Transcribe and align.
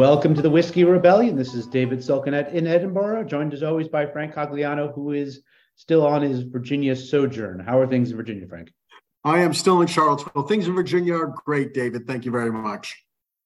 Welcome 0.00 0.34
to 0.34 0.40
the 0.40 0.48
Whiskey 0.48 0.84
Rebellion. 0.84 1.36
This 1.36 1.52
is 1.52 1.66
David 1.66 1.98
Silkenat 1.98 2.54
in 2.54 2.66
Edinburgh, 2.66 3.24
joined 3.24 3.52
as 3.52 3.62
always 3.62 3.86
by 3.86 4.06
Frank 4.06 4.32
Cogliano, 4.32 4.94
who 4.94 5.12
is 5.12 5.42
still 5.76 6.06
on 6.06 6.22
his 6.22 6.40
Virginia 6.40 6.96
sojourn. 6.96 7.60
How 7.60 7.78
are 7.78 7.86
things 7.86 8.10
in 8.10 8.16
Virginia, 8.16 8.48
Frank? 8.48 8.72
I 9.24 9.40
am 9.40 9.52
still 9.52 9.82
in 9.82 9.86
Charlottesville. 9.86 10.44
Things 10.44 10.66
in 10.66 10.74
Virginia 10.74 11.16
are 11.16 11.26
great, 11.44 11.74
David. 11.74 12.06
Thank 12.06 12.24
you 12.24 12.30
very 12.30 12.50
much. 12.50 12.96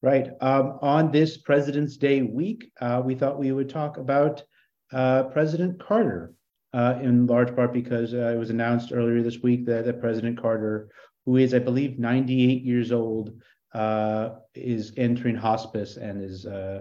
Right. 0.00 0.28
Um, 0.40 0.78
on 0.80 1.10
this 1.10 1.38
President's 1.38 1.96
Day 1.96 2.22
week, 2.22 2.70
uh, 2.80 3.02
we 3.04 3.16
thought 3.16 3.36
we 3.36 3.50
would 3.50 3.68
talk 3.68 3.96
about 3.96 4.44
uh, 4.92 5.24
President 5.24 5.84
Carter, 5.84 6.34
uh, 6.72 7.00
in 7.02 7.26
large 7.26 7.52
part 7.56 7.72
because 7.72 8.14
uh, 8.14 8.32
it 8.32 8.38
was 8.38 8.50
announced 8.50 8.92
earlier 8.92 9.22
this 9.22 9.40
week 9.40 9.66
that, 9.66 9.86
that 9.86 10.00
President 10.00 10.40
Carter, 10.40 10.88
who 11.26 11.36
is, 11.36 11.52
I 11.52 11.58
believe, 11.58 11.98
98 11.98 12.62
years 12.62 12.92
old, 12.92 13.32
uh, 13.74 14.30
is 14.54 14.92
entering 14.96 15.34
hospice 15.34 15.96
and 15.96 16.22
is 16.22 16.46
uh, 16.46 16.80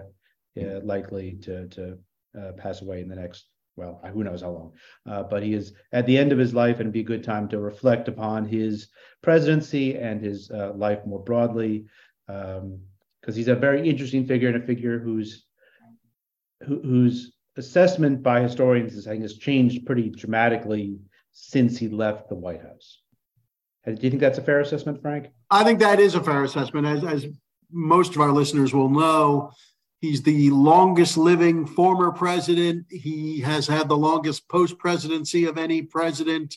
yeah, 0.54 0.78
likely 0.82 1.32
to 1.42 1.68
to 1.68 1.98
uh, 2.40 2.52
pass 2.52 2.82
away 2.82 3.00
in 3.00 3.08
the 3.08 3.16
next 3.16 3.46
well 3.76 4.00
who 4.12 4.22
knows 4.22 4.42
how 4.42 4.50
long. 4.50 4.72
Uh, 5.06 5.22
but 5.24 5.42
he 5.42 5.54
is 5.54 5.72
at 5.92 6.06
the 6.06 6.16
end 6.16 6.32
of 6.32 6.38
his 6.38 6.54
life 6.54 6.80
and 6.80 6.92
be 6.92 7.00
a 7.00 7.04
good 7.04 7.24
time 7.24 7.48
to 7.48 7.58
reflect 7.58 8.08
upon 8.08 8.44
his 8.44 8.88
presidency 9.22 9.96
and 9.96 10.20
his 10.20 10.50
uh, 10.50 10.72
life 10.74 11.04
more 11.04 11.22
broadly 11.22 11.84
because 12.26 12.62
um, 12.62 13.34
he's 13.34 13.48
a 13.48 13.54
very 13.54 13.88
interesting 13.88 14.24
figure 14.26 14.48
and 14.48 14.62
a 14.62 14.66
figure 14.66 14.98
whose 14.98 15.46
who, 16.62 16.80
whose 16.80 17.32
assessment 17.56 18.22
by 18.22 18.40
historians 18.40 18.94
is 18.94 19.04
saying 19.04 19.22
has 19.22 19.38
changed 19.38 19.86
pretty 19.86 20.10
dramatically 20.10 20.98
since 21.32 21.76
he 21.76 21.88
left 21.88 22.28
the 22.28 22.34
white 22.34 22.62
house 22.62 23.02
Uh, 23.86 23.92
do 23.92 24.02
you 24.02 24.10
think 24.10 24.20
that's 24.20 24.38
a 24.38 24.42
fair 24.42 24.60
assessment, 24.60 25.00
Frank? 25.00 25.30
I 25.50 25.64
think 25.64 25.78
that 25.80 26.00
is 26.00 26.14
a 26.14 26.22
fair 26.22 26.44
assessment. 26.44 26.86
As, 26.86 27.04
as 27.04 27.26
most 27.70 28.14
of 28.14 28.20
our 28.20 28.32
listeners 28.32 28.72
will 28.72 28.88
know, 28.88 29.52
he's 30.00 30.22
the 30.22 30.50
longest 30.50 31.16
living 31.16 31.66
former 31.66 32.10
president. 32.10 32.86
He 32.90 33.40
has 33.40 33.66
had 33.66 33.88
the 33.88 33.96
longest 33.96 34.48
post 34.48 34.78
presidency 34.78 35.44
of 35.46 35.58
any 35.58 35.82
president. 35.82 36.56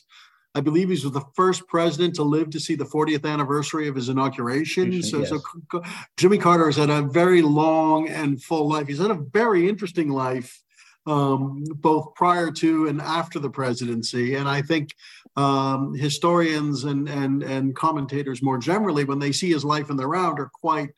I 0.54 0.60
believe 0.60 0.88
he's 0.88 1.02
the 1.02 1.24
first 1.34 1.68
president 1.68 2.14
to 2.16 2.22
live 2.22 2.50
to 2.50 2.60
see 2.60 2.74
the 2.74 2.84
40th 2.84 3.30
anniversary 3.30 3.86
of 3.86 3.94
his 3.94 4.08
inauguration. 4.08 5.02
So, 5.02 5.20
yes. 5.20 5.28
so 5.28 5.82
Jimmy 6.16 6.38
Carter 6.38 6.66
has 6.66 6.76
had 6.76 6.90
a 6.90 7.02
very 7.02 7.42
long 7.42 8.08
and 8.08 8.42
full 8.42 8.68
life. 8.68 8.88
He's 8.88 8.98
had 8.98 9.10
a 9.10 9.22
very 9.32 9.68
interesting 9.68 10.08
life 10.08 10.62
um, 11.08 11.64
both 11.76 12.14
prior 12.14 12.50
to 12.50 12.86
and 12.86 13.00
after 13.00 13.38
the 13.38 13.50
presidency. 13.50 14.34
And 14.34 14.48
I 14.48 14.60
think 14.60 14.94
um, 15.36 15.94
historians 15.94 16.84
and, 16.84 17.08
and, 17.08 17.42
and 17.42 17.74
commentators 17.74 18.42
more 18.42 18.58
generally, 18.58 19.04
when 19.04 19.18
they 19.18 19.32
see 19.32 19.50
his 19.50 19.64
life 19.64 19.88
in 19.90 19.96
the 19.96 20.06
round, 20.06 20.38
are 20.38 20.50
quite 20.52 20.90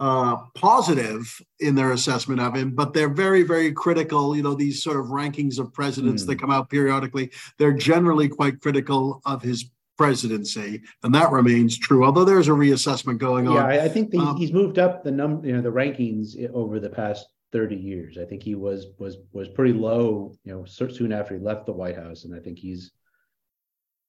uh, 0.00 0.36
positive 0.54 1.40
in 1.60 1.74
their 1.74 1.92
assessment 1.92 2.40
of 2.40 2.54
him, 2.54 2.74
but 2.74 2.92
they're 2.92 3.12
very, 3.12 3.42
very 3.42 3.72
critical. 3.72 4.34
You 4.34 4.42
know, 4.42 4.54
these 4.54 4.82
sort 4.82 4.98
of 4.98 5.06
rankings 5.06 5.58
of 5.58 5.72
presidents 5.72 6.24
mm. 6.24 6.26
that 6.28 6.40
come 6.40 6.50
out 6.50 6.70
periodically, 6.70 7.30
they're 7.58 7.72
generally 7.72 8.28
quite 8.28 8.60
critical 8.60 9.20
of 9.26 9.42
his 9.42 9.70
presidency, 9.96 10.82
and 11.02 11.14
that 11.14 11.30
remains 11.30 11.78
true. 11.78 12.04
Although 12.04 12.26
there's 12.26 12.48
a 12.48 12.52
reassessment 12.52 13.18
going 13.18 13.48
on. 13.48 13.54
Yeah, 13.54 13.82
I 13.82 13.88
think 13.88 14.10
the, 14.10 14.18
um, 14.18 14.36
he's 14.36 14.52
moved 14.52 14.78
up 14.78 15.02
the 15.02 15.10
number, 15.10 15.46
you 15.46 15.54
know, 15.54 15.62
the 15.62 15.72
rankings 15.72 16.36
over 16.52 16.78
the 16.78 16.90
past 16.90 17.26
30 17.52 17.76
years. 17.76 18.18
I 18.18 18.24
think 18.24 18.42
he 18.42 18.54
was 18.54 18.86
was 18.98 19.18
was 19.32 19.48
pretty 19.48 19.72
low, 19.72 20.34
you 20.44 20.52
know, 20.52 20.64
soon 20.64 21.12
after 21.12 21.34
he 21.34 21.40
left 21.40 21.66
the 21.66 21.72
White 21.72 21.96
House, 21.96 22.24
and 22.24 22.34
I 22.34 22.40
think 22.40 22.58
he's 22.58 22.92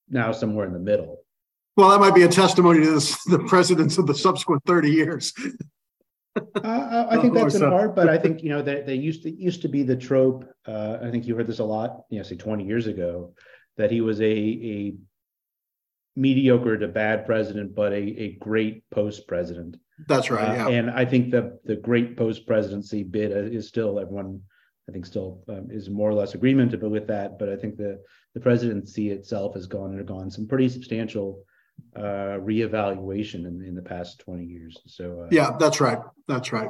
now 0.09 0.31
somewhere 0.31 0.65
in 0.65 0.73
the 0.73 0.79
middle. 0.79 1.19
Well, 1.75 1.89
that 1.89 1.99
might 1.99 2.15
be 2.15 2.23
a 2.23 2.27
testimony 2.27 2.83
to 2.83 2.91
this, 2.91 3.23
the 3.25 3.39
presidents 3.39 3.99
of 3.99 4.07
the 4.07 4.15
subsequent 4.15 4.63
30 4.65 4.89
years. 4.89 5.31
uh, 6.35 7.05
I 7.09 7.21
think 7.21 7.35
that's 7.35 7.53
in 7.53 7.61
part, 7.69 7.95
but 7.95 8.09
I 8.09 8.17
think 8.17 8.41
you 8.41 8.49
know 8.49 8.61
they, 8.61 8.81
they 8.81 8.95
used 8.95 9.23
to 9.23 9.31
used 9.31 9.61
to 9.61 9.67
be 9.67 9.83
the 9.83 9.95
trope. 9.95 10.45
Uh, 10.65 10.97
I 11.01 11.11
think 11.11 11.27
you 11.27 11.35
heard 11.35 11.47
this 11.47 11.59
a 11.59 11.63
lot, 11.63 12.01
you 12.09 12.17
know, 12.17 12.23
say 12.23 12.35
20 12.35 12.65
years 12.65 12.87
ago, 12.87 13.33
that 13.77 13.91
he 13.91 14.01
was 14.01 14.19
a 14.21 14.25
a 14.25 14.95
mediocre 16.15 16.77
to 16.77 16.87
bad 16.87 17.25
president, 17.27 17.75
but 17.75 17.93
a, 17.93 17.95
a 17.95 18.31
great 18.39 18.83
post 18.89 19.27
president. 19.27 19.77
That's 20.07 20.29
right. 20.29 20.59
Uh. 20.59 20.69
And 20.69 20.91
I 20.91 21.05
think 21.05 21.31
the 21.31 21.59
the 21.65 21.75
great 21.75 22.17
post 22.17 22.45
presidency 22.45 23.03
bid 23.03 23.31
is 23.31 23.67
still 23.67 23.99
everyone. 23.99 24.41
I 24.89 24.93
think 24.93 25.05
still 25.05 25.43
um, 25.49 25.67
is 25.69 25.89
more 25.89 26.09
or 26.09 26.13
less 26.13 26.33
agreement 26.33 26.79
with 26.81 27.07
that, 27.07 27.37
but 27.37 27.49
I 27.49 27.57
think 27.57 27.77
the 27.77 27.99
the 28.33 28.39
presidency 28.39 29.09
itself 29.09 29.55
has 29.55 29.65
gone 29.65 29.91
and 29.91 29.99
undergone 29.99 30.31
some 30.31 30.47
pretty 30.47 30.69
substantial 30.69 31.43
uh, 31.95 32.39
reevaluation 32.39 33.45
in, 33.45 33.63
in 33.65 33.75
the 33.75 33.81
past 33.81 34.19
20 34.19 34.45
years. 34.45 34.77
So 34.85 35.21
uh, 35.21 35.27
yeah, 35.31 35.55
that's 35.59 35.81
right. 35.81 35.99
That's 36.27 36.53
right. 36.53 36.69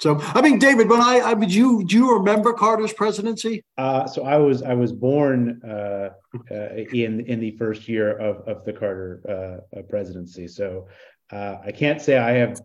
So 0.00 0.20
I 0.20 0.42
mean, 0.42 0.58
David, 0.58 0.88
when 0.88 1.00
I, 1.00 1.20
I 1.20 1.34
mean, 1.34 1.50
you 1.50 1.84
do 1.84 1.96
you 1.96 2.14
remember 2.14 2.52
Carter's 2.52 2.92
presidency? 2.92 3.62
Uh, 3.76 4.06
so 4.06 4.24
I 4.24 4.36
was 4.36 4.62
I 4.62 4.74
was 4.74 4.92
born 4.92 5.60
uh, 5.64 6.10
uh, 6.50 6.74
in 6.92 7.20
in 7.20 7.38
the 7.38 7.52
first 7.52 7.88
year 7.88 8.16
of 8.18 8.46
of 8.48 8.64
the 8.64 8.72
Carter 8.72 9.62
uh, 9.76 9.82
presidency. 9.82 10.48
So 10.48 10.88
uh, 11.30 11.56
I 11.64 11.72
can't 11.72 12.00
say 12.00 12.16
I 12.16 12.32
have 12.32 12.60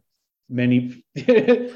many. 0.49 1.03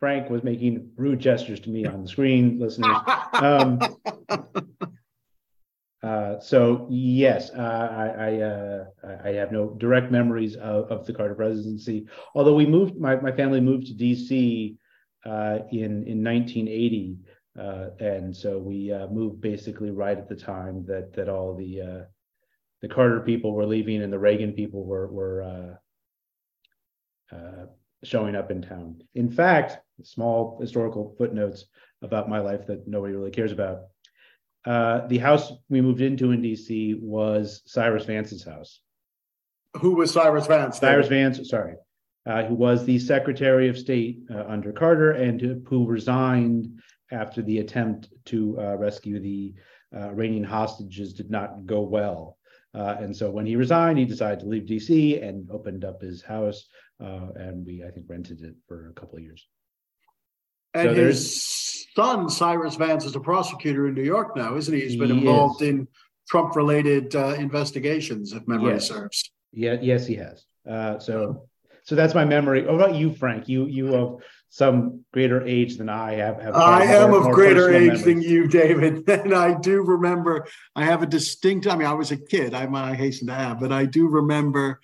Frank 0.00 0.30
was 0.30 0.42
making 0.42 0.90
rude 0.96 1.20
gestures 1.20 1.60
to 1.60 1.70
me 1.70 1.84
on 1.84 2.02
the 2.02 2.08
screen, 2.08 2.58
listeners. 2.58 2.96
Um, 3.34 3.78
uh, 6.02 6.40
so 6.40 6.86
yes, 6.88 7.50
uh, 7.50 7.88
I 7.92 8.06
I, 8.06 8.40
uh, 8.40 8.84
I, 9.24 9.28
have 9.32 9.52
no 9.52 9.74
direct 9.76 10.10
memories 10.10 10.56
of, 10.56 10.90
of, 10.90 11.06
the 11.06 11.12
Carter 11.12 11.34
presidency. 11.34 12.06
Although 12.34 12.54
we 12.54 12.64
moved, 12.64 12.96
my, 12.98 13.16
my 13.16 13.30
family 13.30 13.60
moved 13.60 13.88
to 13.88 13.94
D.C. 13.94 14.78
Uh, 15.26 15.58
in 15.70 16.04
in 16.06 16.24
1980, 16.24 17.18
uh, 17.58 17.90
and 18.00 18.34
so 18.34 18.56
we 18.58 18.90
moved 19.10 19.42
basically 19.42 19.90
right 19.90 20.16
at 20.16 20.30
the 20.30 20.36
time 20.36 20.82
that 20.86 21.12
that 21.12 21.28
all 21.28 21.54
the 21.54 22.06
the 22.82 22.88
Carter 22.88 23.20
people 23.20 23.52
were 23.52 23.66
leaving 23.66 24.02
and 24.02 24.12
the 24.12 24.18
Reagan 24.18 24.52
people 24.52 24.84
were 24.84 25.06
were 25.06 25.78
uh, 27.32 27.66
showing 28.04 28.34
up 28.34 28.50
in 28.50 28.62
town. 28.62 29.02
In 29.14 29.30
fact, 29.30 29.78
small 30.02 30.58
historical 30.60 31.14
footnotes 31.18 31.66
about 32.02 32.28
my 32.28 32.38
life 32.40 32.66
that 32.66 32.88
nobody 32.88 33.14
really 33.14 33.30
cares 33.30 33.52
about. 33.52 33.82
Uh, 34.64 35.06
the 35.06 35.18
house 35.18 35.52
we 35.68 35.80
moved 35.80 36.00
into 36.00 36.32
in 36.32 36.42
DC 36.42 37.00
was 37.00 37.62
Cyrus 37.66 38.04
Vance's 38.04 38.44
house. 38.44 38.80
Who 39.78 39.94
was 39.94 40.12
Cyrus 40.12 40.46
Vance? 40.46 40.78
Cyrus 40.78 41.08
Vance, 41.08 41.48
sorry, 41.48 41.74
uh, 42.26 42.44
who 42.44 42.54
was 42.54 42.84
the 42.84 42.98
Secretary 42.98 43.68
of 43.68 43.78
State 43.78 44.20
uh, 44.30 44.44
under 44.48 44.72
Carter 44.72 45.12
and 45.12 45.40
who, 45.40 45.62
who, 45.66 45.86
resigned 45.86 46.80
after 47.12 47.40
the 47.40 47.58
attempt 47.58 48.08
to 48.26 48.58
uh, 48.58 48.76
rescue 48.76 49.20
the 49.20 49.54
uh, 49.96 50.08
Iranian 50.08 50.44
hostages 50.44 51.14
did 51.14 51.30
not 51.30 51.66
go 51.66 51.80
well. 51.80 52.36
Uh, 52.74 52.96
and 53.00 53.16
so 53.16 53.30
when 53.30 53.46
he 53.46 53.56
resigned, 53.56 53.98
he 53.98 54.04
decided 54.04 54.40
to 54.40 54.46
leave 54.46 54.62
DC 54.62 55.22
and 55.26 55.50
opened 55.50 55.84
up 55.84 56.00
his 56.00 56.22
house. 56.22 56.66
Uh, 57.02 57.28
and 57.34 57.66
we, 57.66 57.82
I 57.84 57.90
think, 57.90 58.06
rented 58.08 58.42
it 58.42 58.54
for 58.68 58.90
a 58.90 58.92
couple 58.92 59.16
of 59.16 59.24
years. 59.24 59.46
And 60.74 60.90
so 60.90 60.94
his 60.94 61.86
son, 61.96 62.28
Cyrus 62.28 62.76
Vance, 62.76 63.04
is 63.04 63.16
a 63.16 63.20
prosecutor 63.20 63.88
in 63.88 63.94
New 63.94 64.02
York 64.02 64.36
now, 64.36 64.56
isn't 64.56 64.72
he? 64.72 64.80
He's 64.80 64.96
been 64.96 65.10
he 65.10 65.18
involved 65.18 65.62
is. 65.62 65.68
in 65.68 65.88
Trump 66.28 66.54
related 66.54 67.16
uh, 67.16 67.34
investigations, 67.34 68.32
if 68.32 68.46
memory 68.46 68.74
yes. 68.74 68.88
serves. 68.88 69.30
Yeah, 69.52 69.76
yes, 69.80 70.06
he 70.06 70.14
has. 70.16 70.44
Uh, 70.68 70.98
so, 71.00 71.48
so 71.82 71.96
that's 71.96 72.14
my 72.14 72.24
memory. 72.24 72.62
What 72.62 72.74
about 72.74 72.94
you, 72.94 73.12
Frank? 73.12 73.48
You, 73.48 73.66
you 73.66 73.96
of 73.96 74.22
some 74.50 75.04
greater 75.12 75.46
age 75.46 75.78
than 75.78 75.88
I 75.88 76.14
have. 76.14 76.42
have 76.42 76.56
I 76.56 76.82
am 76.84 77.14
of 77.14 77.32
greater 77.32 77.72
age 77.72 77.82
memories. 77.82 78.04
than 78.04 78.20
you, 78.20 78.48
David, 78.48 79.08
and 79.08 79.32
I 79.32 79.58
do 79.58 79.80
remember. 79.82 80.46
I 80.74 80.84
have 80.84 81.02
a 81.02 81.06
distinct. 81.06 81.68
I 81.68 81.76
mean, 81.76 81.86
I 81.86 81.94
was 81.94 82.10
a 82.10 82.16
kid. 82.16 82.52
I, 82.52 82.66
I 82.70 82.94
hasten 82.94 83.28
to 83.28 83.32
add, 83.32 83.60
but 83.60 83.72
I 83.72 83.86
do 83.86 84.08
remember 84.08 84.80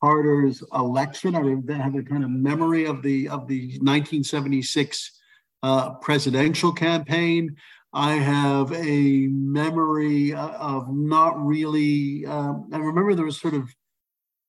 Carter's 0.00 0.62
election. 0.72 1.34
I 1.34 1.74
have 1.76 1.96
a 1.96 2.02
kind 2.04 2.24
of 2.24 2.30
memory 2.30 2.86
of 2.86 3.02
the 3.02 3.28
of 3.28 3.48
the 3.48 3.66
1976 3.80 5.18
uh, 5.64 5.94
presidential 5.94 6.72
campaign. 6.72 7.56
I 7.92 8.12
have 8.12 8.72
a 8.72 9.26
memory 9.26 10.32
of 10.34 10.86
not 10.88 11.44
really. 11.44 12.24
Um, 12.26 12.70
I 12.72 12.78
remember 12.78 13.16
there 13.16 13.24
was 13.24 13.40
sort 13.40 13.54
of 13.54 13.74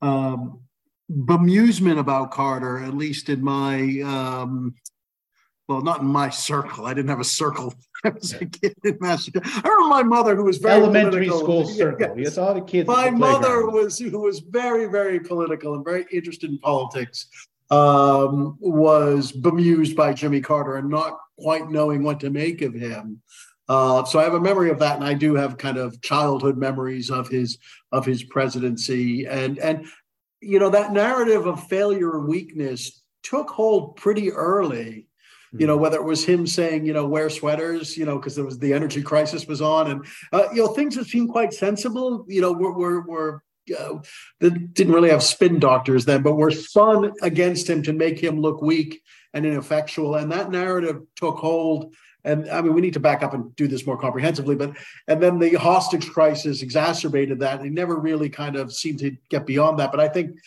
um, 0.03 0.59
bemusement 1.11 1.99
about 1.99 2.31
Carter, 2.31 2.79
at 2.79 2.95
least 2.95 3.29
in 3.29 3.43
my 3.43 4.01
um, 4.03 4.75
well, 5.67 5.81
not 5.81 6.01
in 6.01 6.07
my 6.07 6.29
circle. 6.29 6.85
I 6.85 6.93
didn't 6.93 7.09
have 7.09 7.19
a 7.19 7.25
circle 7.25 7.73
as 8.03 8.33
a 8.33 8.45
kid 8.45 8.75
in 8.83 8.97
Massachusetts. 8.99 9.49
I 9.63 9.69
remember 9.69 9.87
my 9.87 10.03
mother, 10.03 10.35
who 10.35 10.43
was 10.43 10.57
very 10.57 10.81
elementary 10.81 11.27
political. 11.27 11.65
school 11.65 11.75
circle. 11.75 12.13
Yes, 12.17 12.37
all 12.37 12.53
the 12.53 12.61
kids. 12.61 12.87
My 12.87 13.09
mother 13.09 13.67
was 13.69 13.97
who 13.97 14.19
was 14.19 14.39
very, 14.39 14.87
very 14.87 15.19
political 15.19 15.75
and 15.75 15.85
very 15.85 16.05
interested 16.11 16.49
in 16.49 16.59
politics. 16.59 17.27
Um, 17.69 18.57
was 18.59 19.31
bemused 19.31 19.95
by 19.95 20.11
Jimmy 20.11 20.41
Carter 20.41 20.75
and 20.75 20.89
not 20.89 21.17
quite 21.39 21.69
knowing 21.69 22.03
what 22.03 22.19
to 22.19 22.29
make 22.29 22.61
of 22.61 22.73
him. 22.73 23.21
Uh, 23.69 24.03
so 24.03 24.19
I 24.19 24.23
have 24.23 24.33
a 24.33 24.41
memory 24.41 24.69
of 24.69 24.79
that, 24.79 24.97
and 24.97 25.05
I 25.05 25.13
do 25.13 25.33
have 25.35 25.57
kind 25.57 25.77
of 25.77 26.01
childhood 26.01 26.57
memories 26.57 27.09
of 27.09 27.29
his 27.29 27.57
of 27.93 28.05
his 28.05 28.23
presidency, 28.23 29.25
and 29.25 29.57
and 29.59 29.87
you 30.41 30.59
know 30.59 30.69
that 30.69 30.91
narrative 30.91 31.45
of 31.45 31.67
failure 31.67 32.17
and 32.17 32.27
weakness 32.27 33.01
took 33.23 33.49
hold 33.49 33.95
pretty 33.95 34.31
early 34.31 35.07
you 35.57 35.67
know 35.67 35.75
hmm. 35.75 35.81
whether 35.81 35.97
it 35.97 36.03
was 36.03 36.23
him 36.23 36.47
saying 36.47 36.85
you 36.85 36.93
know 36.93 37.05
wear 37.05 37.29
sweaters 37.29 37.97
you 37.97 38.05
know 38.05 38.17
because 38.17 38.35
there 38.35 38.45
was 38.45 38.59
the 38.59 38.73
energy 38.73 39.01
crisis 39.01 39.47
was 39.47 39.61
on 39.61 39.91
and 39.91 40.05
uh, 40.33 40.47
you 40.53 40.63
know 40.63 40.67
things 40.67 40.95
that 40.95 41.05
seemed 41.05 41.29
quite 41.29 41.53
sensible 41.53 42.25
you 42.27 42.41
know 42.41 42.51
were 42.51 42.73
were, 42.73 43.01
were 43.01 43.43
uh, 43.77 43.99
didn't 44.39 44.93
really 44.93 45.09
have 45.09 45.23
spin 45.23 45.59
doctors 45.59 46.05
then 46.05 46.21
but 46.21 46.35
were 46.35 46.51
spun 46.51 47.11
against 47.21 47.69
him 47.69 47.83
to 47.83 47.93
make 47.93 48.19
him 48.19 48.41
look 48.41 48.61
weak 48.61 49.01
and 49.33 49.45
ineffectual 49.45 50.15
and 50.15 50.31
that 50.31 50.51
narrative 50.51 51.01
took 51.15 51.37
hold 51.37 51.93
and 52.23 52.49
I 52.49 52.61
mean, 52.61 52.73
we 52.73 52.81
need 52.81 52.93
to 52.93 52.99
back 52.99 53.23
up 53.23 53.33
and 53.33 53.55
do 53.55 53.67
this 53.67 53.85
more 53.85 53.97
comprehensively, 53.97 54.55
but 54.55 54.75
and 55.07 55.21
then 55.21 55.39
the 55.39 55.53
hostage 55.55 56.09
crisis 56.09 56.61
exacerbated 56.61 57.39
that. 57.39 57.61
They 57.61 57.69
never 57.69 57.97
really 57.97 58.29
kind 58.29 58.55
of 58.55 58.73
seemed 58.73 58.99
to 58.99 59.15
get 59.29 59.45
beyond 59.45 59.79
that. 59.79 59.91
But 59.91 59.99
I 59.99 60.07
think 60.07 60.37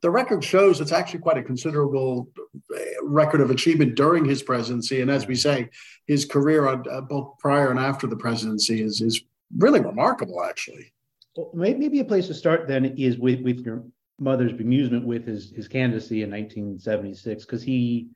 the 0.00 0.10
record 0.10 0.42
shows 0.42 0.80
it's 0.80 0.92
actually 0.92 1.20
quite 1.20 1.38
a 1.38 1.42
considerable 1.42 2.28
uh, 2.74 2.78
record 3.04 3.40
of 3.40 3.50
achievement 3.50 3.94
during 3.94 4.24
his 4.24 4.42
presidency. 4.42 5.00
And 5.00 5.10
as 5.10 5.26
we 5.26 5.36
say, 5.36 5.70
his 6.06 6.24
career 6.24 6.66
on 6.66 6.84
uh, 6.90 7.00
both 7.00 7.38
prior 7.38 7.70
and 7.70 7.78
after 7.78 8.06
the 8.06 8.16
presidency 8.16 8.82
is 8.82 9.00
is 9.00 9.22
really 9.56 9.80
remarkable, 9.80 10.42
actually. 10.42 10.92
Well, 11.36 11.50
maybe 11.54 12.00
a 12.00 12.04
place 12.04 12.26
to 12.26 12.34
start 12.34 12.68
then 12.68 12.84
is 12.84 13.16
with 13.16 13.40
with 13.42 13.64
your 13.64 13.84
mother's 14.18 14.52
bemusement 14.52 15.04
with 15.04 15.24
his 15.26 15.52
his 15.52 15.68
candidacy 15.68 16.22
in 16.22 16.30
1976 16.30 17.44
because 17.44 17.62
he 17.62 18.08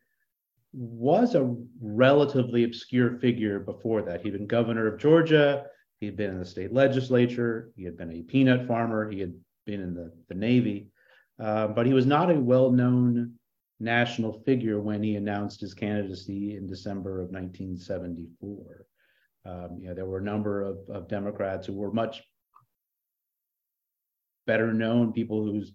was 0.72 1.34
a 1.34 1.54
relatively 1.80 2.64
obscure 2.64 3.18
figure 3.18 3.60
before 3.60 4.02
that. 4.02 4.20
He'd 4.20 4.32
been 4.32 4.46
governor 4.46 4.86
of 4.86 5.00
Georgia. 5.00 5.66
He'd 6.00 6.16
been 6.16 6.30
in 6.30 6.38
the 6.38 6.44
state 6.44 6.72
legislature. 6.72 7.72
He 7.76 7.84
had 7.84 7.96
been 7.96 8.12
a 8.12 8.22
peanut 8.22 8.66
farmer. 8.66 9.10
He 9.10 9.20
had 9.20 9.34
been 9.64 9.80
in 9.80 9.94
the, 9.94 10.12
the 10.28 10.34
Navy. 10.34 10.88
Uh, 11.40 11.68
but 11.68 11.86
he 11.86 11.92
was 11.92 12.06
not 12.06 12.30
a 12.30 12.34
well 12.34 12.70
known 12.70 13.34
national 13.78 14.42
figure 14.44 14.80
when 14.80 15.02
he 15.02 15.16
announced 15.16 15.60
his 15.60 15.74
candidacy 15.74 16.56
in 16.56 16.66
December 16.66 17.20
of 17.20 17.30
1974. 17.30 18.86
Um, 19.44 19.78
you 19.80 19.88
know, 19.88 19.94
there 19.94 20.06
were 20.06 20.18
a 20.18 20.22
number 20.22 20.62
of, 20.62 20.78
of 20.88 21.08
Democrats 21.08 21.66
who 21.66 21.74
were 21.74 21.92
much 21.92 22.22
better 24.46 24.72
known, 24.72 25.12
people 25.12 25.44
whose 25.44 25.72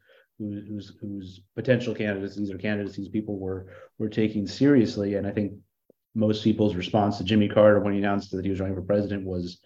whose 0.49 0.93
whose 0.99 1.41
potential 1.55 1.93
candidacies 1.93 2.51
or 2.51 2.57
candidacies 2.57 3.09
people 3.09 3.38
were 3.38 3.67
were 3.97 4.09
taking 4.09 4.47
seriously. 4.47 5.15
And 5.15 5.27
I 5.27 5.31
think 5.31 5.53
most 6.15 6.43
people's 6.43 6.75
response 6.75 7.17
to 7.17 7.23
Jimmy 7.23 7.47
Carter 7.47 7.79
when 7.79 7.93
he 7.93 7.99
announced 7.99 8.31
that 8.31 8.43
he 8.43 8.49
was 8.49 8.59
running 8.59 8.75
for 8.75 8.81
president 8.81 9.25
was, 9.25 9.59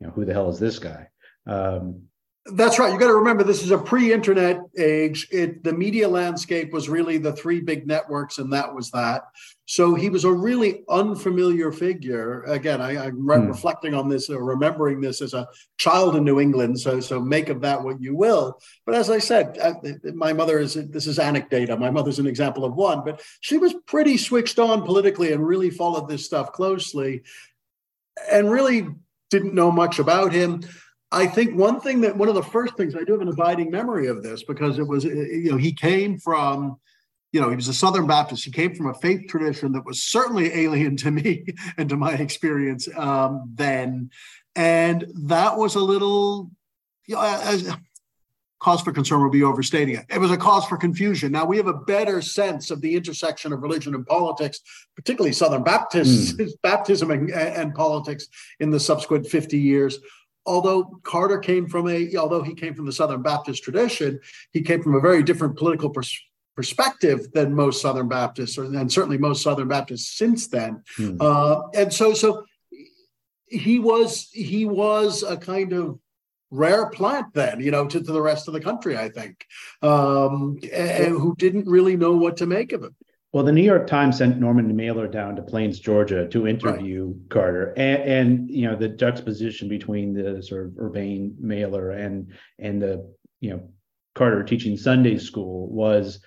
you 0.00 0.06
know, 0.06 0.12
who 0.12 0.24
the 0.24 0.32
hell 0.32 0.50
is 0.50 0.58
this 0.58 0.78
guy? 0.78 1.08
Um, 1.46 2.04
that's 2.46 2.78
right. 2.78 2.92
You 2.92 2.98
got 2.98 3.06
to 3.06 3.14
remember 3.14 3.42
this 3.42 3.62
is 3.62 3.70
a 3.70 3.78
pre-internet 3.78 4.60
age. 4.78 5.26
It 5.30 5.64
the 5.64 5.72
media 5.72 6.06
landscape 6.06 6.74
was 6.74 6.90
really 6.90 7.16
the 7.16 7.32
three 7.32 7.60
big 7.60 7.86
networks, 7.86 8.36
and 8.36 8.52
that 8.52 8.74
was 8.74 8.90
that. 8.90 9.22
So 9.64 9.94
he 9.94 10.10
was 10.10 10.24
a 10.24 10.32
really 10.32 10.84
unfamiliar 10.90 11.72
figure. 11.72 12.42
Again, 12.42 12.82
I, 12.82 13.06
am 13.06 13.12
hmm. 13.16 13.28
reflecting 13.28 13.94
on 13.94 14.10
this 14.10 14.28
or 14.28 14.44
remembering 14.44 15.00
this 15.00 15.22
as 15.22 15.32
a 15.32 15.48
child 15.78 16.16
in 16.16 16.24
New 16.24 16.38
England. 16.38 16.78
So 16.78 17.00
so 17.00 17.18
make 17.18 17.48
of 17.48 17.62
that 17.62 17.82
what 17.82 18.02
you 18.02 18.14
will. 18.14 18.60
But 18.84 18.94
as 18.94 19.08
I 19.08 19.20
said, 19.20 19.58
I, 19.58 19.68
uh, 19.68 20.12
my 20.12 20.34
mother 20.34 20.58
is 20.58 20.74
this 20.74 21.06
is 21.06 21.18
anecdata. 21.18 21.78
My 21.78 21.90
mother's 21.90 22.18
an 22.18 22.26
example 22.26 22.66
of 22.66 22.74
one, 22.74 23.04
but 23.06 23.22
she 23.40 23.56
was 23.56 23.74
pretty 23.86 24.18
switched 24.18 24.58
on 24.58 24.82
politically 24.82 25.32
and 25.32 25.46
really 25.46 25.70
followed 25.70 26.10
this 26.10 26.26
stuff 26.26 26.52
closely, 26.52 27.22
and 28.30 28.50
really 28.50 28.88
didn't 29.30 29.54
know 29.54 29.72
much 29.72 29.98
about 29.98 30.30
him 30.30 30.60
I 31.14 31.26
think 31.26 31.54
one 31.54 31.80
thing 31.80 32.00
that 32.02 32.16
one 32.16 32.28
of 32.28 32.34
the 32.34 32.42
first 32.42 32.76
things 32.76 32.94
I 32.94 33.04
do 33.04 33.12
have 33.12 33.20
an 33.20 33.28
abiding 33.28 33.70
memory 33.70 34.08
of 34.08 34.22
this 34.22 34.42
because 34.42 34.78
it 34.78 34.86
was, 34.86 35.04
you 35.04 35.50
know, 35.50 35.56
he 35.56 35.72
came 35.72 36.18
from, 36.18 36.78
you 37.32 37.40
know, 37.40 37.50
he 37.50 37.56
was 37.56 37.68
a 37.68 37.74
Southern 37.74 38.06
Baptist. 38.06 38.44
He 38.44 38.50
came 38.50 38.74
from 38.74 38.88
a 38.88 38.94
faith 38.94 39.28
tradition 39.28 39.72
that 39.72 39.86
was 39.86 40.02
certainly 40.02 40.52
alien 40.52 40.96
to 40.98 41.10
me 41.12 41.46
and 41.78 41.88
to 41.88 41.96
my 41.96 42.14
experience 42.14 42.88
um, 42.96 43.50
then. 43.54 44.10
And 44.56 45.06
that 45.24 45.56
was 45.56 45.74
a 45.76 45.80
little, 45.80 46.50
you 47.06 47.14
know, 47.14 47.22
as, 47.22 47.72
cause 48.60 48.80
for 48.80 48.92
concern 48.92 49.22
would 49.22 49.30
be 49.30 49.42
overstating 49.42 49.94
it. 49.94 50.06
It 50.08 50.18
was 50.18 50.30
a 50.30 50.36
cause 50.36 50.64
for 50.64 50.78
confusion. 50.78 51.32
Now 51.32 51.44
we 51.44 51.58
have 51.58 51.66
a 51.66 51.74
better 51.74 52.22
sense 52.22 52.70
of 52.70 52.80
the 52.80 52.96
intersection 52.96 53.52
of 53.52 53.62
religion 53.62 53.94
and 53.94 54.06
politics, 54.06 54.60
particularly 54.96 55.32
Southern 55.32 55.62
Baptist 55.62 56.38
mm. 56.38 56.50
baptism 56.62 57.10
and, 57.10 57.30
and, 57.30 57.74
politics 57.74 58.26
in 58.60 58.70
the 58.70 58.80
subsequent 58.80 59.26
50 59.26 59.58
years 59.58 59.98
although 60.46 60.84
Carter 61.02 61.38
came 61.38 61.66
from 61.66 61.88
a, 61.88 62.16
although 62.16 62.42
he 62.42 62.54
came 62.54 62.74
from 62.74 62.86
the 62.86 62.92
Southern 62.92 63.22
Baptist 63.22 63.62
tradition, 63.62 64.20
he 64.52 64.62
came 64.62 64.82
from 64.82 64.94
a 64.94 65.00
very 65.00 65.22
different 65.22 65.56
political 65.56 65.90
pers- 65.90 66.22
perspective 66.56 67.32
than 67.32 67.54
most 67.54 67.82
Southern 67.82 68.08
Baptists, 68.08 68.58
or 68.58 68.64
and 68.64 68.92
certainly 68.92 69.18
most 69.18 69.42
Southern 69.42 69.68
Baptists 69.68 70.16
since 70.16 70.48
then. 70.48 70.82
Hmm. 70.96 71.16
Uh, 71.20 71.68
and 71.74 71.92
so, 71.92 72.14
so 72.14 72.44
he 73.46 73.78
was 73.78 74.28
he 74.32 74.64
was 74.64 75.22
a 75.22 75.36
kind 75.36 75.72
of 75.72 75.98
rare 76.50 76.86
plant 76.90 77.34
then, 77.34 77.60
you 77.60 77.70
know, 77.70 77.86
to, 77.86 78.00
to 78.00 78.12
the 78.12 78.22
rest 78.22 78.46
of 78.48 78.54
the 78.54 78.60
country, 78.60 78.96
I 78.96 79.08
think, 79.08 79.44
um, 79.82 80.58
and, 80.72 81.08
who 81.08 81.34
didn't 81.36 81.66
really 81.66 81.96
know 81.96 82.12
what 82.12 82.36
to 82.38 82.46
make 82.46 82.72
of 82.72 82.84
it. 82.84 82.92
Well, 83.34 83.42
the 83.42 83.50
New 83.50 83.64
York 83.64 83.88
Times 83.88 84.18
sent 84.18 84.38
Norman 84.38 84.76
Mailer 84.76 85.08
down 85.08 85.34
to 85.34 85.42
Plains, 85.42 85.80
Georgia, 85.80 86.28
to 86.28 86.46
interview 86.46 87.06
right. 87.06 87.30
Carter, 87.30 87.74
and, 87.76 88.02
and, 88.02 88.48
you 88.50 88.68
know 88.68 88.76
the 88.76 88.88
juxtaposition 88.88 89.68
between 89.68 90.14
the 90.14 90.40
sort 90.40 90.66
of 90.66 90.78
urbane 90.78 91.34
Mailer 91.40 91.90
and 91.90 92.32
and 92.60 92.80
the 92.80 93.12
you 93.40 93.50
know 93.50 93.68
Carter 94.14 94.44
teaching 94.44 94.76
Sunday 94.76 95.18
school 95.18 95.68
was 95.68 96.20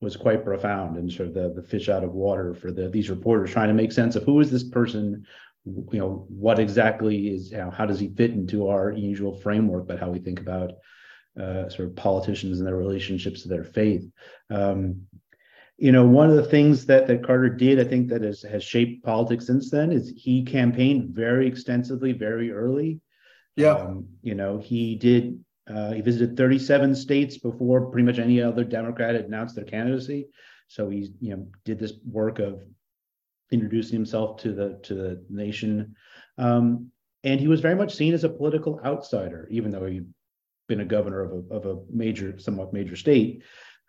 was 0.00 0.16
quite 0.16 0.44
profound 0.44 0.98
and 0.98 1.10
sort 1.10 1.30
of 1.30 1.34
the, 1.34 1.52
the 1.52 1.66
fish 1.66 1.88
out 1.88 2.04
of 2.04 2.12
water 2.12 2.54
for 2.54 2.70
the 2.70 2.88
these 2.88 3.10
reporters 3.10 3.50
trying 3.50 3.66
to 3.66 3.74
make 3.74 3.90
sense 3.90 4.14
of 4.14 4.22
who 4.22 4.38
is 4.38 4.48
this 4.48 4.62
person, 4.62 5.26
you 5.66 5.98
know, 5.98 6.26
what 6.28 6.60
exactly 6.60 7.26
is 7.26 7.50
you 7.50 7.58
know, 7.58 7.72
how 7.72 7.86
does 7.86 7.98
he 7.98 8.14
fit 8.14 8.30
into 8.30 8.68
our 8.68 8.92
usual 8.92 9.36
framework, 9.36 9.88
but 9.88 9.98
how 9.98 10.10
we 10.10 10.20
think 10.20 10.38
about 10.38 10.74
uh, 11.40 11.68
sort 11.68 11.88
of 11.88 11.96
politicians 11.96 12.58
and 12.58 12.66
their 12.68 12.76
relationships 12.76 13.42
to 13.42 13.48
their 13.48 13.64
faith. 13.64 14.04
Um, 14.50 15.06
you 15.82 15.90
know, 15.90 16.06
one 16.06 16.30
of 16.30 16.36
the 16.36 16.44
things 16.44 16.86
that 16.86 17.08
that 17.08 17.26
Carter 17.26 17.48
did, 17.48 17.80
I 17.80 17.84
think 17.84 18.06
that 18.10 18.22
has 18.22 18.42
has 18.42 18.62
shaped 18.62 19.04
politics 19.04 19.48
since 19.48 19.68
then, 19.68 19.90
is 19.90 20.12
he 20.16 20.44
campaigned 20.44 21.12
very 21.12 21.48
extensively, 21.48 22.12
very 22.12 22.52
early. 22.52 23.00
Yeah. 23.56 23.72
Um, 23.72 24.06
you 24.22 24.36
know, 24.36 24.58
he 24.58 24.94
did. 24.94 25.44
Uh, 25.68 25.90
he 25.90 26.00
visited 26.00 26.36
37 26.36 26.94
states 26.94 27.38
before 27.38 27.86
pretty 27.86 28.06
much 28.06 28.20
any 28.20 28.40
other 28.40 28.62
Democrat 28.62 29.16
had 29.16 29.24
announced 29.24 29.56
their 29.56 29.64
candidacy. 29.64 30.28
So 30.68 30.88
he, 30.88 31.10
you 31.20 31.36
know, 31.36 31.48
did 31.64 31.80
this 31.80 31.94
work 32.08 32.38
of 32.38 32.62
introducing 33.50 33.96
himself 33.96 34.40
to 34.42 34.52
the 34.52 34.78
to 34.84 34.94
the 34.94 35.24
nation, 35.30 35.96
um, 36.38 36.92
and 37.24 37.40
he 37.40 37.48
was 37.48 37.60
very 37.60 37.74
much 37.74 37.96
seen 37.96 38.14
as 38.14 38.22
a 38.22 38.28
political 38.28 38.80
outsider, 38.84 39.48
even 39.50 39.72
though 39.72 39.86
he'd 39.86 40.06
been 40.68 40.80
a 40.80 40.84
governor 40.84 41.22
of 41.22 41.32
a 41.32 41.54
of 41.54 41.66
a 41.66 41.80
major, 41.92 42.38
somewhat 42.38 42.72
major 42.72 42.94
state 42.94 43.42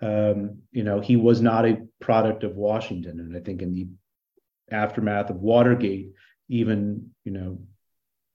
um, 0.04 0.58
you 0.72 0.84
know, 0.84 1.00
he 1.00 1.16
was 1.16 1.42
not 1.42 1.66
a 1.66 1.82
product 2.02 2.44
of 2.44 2.58
Washington. 2.58 3.22
And 3.22 3.38
I 3.38 3.40
think 3.40 3.62
in 3.62 3.74
the 3.74 3.88
aftermath 4.70 5.30
of 5.30 5.38
Watergate, 5.38 6.12
even, 6.50 7.12
you 7.24 7.32
know, 7.32 7.60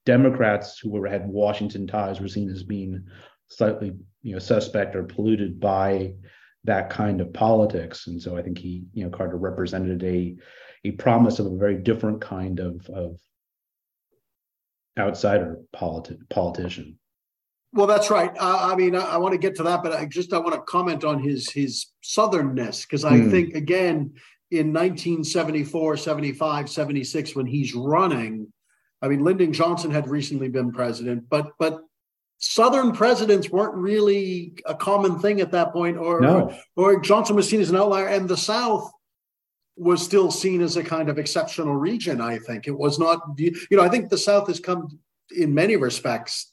Democrats 0.06 0.78
who 0.78 0.90
were, 0.90 1.06
had 1.06 1.28
Washington 1.28 1.86
ties 1.86 2.20
were 2.20 2.28
seen 2.28 2.48
as 2.48 2.62
being 2.62 3.04
slightly, 3.48 3.92
you 4.22 4.32
know, 4.32 4.38
suspect 4.38 4.96
or 4.96 5.02
polluted 5.04 5.60
by 5.60 6.14
that 6.64 6.88
kind 6.88 7.20
of 7.20 7.34
politics. 7.34 8.06
And 8.06 8.20
so 8.20 8.34
I 8.34 8.42
think 8.42 8.56
he, 8.56 8.84
you 8.94 9.04
know, 9.04 9.10
Carter 9.10 9.36
represented 9.36 10.02
a 10.02 10.36
a 10.84 10.92
promise 10.92 11.38
of 11.38 11.46
a 11.46 11.56
very 11.56 11.76
different 11.76 12.20
kind 12.20 12.60
of 12.60 12.88
of 12.88 13.18
outsider 14.98 15.60
politi- 15.74 16.28
politician. 16.30 16.98
Well, 17.72 17.86
that's 17.86 18.10
right. 18.10 18.30
Uh, 18.38 18.70
I 18.72 18.76
mean, 18.76 18.94
I, 18.94 19.02
I, 19.02 19.16
want 19.18 19.32
to 19.32 19.38
get 19.38 19.54
to 19.56 19.62
that, 19.64 19.82
but 19.82 19.92
I 19.92 20.06
just 20.06 20.32
I 20.32 20.38
want 20.38 20.54
to 20.54 20.62
comment 20.62 21.04
on 21.04 21.22
his 21.22 21.50
his 21.50 21.86
southernness 22.02 22.82
because 22.82 23.04
I 23.04 23.12
mm. 23.12 23.30
think 23.30 23.54
again 23.54 24.14
in 24.50 24.72
1974, 24.72 25.98
75, 25.98 26.70
76 26.70 27.36
when 27.36 27.46
he's 27.46 27.74
running, 27.74 28.50
I 29.02 29.08
mean 29.08 29.22
Lyndon 29.22 29.52
Johnson 29.52 29.90
had 29.90 30.08
recently 30.08 30.48
been 30.48 30.72
president, 30.72 31.28
but 31.28 31.52
but 31.58 31.82
Southern 32.38 32.92
presidents 32.92 33.50
weren't 33.50 33.74
really 33.74 34.54
a 34.64 34.74
common 34.74 35.18
thing 35.18 35.40
at 35.40 35.50
that 35.52 35.72
point, 35.72 35.96
or, 35.96 36.20
no. 36.20 36.52
or, 36.76 36.94
or 36.94 37.00
Johnson 37.00 37.34
was 37.34 37.48
seen 37.48 37.60
as 37.60 37.70
an 37.70 37.76
outlier, 37.76 38.06
and 38.06 38.28
the 38.28 38.36
South 38.36 38.90
was 39.76 40.02
still 40.02 40.30
seen 40.30 40.60
as 40.60 40.76
a 40.76 40.84
kind 40.84 41.08
of 41.08 41.18
exceptional 41.18 41.74
region. 41.74 42.20
I 42.20 42.38
think 42.38 42.68
it 42.68 42.76
was 42.76 42.98
not, 42.98 43.20
you 43.36 43.52
know, 43.72 43.82
I 43.82 43.88
think 43.88 44.08
the 44.08 44.18
South 44.18 44.46
has 44.46 44.60
come 44.60 45.00
in 45.36 45.52
many 45.52 45.76
respects 45.76 46.52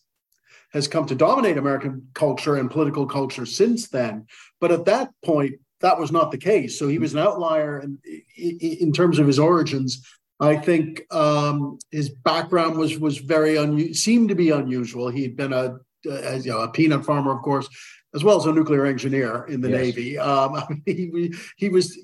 has 0.75 0.87
come 0.89 1.05
to 1.07 1.15
dominate 1.15 1.57
American 1.57 2.09
culture 2.13 2.57
and 2.57 2.69
political 2.69 3.07
culture 3.07 3.45
since 3.45 3.87
then. 3.87 4.27
But 4.59 4.71
at 4.71 4.85
that 4.85 5.09
point, 5.23 5.55
that 5.79 5.97
was 5.97 6.11
not 6.11 6.31
the 6.31 6.37
case. 6.37 6.77
So 6.77 6.87
he 6.87 6.99
was 6.99 7.13
an 7.13 7.19
outlier 7.19 7.79
in, 7.79 7.97
in 8.37 8.91
terms 8.91 9.17
of 9.17 9.25
his 9.25 9.39
origins. 9.39 10.05
I 10.39 10.57
think 10.57 11.01
um, 11.13 11.79
his 11.91 12.09
background 12.09 12.77
was 12.77 12.99
was 12.99 13.17
very 13.17 13.55
unusual, 13.55 13.93
seemed 13.93 14.29
to 14.29 14.35
be 14.35 14.49
unusual. 14.49 15.09
He'd 15.09 15.37
been 15.37 15.53
a 15.53 15.79
uh, 16.05 16.11
as 16.11 16.45
you 16.45 16.51
know, 16.51 16.59
a 16.59 16.69
peanut 16.69 17.05
farmer, 17.05 17.31
of 17.31 17.41
course, 17.41 17.67
as 18.13 18.23
well 18.23 18.37
as 18.37 18.45
a 18.45 18.51
nuclear 18.51 18.85
engineer 18.85 19.45
in 19.45 19.61
the 19.61 19.69
yes. 19.69 19.81
Navy. 19.81 20.17
Um, 20.17 20.83
he, 20.85 21.33
he 21.57 21.69
was 21.69 21.97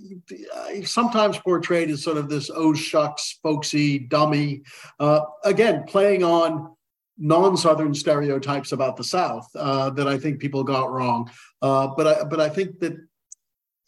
sometimes 0.86 1.38
portrayed 1.40 1.90
as 1.90 2.04
sort 2.04 2.18
of 2.18 2.30
this 2.30 2.50
oh 2.54 2.74
shucks, 2.74 3.38
folksy 3.44 4.00
dummy. 4.00 4.64
Uh, 4.98 5.22
again, 5.44 5.84
playing 5.88 6.24
on 6.24 6.76
non-Southern 7.22 7.94
stereotypes 7.94 8.72
about 8.72 8.98
the 8.98 9.04
South 9.04 9.48
uh, 9.56 9.92
that 9.92 10.08
I 10.08 10.18
think 10.18 10.40
people 10.40 10.64
got 10.64 10.92
wrong. 10.92 11.30
Uh, 11.62 11.88
but 11.96 12.08
I, 12.08 12.24
but 12.24 12.40
I 12.40 12.50
think 12.50 12.80
that 12.80 12.98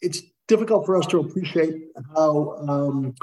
it's 0.00 0.22
difficult 0.46 0.86
for 0.86 0.96
us 0.96 1.06
to 1.06 1.20
appreciate 1.20 1.88
how 2.14 2.56
um, 2.68 3.14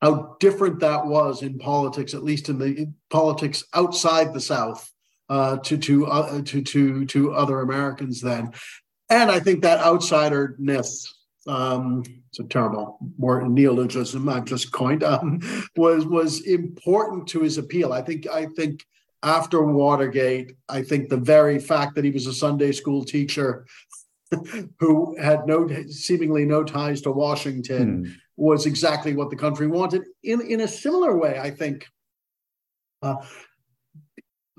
how 0.00 0.36
different 0.38 0.78
that 0.80 1.04
was 1.04 1.42
in 1.42 1.58
politics, 1.58 2.14
at 2.14 2.22
least 2.22 2.48
in 2.48 2.58
the 2.58 2.66
in 2.66 2.94
politics 3.10 3.64
outside 3.74 4.32
the 4.32 4.40
South, 4.40 4.88
uh, 5.28 5.56
to 5.58 5.76
to 5.76 6.06
uh, 6.06 6.42
to 6.42 6.62
to 6.62 7.04
to 7.06 7.32
other 7.32 7.60
Americans 7.60 8.20
then. 8.20 8.52
And 9.10 9.30
I 9.30 9.40
think 9.40 9.62
that 9.62 9.80
outsiderness, 9.80 11.08
um, 11.46 12.04
it's 12.28 12.38
a 12.38 12.44
terrible 12.44 12.98
more 13.18 13.48
neologism 13.48 14.28
I've 14.28 14.44
just 14.44 14.70
coined, 14.70 15.02
um, 15.02 15.40
was 15.76 16.06
was 16.06 16.42
important 16.42 17.26
to 17.28 17.40
his 17.40 17.58
appeal. 17.58 17.92
I 17.92 18.02
think 18.02 18.28
I 18.28 18.46
think 18.46 18.84
after 19.22 19.62
Watergate, 19.62 20.56
I 20.68 20.82
think 20.82 21.08
the 21.08 21.16
very 21.16 21.58
fact 21.58 21.94
that 21.94 22.04
he 22.04 22.10
was 22.10 22.26
a 22.26 22.32
Sunday 22.32 22.72
school 22.72 23.04
teacher 23.04 23.66
who 24.78 25.16
had 25.20 25.46
no 25.46 25.68
seemingly 25.88 26.44
no 26.44 26.62
ties 26.62 27.00
to 27.02 27.10
Washington 27.10 28.04
hmm. 28.04 28.12
was 28.36 28.66
exactly 28.66 29.14
what 29.14 29.30
the 29.30 29.36
country 29.36 29.66
wanted. 29.66 30.04
In 30.22 30.40
in 30.40 30.60
a 30.60 30.68
similar 30.68 31.16
way, 31.16 31.38
I 31.38 31.50
think 31.50 31.86
uh, 33.02 33.16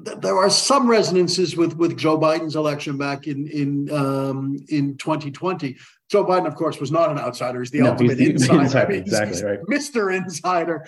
th- 0.03 0.17
there 0.19 0.37
are 0.37 0.49
some 0.49 0.89
resonances 0.89 1.55
with 1.55 1.77
with 1.77 1.97
Joe 1.97 2.19
Biden's 2.19 2.55
election 2.55 2.97
back 2.97 3.27
in 3.27 3.47
in 3.47 3.91
um, 3.91 4.57
in 4.69 4.97
2020. 4.97 5.77
Joe 6.09 6.25
Biden, 6.25 6.47
of 6.47 6.55
course, 6.55 6.79
was 6.79 6.91
not 6.91 7.11
an 7.11 7.19
outsider. 7.19 7.59
He's 7.59 7.69
the 7.69 7.81
no, 7.81 7.91
ultimate 7.91 8.17
he's 8.17 8.47
the 8.47 8.55
insider. 8.55 8.61
insider. 8.61 8.91
exactly 8.93 9.43
right. 9.43 9.59
Mr. 9.69 10.15
Insider. 10.15 10.85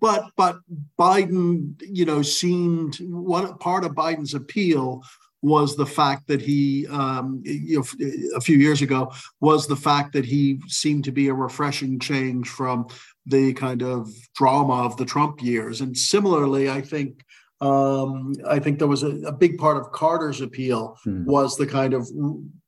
But 0.00 0.26
but 0.36 0.58
Biden, 0.98 1.74
you 1.80 2.04
know, 2.04 2.22
seemed 2.22 2.96
one 3.00 3.58
part 3.58 3.84
of 3.84 3.92
Biden's 3.92 4.34
appeal 4.34 5.02
was 5.42 5.76
the 5.76 5.84
fact 5.84 6.26
that 6.28 6.40
he, 6.40 6.86
um, 6.86 7.42
you 7.44 7.76
know, 7.76 8.06
a 8.34 8.40
few 8.40 8.56
years 8.56 8.80
ago, 8.80 9.12
was 9.40 9.66
the 9.66 9.76
fact 9.76 10.14
that 10.14 10.24
he 10.24 10.58
seemed 10.68 11.04
to 11.04 11.12
be 11.12 11.28
a 11.28 11.34
refreshing 11.34 11.98
change 11.98 12.48
from 12.48 12.86
the 13.26 13.52
kind 13.52 13.82
of 13.82 14.08
drama 14.34 14.84
of 14.84 14.96
the 14.96 15.04
Trump 15.04 15.42
years. 15.42 15.82
And 15.82 15.96
similarly, 15.96 16.70
I 16.70 16.80
think 16.80 17.24
um, 17.60 18.34
I 18.48 18.58
think 18.58 18.78
there 18.78 18.88
was 18.88 19.02
a, 19.02 19.16
a, 19.22 19.32
big 19.32 19.58
part 19.58 19.76
of 19.76 19.92
Carter's 19.92 20.40
appeal 20.40 20.98
hmm. 21.04 21.24
was 21.24 21.56
the 21.56 21.66
kind 21.66 21.94
of 21.94 22.08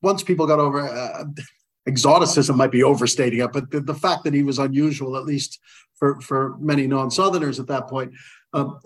once 0.00 0.23
people 0.23 0.47
got 0.47 0.61
over 0.61 0.88
uh, 0.88 1.25
exoticism 1.87 2.57
might 2.57 2.73
be 2.73 2.83
overstating 2.83 3.40
it, 3.40 3.52
but 3.52 3.71
the, 3.71 3.81
the, 3.81 3.95
fact 3.95 4.25
that 4.25 4.35
he 4.35 4.43
was 4.43 4.59
unusual, 4.59 5.16
at 5.16 5.25
least 5.25 5.61
for 5.95 6.21
for 6.21 6.57
many 6.59 6.87
non-Southerners 6.87 7.61
at 7.61 7.66
that 7.69 7.88
point, 7.88 8.12
um, 8.52 8.78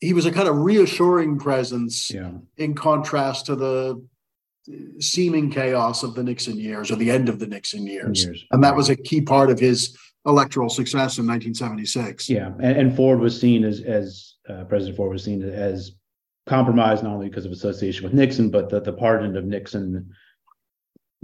he 0.00 0.12
was 0.12 0.26
a 0.26 0.32
kind 0.32 0.48
of 0.48 0.56
reassuring 0.56 1.38
presence 1.38 2.10
yeah. 2.10 2.30
in 2.56 2.74
contrast 2.74 3.46
to 3.46 3.56
the 3.56 4.02
seeming 5.00 5.50
chaos 5.50 6.02
of 6.02 6.14
the 6.14 6.22
Nixon 6.22 6.58
years 6.58 6.90
or 6.90 6.96
the 6.96 7.10
end 7.10 7.28
of 7.28 7.38
the 7.38 7.46
Nixon 7.46 7.86
years. 7.86 8.24
years. 8.24 8.44
And 8.50 8.62
that 8.62 8.76
was 8.76 8.90
a 8.90 8.96
key 8.96 9.20
part 9.20 9.50
of 9.50 9.58
his 9.58 9.96
electoral 10.26 10.68
success 10.68 11.18
in 11.18 11.26
1976. 11.26 12.28
Yeah. 12.28 12.52
And, 12.60 12.76
and 12.76 12.96
Ford 12.96 13.18
was 13.18 13.38
seen 13.38 13.64
as, 13.64 13.80
as 13.80 14.34
uh, 14.48 14.64
President 14.64 14.96
Ford 14.96 15.12
was 15.12 15.24
seen 15.24 15.42
as 15.42 15.92
compromised, 16.46 17.02
not 17.02 17.14
only 17.14 17.28
because 17.28 17.46
of 17.46 17.52
association 17.52 18.04
with 18.04 18.12
Nixon, 18.12 18.50
but 18.50 18.68
that 18.70 18.84
the 18.84 18.92
pardon 18.92 19.36
of 19.36 19.44
Nixon 19.44 20.10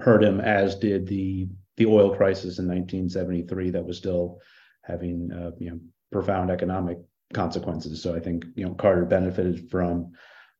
hurt 0.01 0.23
him, 0.23 0.41
as 0.41 0.77
did 0.77 1.07
the, 1.07 1.49
the 1.77 1.87
oil 1.87 2.15
crisis 2.15 2.59
in 2.59 2.67
1973 2.67 3.71
that 3.71 3.85
was 3.85 3.97
still 3.97 4.41
having, 4.83 5.31
uh, 5.33 5.51
you 5.59 5.71
know, 5.71 5.81
profound 6.13 6.51
economic 6.51 6.99
consequences. 7.35 8.01
So 8.03 8.15
I 8.15 8.21
think 8.21 8.47
you 8.55 8.65
know 8.65 8.75
Carter 8.75 9.05
benefited 9.05 9.71
from 9.71 10.13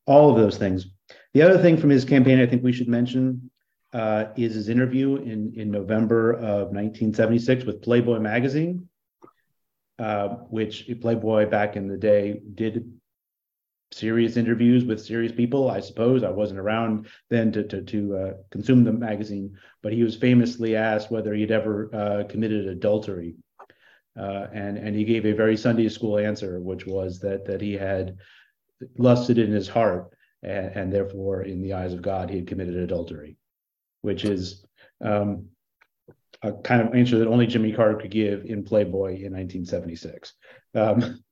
all 0.07 0.31
of 0.31 0.37
those 0.37 0.59
things. 0.59 0.87
The 1.33 1.43
other 1.43 1.59
thing 1.59 1.77
from 1.79 1.91
his 1.91 2.05
campaign, 2.05 2.41
I 2.41 2.47
think 2.47 2.63
we 2.63 2.73
should 2.73 2.89
mention, 2.89 3.51
uh, 3.93 4.27
is 4.37 4.55
his 4.55 4.69
interview 4.69 5.17
in 5.17 5.55
in 5.57 5.71
November 5.71 6.33
of 6.33 6.73
1976 6.73 7.65
with 7.65 7.81
Playboy 7.81 8.19
magazine, 8.19 8.89
uh, 9.99 10.29
which 10.51 10.91
Playboy 11.01 11.49
back 11.49 11.77
in 11.77 11.89
the 11.89 11.97
day 11.97 12.41
did 12.55 12.93
serious 13.95 14.37
interviews 14.37 14.85
with 14.85 15.05
serious 15.05 15.33
people. 15.33 15.71
I 15.71 15.81
suppose 15.81 16.23
I 16.23 16.31
wasn't 16.31 16.61
around 16.61 17.09
then 17.31 17.53
to 17.53 17.63
to, 17.65 17.83
to 17.83 18.17
uh, 18.17 18.33
consume 18.51 18.85
the 18.85 18.93
magazine, 18.93 19.57
but 19.83 19.93
he 19.93 20.03
was 20.03 20.17
famously 20.17 20.77
asked 20.77 21.11
whether 21.11 21.33
he'd 21.35 21.51
ever 21.51 21.91
uh, 21.95 22.25
committed 22.29 22.67
adultery 22.67 23.37
uh, 24.19 24.47
and 24.53 24.79
and 24.79 24.95
he 24.95 25.05
gave 25.05 25.27
a 25.27 25.33
very 25.33 25.57
Sunday 25.57 25.89
school 25.89 26.19
answer, 26.19 26.61
which 26.61 26.87
was 26.87 27.19
that 27.21 27.45
that 27.47 27.61
he 27.61 27.73
had 27.73 28.17
lusted 28.97 29.39
in 29.39 29.51
his 29.51 29.69
heart, 29.69 30.11
and, 30.43 30.67
and 30.77 30.93
therefore, 30.93 31.43
in 31.43 31.63
the 31.63 31.73
eyes 31.73 31.93
of 31.93 32.03
God, 32.03 32.31
he 32.31 32.37
had 32.37 32.47
committed 32.47 32.77
adultery, 32.77 33.37
which 34.03 34.25
is 34.25 34.65
um, 35.01 35.47
a 36.43 36.53
kind 36.53 36.81
of 36.81 36.95
answer 36.95 37.19
that 37.19 37.29
only 37.29 37.47
Jimmy 37.47 37.73
Carter 37.73 37.97
could 37.97 38.11
give 38.11 38.45
in 38.45 38.63
Playboy 38.63 39.17
in 39.17 39.33
1976. 39.33 40.33
Um, 40.75 41.25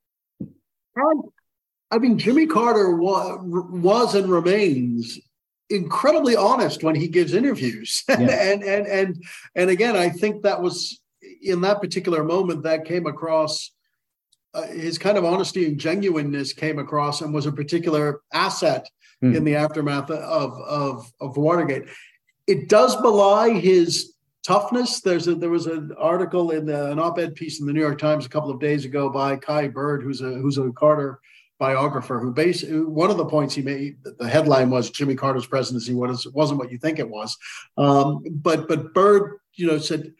I 1.92 1.98
mean, 1.98 2.18
Jimmy 2.18 2.46
Carter 2.46 2.96
was, 2.96 3.38
was 3.42 4.14
and 4.14 4.28
remains 4.28 5.20
incredibly 5.68 6.34
honest 6.34 6.82
when 6.82 6.94
he 6.94 7.06
gives 7.06 7.34
interviews, 7.34 8.02
yeah. 8.08 8.16
and 8.16 8.64
and 8.64 8.86
and 8.86 9.24
and 9.54 9.70
again, 9.70 9.94
I 9.94 10.08
think 10.08 10.42
that 10.42 10.60
was 10.60 11.00
in 11.42 11.60
that 11.60 11.80
particular 11.80 12.24
moment, 12.24 12.62
that 12.64 12.86
came 12.86 13.06
across. 13.06 13.70
Uh, 14.54 14.66
his 14.66 14.98
kind 14.98 15.16
of 15.16 15.24
honesty 15.24 15.64
and 15.64 15.80
genuineness 15.80 16.52
came 16.52 16.78
across 16.78 17.22
and 17.22 17.32
was 17.32 17.46
a 17.46 17.52
particular 17.52 18.20
asset 18.34 18.86
mm. 19.24 19.34
in 19.34 19.44
the 19.44 19.56
aftermath 19.56 20.10
of, 20.10 20.52
of, 20.60 21.10
of 21.22 21.38
Watergate. 21.38 21.84
It 22.46 22.68
does 22.68 22.94
belie 22.96 23.58
his 23.58 24.12
toughness. 24.46 25.00
There's 25.00 25.26
a, 25.26 25.34
there 25.34 25.48
was 25.48 25.66
an 25.66 25.94
article 25.98 26.50
in 26.50 26.66
the, 26.66 26.90
an 26.90 26.98
op-ed 26.98 27.34
piece 27.34 27.60
in 27.60 27.66
the 27.66 27.72
New 27.72 27.80
York 27.80 27.98
Times 27.98 28.26
a 28.26 28.28
couple 28.28 28.50
of 28.50 28.60
days 28.60 28.84
ago 28.84 29.08
by 29.08 29.36
Kai 29.36 29.68
Bird, 29.68 30.02
who's 30.02 30.20
a 30.20 30.34
who's 30.34 30.58
a 30.58 30.70
Carter 30.72 31.18
biographer, 31.62 32.18
who 32.18 32.32
basically 32.32 32.80
one 32.80 33.08
of 33.08 33.16
the 33.16 33.24
points 33.24 33.54
he 33.54 33.62
made. 33.62 33.96
The 34.02 34.28
headline 34.28 34.68
was 34.68 34.90
Jimmy 34.90 35.14
Carter's 35.14 35.46
presidency 35.46 35.94
was 35.94 36.26
wasn't 36.40 36.58
what 36.58 36.72
you 36.72 36.78
think 36.78 36.98
it 36.98 37.08
was, 37.08 37.38
um, 37.76 38.24
but 38.48 38.66
but 38.66 38.92
Bird, 38.92 39.38
you 39.54 39.68
know, 39.68 39.78
said 39.78 40.12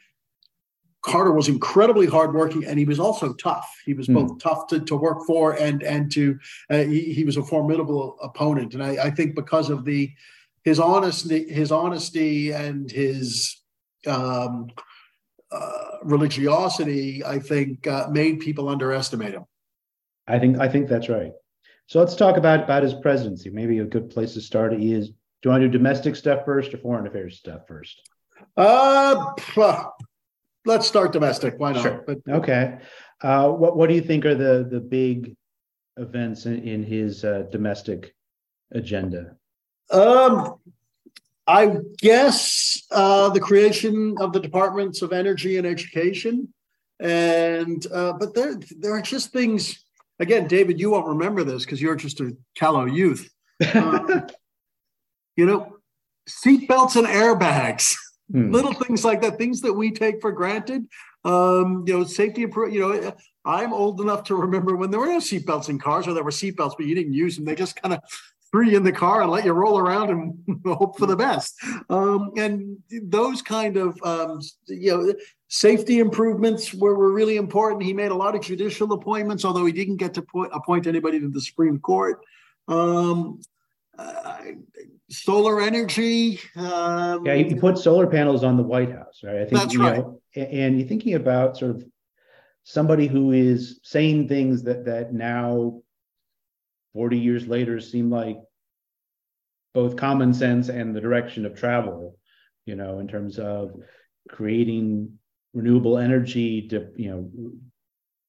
Carter 1.01 1.33
was 1.33 1.49
incredibly 1.49 2.07
hardworking, 2.07 2.65
and 2.65 2.79
he 2.79 2.85
was 2.85 3.01
also 3.01 3.33
tough. 3.35 3.69
He 3.85 3.93
was 3.93 4.07
mm. 4.07 4.15
both 4.15 4.39
tough 4.39 4.69
to, 4.69 4.79
to 4.91 4.95
work 4.95 5.27
for 5.27 5.55
and 5.55 5.83
and 5.83 6.13
to 6.13 6.39
uh, 6.71 6.85
he, 6.85 7.13
he 7.13 7.25
was 7.25 7.37
a 7.37 7.43
formidable 7.43 8.17
opponent. 8.23 8.75
And 8.75 8.83
I, 8.85 9.07
I 9.07 9.11
think 9.11 9.35
because 9.35 9.69
of 9.69 9.85
the 9.85 10.13
his 10.63 10.79
honesty, 10.79 11.53
his 11.53 11.73
honesty 11.73 12.53
and 12.53 12.89
his 12.89 13.57
um, 14.07 14.69
uh, 15.51 15.99
religiosity, 16.05 17.25
I 17.25 17.41
think 17.41 17.89
uh, 17.89 18.07
made 18.13 18.39
people 18.39 18.69
underestimate 18.69 19.35
him. 19.35 19.47
I 20.27 20.39
think 20.39 20.59
I 20.59 20.69
think 20.69 20.89
that's 20.89 21.09
right. 21.09 21.33
So 21.87 21.99
let's 21.99 22.15
talk 22.15 22.37
about 22.37 22.65
about 22.65 22.83
his 22.83 22.95
presidency. 22.95 23.51
Maybe 23.51 23.79
a 23.79 23.85
good 23.85 24.11
place 24.11 24.35
to 24.35 24.41
start 24.41 24.73
is. 24.75 25.09
Do 25.09 25.49
you 25.49 25.51
want 25.51 25.63
to 25.63 25.69
do 25.69 25.77
domestic 25.77 26.15
stuff 26.15 26.45
first 26.45 26.73
or 26.73 26.79
foreign 26.79 27.05
affairs 27.05 27.37
stuff 27.37 27.63
first? 27.67 28.01
Uh, 28.57 29.33
let's 30.65 30.87
start 30.87 31.13
domestic. 31.13 31.55
Why 31.59 31.73
not? 31.73 31.83
Sure. 31.83 32.05
But 32.07 32.19
okay. 32.29 32.79
Uh, 33.21 33.51
what 33.51 33.77
what 33.77 33.89
do 33.89 33.95
you 33.95 34.03
think 34.03 34.25
are 34.25 34.35
the 34.35 34.67
the 34.71 34.81
big 34.81 35.37
events 35.97 36.47
in, 36.47 36.63
in 36.67 36.85
his 36.85 37.25
uh, 37.25 37.45
domestic 37.51 38.15
agenda? 38.73 39.37
Um, 39.91 40.55
I 41.47 41.77
guess 41.99 42.83
uh, 42.91 43.29
the 43.31 43.41
creation 43.41 44.17
of 44.21 44.33
the 44.33 44.41
departments 44.41 45.03
of 45.03 45.13
energy 45.13 45.59
and 45.59 45.67
education, 45.67 46.53
and 47.01 47.85
uh, 47.93 48.13
but 48.15 48.35
there 48.35 48.55
there 48.79 48.93
are 48.95 49.03
just 49.03 49.33
things. 49.33 49.85
Again, 50.23 50.47
David, 50.47 50.79
you 50.79 50.91
won't 50.91 51.09
remember 51.09 51.43
this 51.43 51.65
because 51.65 51.83
you're 51.83 51.97
just 51.97 52.21
a 52.21 52.37
callow 52.55 52.87
youth. 52.87 53.29
Um, 53.75 54.27
you 55.37 55.47
know, 55.47 55.77
seatbelts 56.29 56.97
and 56.97 57.07
airbags. 57.07 57.95
Hmm. 58.31 58.51
Little 58.51 58.73
things 58.73 59.05
like 59.05 59.23
that, 59.23 59.39
things 59.39 59.61
that 59.63 59.73
we 59.73 59.93
take 59.93 60.21
for 60.21 60.33
granted. 60.33 60.87
Um, 61.25 61.85
you 61.87 61.99
know, 61.99 62.05
safety. 62.05 62.43
You 62.43 62.81
know, 62.81 63.13
I'm 63.45 63.73
old 63.73 64.01
enough 64.01 64.25
to 64.25 64.35
remember 64.35 64.77
when 64.77 64.91
there 64.91 65.01
were 65.01 65.07
no 65.07 65.19
seatbelts 65.19 65.69
in 65.69 65.79
cars, 65.79 66.09
or 66.09 66.15
there 66.15 66.25
were 66.25 66.31
seatbelts, 66.31 66.75
but 66.77 66.87
you 66.87 66.95
didn't 66.95 67.13
use 67.13 67.37
them. 67.37 67.45
They 67.45 67.55
just 67.55 67.81
kind 67.81 67.95
of 67.95 68.01
threw 68.53 68.67
you 68.67 68.77
in 68.77 68.85
the 68.85 68.93
car 68.93 69.23
and 69.23 69.31
let 69.31 69.45
you 69.45 69.53
roll 69.53 69.79
around 69.79 70.11
and 70.11 70.61
hope 70.67 70.99
for 70.99 71.07
the 71.07 71.17
best. 71.17 71.55
Um, 71.89 72.33
and 72.37 72.77
those 72.91 73.43
kind 73.43 73.77
of 73.77 73.99
um, 74.05 74.41
you 74.69 74.91
know 74.91 75.15
safety 75.49 75.99
improvements 75.99 76.73
were, 76.73 76.95
were 76.95 77.13
really 77.13 77.37
important. 77.37 77.83
He 77.83 77.93
made 77.93 78.11
a 78.11 78.17
lot 78.17 78.35
of 78.35 78.43
judicial 78.43 78.93
appointments, 78.93 79.45
although 79.45 79.67
he 79.67 79.73
didn't 79.73 79.97
get 79.97 80.15
to 80.15 80.25
appoint 80.53 80.87
anybody 80.87 81.19
to 81.21 81.29
the 81.29 81.41
Supreme 81.41 81.79
Court. 81.79 82.21
Um, 82.69 83.41
uh, 83.99 84.39
solar 85.11 85.61
energy. 85.61 86.41
Um, 86.57 87.25
yeah, 87.27 87.35
you 87.35 87.57
put 87.57 87.79
solar 87.79 88.07
panels 88.07 88.43
on 88.45 88.57
the 88.57 88.63
White 88.63 88.91
House, 88.91 89.21
right? 89.23 89.37
I 89.37 89.45
think 89.45 89.61
that's 89.61 89.75
you 89.75 89.83
right. 89.83 89.99
Know, 89.99 90.21
and 90.35 90.79
you're 90.79 90.89
thinking 90.89 91.15
about 91.15 91.57
sort 91.57 91.73
of 91.73 91.85
somebody 92.65 93.07
who 93.07 93.33
is 93.33 93.81
saying 93.83 94.29
things 94.29 94.63
that 94.65 94.85
that 94.87 95.13
now, 95.13 95.83
40 96.95 97.19
years 97.19 97.47
later, 97.47 97.81
seem 97.81 98.11
like 98.11 98.39
both 99.75 99.97
common 99.97 100.35
sense 100.35 100.69
and 100.69 100.95
the 100.95 101.01
direction 101.01 101.47
of 101.47 101.59
travel. 101.59 102.19
You 102.67 102.77
know, 102.77 103.01
in 103.01 103.09
terms 103.09 103.39
of 103.39 103.75
creating 104.29 105.19
renewable 105.55 105.99
energy 105.99 106.69
to 106.69 106.89
you 106.97 107.11
know 107.11 107.53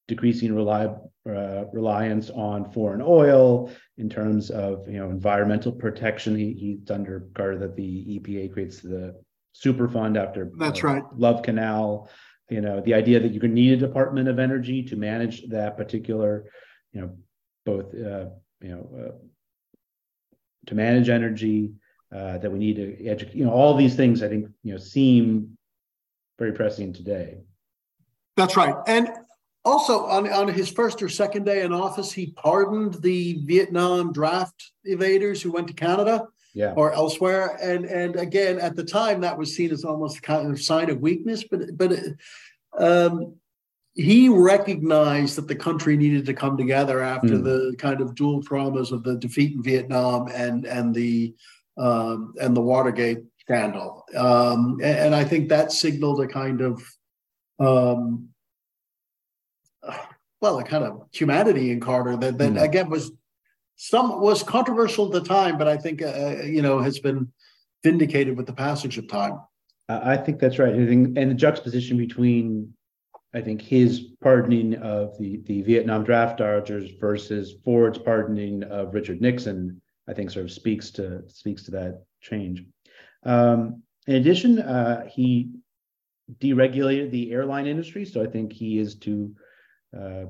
decreasing 0.07 0.53
rely, 0.53 0.93
uh, 1.29 1.65
reliance 1.71 2.29
on 2.29 2.71
foreign 2.71 3.01
oil 3.01 3.71
in 3.97 4.09
terms 4.09 4.49
of 4.49 4.87
you 4.87 4.97
know 4.97 5.09
environmental 5.09 5.71
protection. 5.71 6.35
He, 6.35 6.53
he's 6.53 6.91
under 6.91 7.27
Carter 7.35 7.59
that 7.59 7.75
the 7.75 8.19
EPA 8.19 8.51
creates 8.51 8.81
the 8.81 9.15
Superfund 9.55 10.17
after 10.17 10.51
that's 10.57 10.83
uh, 10.83 10.87
right 10.87 11.03
Love 11.15 11.41
Canal. 11.43 12.09
You 12.49 12.61
know 12.61 12.81
the 12.81 12.93
idea 12.93 13.19
that 13.19 13.33
you 13.33 13.39
can 13.39 13.53
need 13.53 13.73
a 13.73 13.87
Department 13.87 14.27
of 14.27 14.39
Energy 14.39 14.83
to 14.83 14.95
manage 14.95 15.47
that 15.49 15.77
particular, 15.77 16.45
you 16.91 17.01
know, 17.01 17.17
both 17.65 17.95
uh, 17.95 18.25
you 18.63 18.69
know 18.69 18.89
uh, 18.99 19.11
to 20.67 20.75
manage 20.75 21.09
energy. 21.09 21.73
Uh, 22.11 22.37
that 22.37 22.51
we 22.51 22.59
need 22.59 22.75
to 22.75 23.07
educate. 23.07 23.33
You 23.33 23.45
know 23.45 23.51
all 23.51 23.75
these 23.75 23.95
things. 23.95 24.21
I 24.21 24.27
think 24.27 24.47
you 24.63 24.73
know 24.73 24.77
seem 24.77 25.57
very 26.37 26.51
pressing 26.51 26.93
today. 26.93 27.39
That's 28.37 28.55
right, 28.55 28.75
and 28.85 29.09
also, 29.65 30.05
on, 30.05 30.31
on 30.31 30.49
his 30.49 30.69
first 30.69 31.01
or 31.01 31.07
second 31.07 31.45
day 31.45 31.61
in 31.63 31.71
office, 31.71 32.11
he 32.11 32.31
pardoned 32.31 32.95
the 32.95 33.39
Vietnam 33.45 34.11
draft 34.11 34.71
evaders 34.85 35.41
who 35.41 35.53
went 35.53 35.67
to 35.67 35.73
Canada 35.73 36.27
yeah. 36.53 36.73
or 36.75 36.91
elsewhere. 36.91 37.57
And 37.61 37.85
and 37.85 38.17
again, 38.17 38.59
at 38.59 38.75
the 38.75 38.83
time, 38.83 39.21
that 39.21 39.37
was 39.37 39.55
seen 39.55 39.71
as 39.71 39.85
almost 39.85 40.17
a 40.17 40.21
kind 40.21 40.51
of 40.51 40.61
sign 40.61 40.89
of 40.89 40.99
weakness. 40.99 41.45
But 41.49 41.77
but 41.77 41.93
um, 42.77 43.35
he 43.95 44.27
recognized 44.27 45.37
that 45.37 45.47
the 45.47 45.55
country 45.55 45.95
needed 45.95 46.25
to 46.25 46.33
come 46.33 46.57
together 46.57 47.01
after 47.01 47.35
mm. 47.35 47.43
the 47.43 47.75
kind 47.77 48.01
of 48.01 48.15
dual 48.15 48.41
traumas 48.41 48.91
of 48.91 49.03
the 49.03 49.15
defeat 49.17 49.53
in 49.53 49.63
Vietnam 49.63 50.27
and 50.33 50.65
and 50.65 50.95
the 50.95 51.33
um, 51.77 52.33
and 52.41 52.55
the 52.55 52.61
Watergate 52.61 53.23
scandal. 53.39 54.03
Um, 54.15 54.79
and, 54.81 54.97
and, 54.99 55.15
I 55.15 55.23
think 55.23 55.49
that 55.49 55.71
signaled 55.71 56.21
a 56.21 56.27
kind 56.27 56.61
of 56.61 56.81
um, 57.59 58.29
well, 60.41 60.59
a 60.59 60.63
kind 60.63 60.83
of 60.83 61.07
humanity 61.11 61.71
in 61.71 61.79
Carter 61.79 62.15
that, 62.17 62.37
that 62.37 62.53
mm. 62.53 62.61
again 62.61 62.89
was 62.89 63.11
some 63.75 64.21
was 64.21 64.43
controversial 64.43 65.05
at 65.05 65.11
the 65.11 65.27
time, 65.27 65.57
but 65.57 65.67
I 65.67 65.77
think 65.77 66.01
uh, 66.01 66.07
uh, 66.07 66.41
you 66.43 66.61
know 66.61 66.79
has 66.79 66.99
been 66.99 67.31
vindicated 67.83 68.37
with 68.37 68.47
the 68.47 68.53
passage 68.53 68.97
of 68.97 69.07
time. 69.07 69.39
I 69.89 70.15
think 70.15 70.39
that's 70.39 70.59
right, 70.59 70.73
and 70.73 71.15
the 71.15 71.35
juxtaposition 71.35 71.97
between 71.97 72.73
I 73.33 73.41
think 73.41 73.61
his 73.61 73.99
pardoning 74.21 74.75
of 74.75 75.17
the 75.17 75.41
the 75.45 75.61
Vietnam 75.63 76.03
draft 76.03 76.37
dodgers 76.37 76.91
versus 76.99 77.55
Ford's 77.63 77.97
pardoning 77.97 78.63
of 78.63 78.93
Richard 78.93 79.21
Nixon, 79.21 79.81
I 80.07 80.13
think 80.13 80.29
sort 80.29 80.45
of 80.45 80.51
speaks 80.51 80.91
to 80.91 81.23
speaks 81.29 81.63
to 81.63 81.71
that 81.71 82.03
change. 82.21 82.63
Um, 83.23 83.83
in 84.05 84.15
addition, 84.15 84.59
uh, 84.59 85.07
he 85.07 85.51
deregulated 86.39 87.11
the 87.11 87.31
airline 87.31 87.67
industry, 87.67 88.05
so 88.05 88.21
I 88.21 88.27
think 88.27 88.53
he 88.53 88.77
is 88.77 88.95
to 88.99 89.35
uh, 89.97 90.25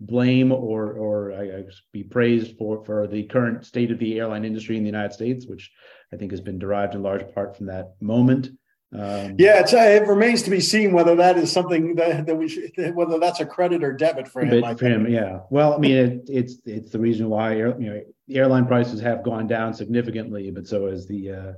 blame 0.00 0.52
or 0.52 0.92
or 0.92 1.32
I, 1.32 1.42
I 1.42 1.64
be 1.92 2.02
praised 2.02 2.58
for 2.58 2.84
for 2.84 3.06
the 3.06 3.24
current 3.24 3.64
state 3.64 3.90
of 3.90 3.98
the 3.98 4.18
airline 4.18 4.44
industry 4.44 4.76
in 4.76 4.82
the 4.82 4.88
United 4.88 5.12
States, 5.12 5.46
which 5.46 5.70
I 6.12 6.16
think 6.16 6.32
has 6.32 6.40
been 6.40 6.58
derived 6.58 6.94
in 6.94 7.02
large 7.02 7.32
part 7.32 7.56
from 7.56 7.66
that 7.66 7.94
moment. 8.00 8.50
Um, 8.96 9.34
yeah, 9.38 9.64
uh, 9.72 9.76
it 9.76 10.06
remains 10.06 10.42
to 10.42 10.50
be 10.50 10.60
seen 10.60 10.92
whether 10.92 11.16
that 11.16 11.36
is 11.36 11.50
something 11.50 11.96
that, 11.96 12.26
that 12.26 12.36
we 12.36 12.48
should, 12.48 12.94
whether 12.94 13.18
that's 13.18 13.40
a 13.40 13.46
credit 13.46 13.82
or 13.82 13.92
debit 13.92 14.28
for 14.28 14.44
him. 14.44 14.76
for 14.76 14.86
him, 14.86 15.08
yeah. 15.08 15.40
Well, 15.50 15.74
I 15.74 15.78
mean, 15.78 15.96
it, 15.96 16.28
it's 16.28 16.56
it's 16.64 16.90
the 16.92 17.00
reason 17.00 17.28
why 17.28 17.56
you 17.56 17.74
know 17.74 18.00
airline 18.30 18.66
prices 18.66 19.00
have 19.00 19.24
gone 19.24 19.48
down 19.48 19.74
significantly, 19.74 20.50
but 20.52 20.68
so 20.68 20.86
has 20.86 21.08
the 21.08 21.32
uh, 21.32 21.52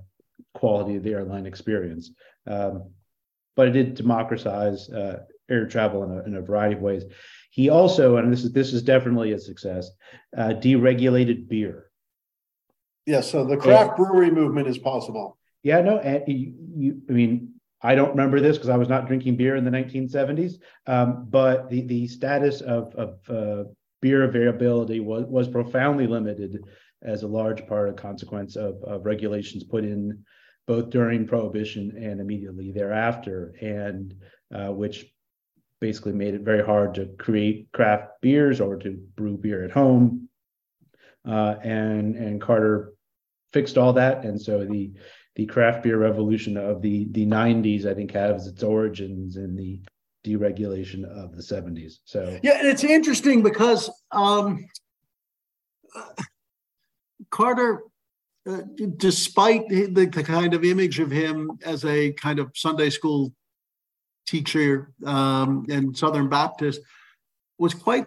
quality 0.54 0.96
of 0.96 1.02
the 1.02 1.12
airline 1.12 1.44
experience. 1.44 2.10
Um, 2.46 2.90
but 3.54 3.68
it 3.68 3.72
did 3.72 3.94
democratize 3.94 4.88
uh, 4.88 5.24
air 5.50 5.66
travel 5.66 6.04
in 6.04 6.10
a, 6.10 6.22
in 6.24 6.36
a 6.36 6.42
variety 6.42 6.76
of 6.76 6.82
ways. 6.82 7.04
He 7.50 7.68
also, 7.68 8.16
and 8.16 8.32
this 8.32 8.44
is 8.44 8.52
this 8.52 8.72
is 8.72 8.82
definitely 8.82 9.32
a 9.32 9.38
success, 9.38 9.90
uh, 10.36 10.54
deregulated 10.54 11.48
beer. 11.48 11.90
Yeah, 13.04 13.20
so 13.20 13.44
the 13.44 13.56
craft 13.56 13.96
brewery 13.96 14.30
movement 14.30 14.68
is 14.68 14.78
possible. 14.78 15.35
Yeah, 15.66 15.80
no, 15.80 15.98
and 15.98 16.22
you, 16.28 16.52
you 16.76 17.02
I 17.08 17.12
mean, 17.12 17.54
I 17.82 17.96
don't 17.96 18.10
remember 18.10 18.38
this 18.38 18.56
because 18.56 18.68
I 18.68 18.76
was 18.76 18.88
not 18.88 19.08
drinking 19.08 19.34
beer 19.34 19.56
in 19.56 19.64
the 19.64 19.70
1970s, 19.72 20.60
um, 20.86 21.26
but 21.28 21.68
the 21.68 21.80
the 21.80 22.06
status 22.06 22.60
of 22.60 22.94
of 22.94 23.18
uh, 23.28 23.64
beer 24.00 24.22
availability 24.22 25.00
was 25.00 25.24
was 25.24 25.48
profoundly 25.48 26.06
limited 26.06 26.62
as 27.02 27.24
a 27.24 27.26
large 27.26 27.66
part 27.66 27.88
of 27.88 27.96
consequence 27.96 28.54
of, 28.54 28.80
of 28.84 29.04
regulations 29.04 29.64
put 29.64 29.82
in 29.82 30.22
both 30.68 30.90
during 30.90 31.26
prohibition 31.26 31.96
and 32.00 32.20
immediately 32.20 32.70
thereafter, 32.70 33.52
and 33.60 34.14
uh, 34.54 34.68
which 34.68 35.04
basically 35.80 36.12
made 36.12 36.34
it 36.34 36.42
very 36.42 36.64
hard 36.64 36.94
to 36.94 37.06
create 37.18 37.66
craft 37.72 38.12
beers 38.22 38.60
or 38.60 38.76
to 38.76 39.04
brew 39.16 39.36
beer 39.36 39.64
at 39.64 39.72
home. 39.72 40.28
Uh, 41.28 41.56
and 41.64 42.14
and 42.14 42.40
Carter 42.40 42.92
fixed 43.52 43.76
all 43.76 43.94
that, 43.94 44.24
and 44.24 44.40
so 44.40 44.64
the 44.64 44.92
the 45.36 45.46
craft 45.46 45.82
beer 45.82 45.98
revolution 45.98 46.56
of 46.56 46.82
the 46.82 47.06
the 47.12 47.26
90s, 47.26 47.86
I 47.86 47.94
think, 47.94 48.10
has 48.12 48.46
its 48.46 48.62
origins 48.62 49.36
in 49.36 49.54
the 49.54 49.80
deregulation 50.26 51.04
of 51.04 51.36
the 51.36 51.42
70s. 51.42 51.98
So 52.04 52.38
yeah, 52.42 52.58
and 52.58 52.66
it's 52.66 52.82
interesting 52.82 53.42
because 53.42 53.90
um, 54.10 54.66
Carter. 57.30 57.82
Uh, 58.48 58.62
despite 58.96 59.68
the, 59.68 59.86
the 59.86 60.22
kind 60.22 60.54
of 60.54 60.62
image 60.62 61.00
of 61.00 61.10
him 61.10 61.50
as 61.64 61.84
a 61.84 62.12
kind 62.12 62.38
of 62.38 62.48
Sunday 62.54 62.90
school 62.90 63.34
teacher 64.24 64.92
um, 65.04 65.66
and 65.68 65.98
Southern 65.98 66.28
Baptist, 66.28 66.80
was 67.58 67.74
quite 67.74 68.06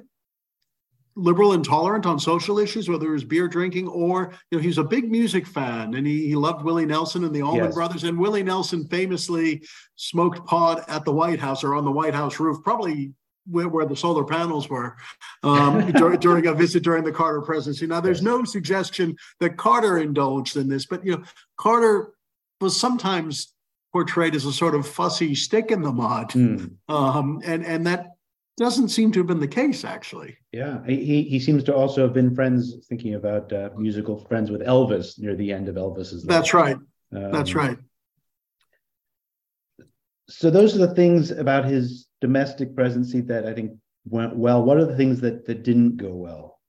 liberal 1.20 1.54
and 1.54 1.64
tolerant 1.64 2.06
on 2.06 2.20
social 2.20 2.60
issues, 2.60 2.90
whether 2.90 3.08
it 3.08 3.12
was 3.12 3.24
beer 3.24 3.48
drinking 3.48 3.88
or, 3.88 4.32
you 4.50 4.58
know, 4.58 4.62
he 4.62 4.68
was 4.68 4.78
a 4.78 4.84
big 4.84 5.12
music 5.12 5.46
fan 5.46 5.96
and 5.96 6.08
he, 6.08 6.28
he 6.28 6.36
loved 6.36 6.64
Willie 6.64 6.86
Nelson 6.86 7.24
and 7.24 7.36
the 7.36 7.42
Allman 7.42 7.66
yes. 7.66 7.74
Brothers. 7.74 8.04
And 8.04 8.18
Willie 8.18 8.44
Nelson 8.44 8.88
famously 8.88 9.64
smoked 9.96 10.46
pot 10.46 10.84
at 10.88 11.06
the 11.06 11.12
White 11.12 11.40
House 11.40 11.64
or 11.64 11.76
on 11.76 11.86
the 11.86 11.92
White 11.92 12.16
House 12.16 12.40
roof, 12.40 12.64
probably 12.64 13.14
where, 13.50 13.68
where 13.68 13.86
the 13.86 13.96
solar 13.96 14.24
panels 14.24 14.70
were 14.70 14.96
um, 15.44 15.92
during, 15.94 16.20
during 16.20 16.48
a 16.48 16.54
visit 16.54 16.84
during 16.84 17.04
the 17.04 17.12
Carter 17.12 17.42
presidency. 17.42 17.88
Now, 17.88 18.02
there's 18.02 18.22
no 18.22 18.44
suggestion 18.44 19.16
that 19.40 19.58
Carter 19.58 19.98
indulged 19.98 20.56
in 20.56 20.70
this, 20.70 20.86
but, 20.86 21.06
you 21.06 21.18
know, 21.18 21.24
Carter 21.58 22.14
was 22.62 22.80
sometimes 22.80 23.54
portrayed 23.92 24.36
as 24.36 24.46
a 24.46 24.54
sort 24.54 24.76
of 24.76 24.88
fussy 24.88 25.36
stick 25.36 25.72
in 25.72 25.82
the 25.82 25.92
mud, 25.92 26.30
mm. 26.32 26.72
um, 26.88 27.42
and 27.44 27.66
and 27.66 27.88
that 27.88 28.12
doesn't 28.60 28.90
seem 28.90 29.12
to 29.14 29.20
have 29.20 29.28
been 29.28 29.40
the 29.40 29.48
case 29.48 29.84
actually. 29.84 30.38
Yeah, 30.52 30.86
he 30.86 31.24
he 31.24 31.40
seems 31.40 31.64
to 31.66 31.76
also 31.76 32.04
have 32.04 32.14
been 32.14 32.36
friends, 32.36 32.76
thinking 32.88 33.16
about 33.16 33.52
uh, 33.52 33.70
musical 33.78 34.26
friends 34.26 34.52
with 34.52 34.62
Elvis 34.62 35.18
near 35.18 35.36
the 35.36 35.52
end 35.52 35.70
of 35.70 35.76
Elvis's. 35.76 36.26
Life. 36.26 36.28
That's 36.28 36.54
right. 36.54 36.78
Um, 37.16 37.32
That's 37.32 37.56
right. 37.56 37.78
So 40.28 40.52
those 40.52 40.76
are 40.76 40.86
the 40.86 40.94
things 40.94 41.32
about 41.32 41.66
his 41.66 42.08
domestic 42.22 42.76
presidency 42.76 43.22
that 43.22 43.48
I 43.48 43.54
think 43.54 43.72
went 44.06 44.36
well. 44.36 44.64
What 44.64 44.78
are 44.78 44.86
the 44.86 44.98
things 44.98 45.22
that 45.22 45.48
that 45.48 45.64
didn't 45.64 45.98
go 45.98 46.14
well? 46.14 46.60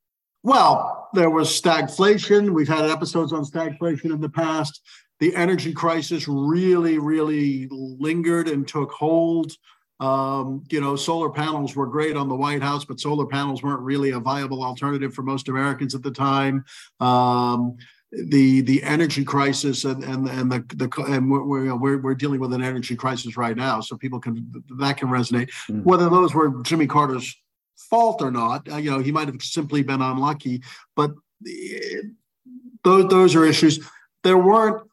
Well, 0.42 1.11
there 1.12 1.29
was 1.29 1.48
stagflation. 1.48 2.55
We've 2.55 2.68
had 2.68 2.87
episodes 2.87 3.35
on 3.35 3.44
stagflation 3.44 4.07
in 4.07 4.20
the 4.22 4.31
past 4.31 4.81
the 5.20 5.37
energy 5.37 5.72
crisis 5.72 6.26
really, 6.26 6.98
really 6.98 7.68
lingered 7.70 8.48
and 8.48 8.66
took 8.66 8.90
hold. 8.90 9.53
Um, 10.01 10.65
you 10.71 10.81
know, 10.81 10.97
solar 10.97 11.31
panels 11.31 11.77
were 11.77 11.87
great 11.87 12.17
on 12.17 12.29
the 12.29 12.35
White 12.35 12.63
House, 12.63 12.85
but 12.85 12.99
solar 12.99 13.27
panels 13.27 13.63
weren't 13.63 13.83
really 13.83 14.11
a 14.11 14.19
viable 14.19 14.65
alternative 14.65 15.15
for 15.15 15.23
most 15.23 15.49
Americans 15.49 15.95
at 15.95 16.03
the 16.03 16.11
time. 16.11 16.65
Um, 17.01 17.77
the 18.13 18.61
the 18.63 18.83
energy 18.83 19.25
crisis 19.25 19.85
and 19.85 20.03
and 20.03 20.29
and 20.29 20.51
the 20.51 20.65
the 20.75 21.05
and 21.05 21.31
we're, 21.31 21.77
we're 21.77 21.99
we're 21.99 22.15
dealing 22.15 22.41
with 22.41 22.53
an 22.53 22.63
energy 22.63 22.97
crisis 22.97 23.37
right 23.37 23.57
now, 23.57 23.81
so 23.81 23.97
people 23.97 24.19
can 24.19 24.51
that 24.79 24.97
can 24.97 25.09
resonate. 25.09 25.51
Mm. 25.69 25.85
Whether 25.85 26.09
those 26.09 26.35
were 26.35 26.63
Jimmy 26.63 26.87
Carter's 26.87 27.37
fault 27.77 28.21
or 28.21 28.31
not, 28.31 28.69
uh, 28.71 28.77
you 28.77 28.91
know, 28.91 28.99
he 28.99 29.13
might 29.13 29.29
have 29.29 29.41
simply 29.43 29.83
been 29.83 30.03
unlucky, 30.03 30.63
but 30.97 31.13
eh, 31.47 32.03
those 32.83 33.09
those 33.11 33.37
are 33.37 33.45
issues. 33.45 33.79
There 34.25 34.39
weren't 34.39 34.89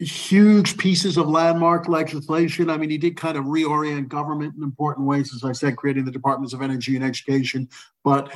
huge 0.00 0.78
pieces 0.78 1.18
of 1.18 1.28
landmark 1.28 1.86
legislation. 1.86 2.70
I 2.70 2.78
mean, 2.78 2.88
he 2.88 2.96
did 2.96 3.16
kind 3.16 3.36
of 3.36 3.44
reorient 3.44 4.08
government 4.08 4.54
in 4.56 4.62
important 4.62 5.06
ways, 5.06 5.34
as 5.34 5.44
I 5.44 5.52
said, 5.52 5.76
creating 5.76 6.06
the 6.06 6.10
departments 6.10 6.54
of 6.54 6.62
energy 6.62 6.96
and 6.96 7.04
education. 7.04 7.68
But 8.02 8.32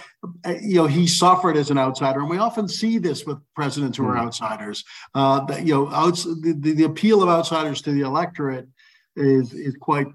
uh, 0.47 0.55
you 0.61 0.77
know, 0.77 0.87
he 0.87 1.07
suffered 1.07 1.57
as 1.57 1.71
an 1.71 1.79
outsider, 1.79 2.21
and 2.21 2.29
we 2.29 2.39
often 2.39 2.69
see 2.69 2.99
this 2.99 3.25
with 3.25 3.39
presidents 3.55 3.97
who 3.97 4.07
are 4.07 4.17
hmm. 4.17 4.27
outsiders. 4.27 4.85
Uh, 5.15 5.45
that 5.47 5.65
you 5.65 5.75
know, 5.75 5.91
outs- 5.91 6.25
the, 6.25 6.55
the, 6.59 6.73
the 6.73 6.85
appeal 6.85 7.23
of 7.23 7.29
outsiders 7.29 7.81
to 7.83 7.93
the 7.93 8.03
electorate 8.03 8.69
is 9.17 9.55
is 9.55 9.75
quite 9.81 10.09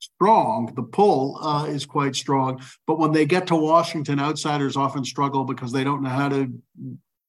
strong. 0.00 0.70
The 0.74 0.82
pull 0.82 1.38
uh, 1.40 1.64
is 1.64 1.86
quite 1.86 2.14
strong, 2.14 2.62
but 2.86 2.98
when 2.98 3.12
they 3.12 3.24
get 3.24 3.46
to 3.46 3.56
Washington, 3.56 4.20
outsiders 4.20 4.76
often 4.76 5.04
struggle 5.04 5.44
because 5.44 5.72
they 5.72 5.84
don't 5.84 6.02
know 6.02 6.10
how 6.10 6.28
to 6.28 6.52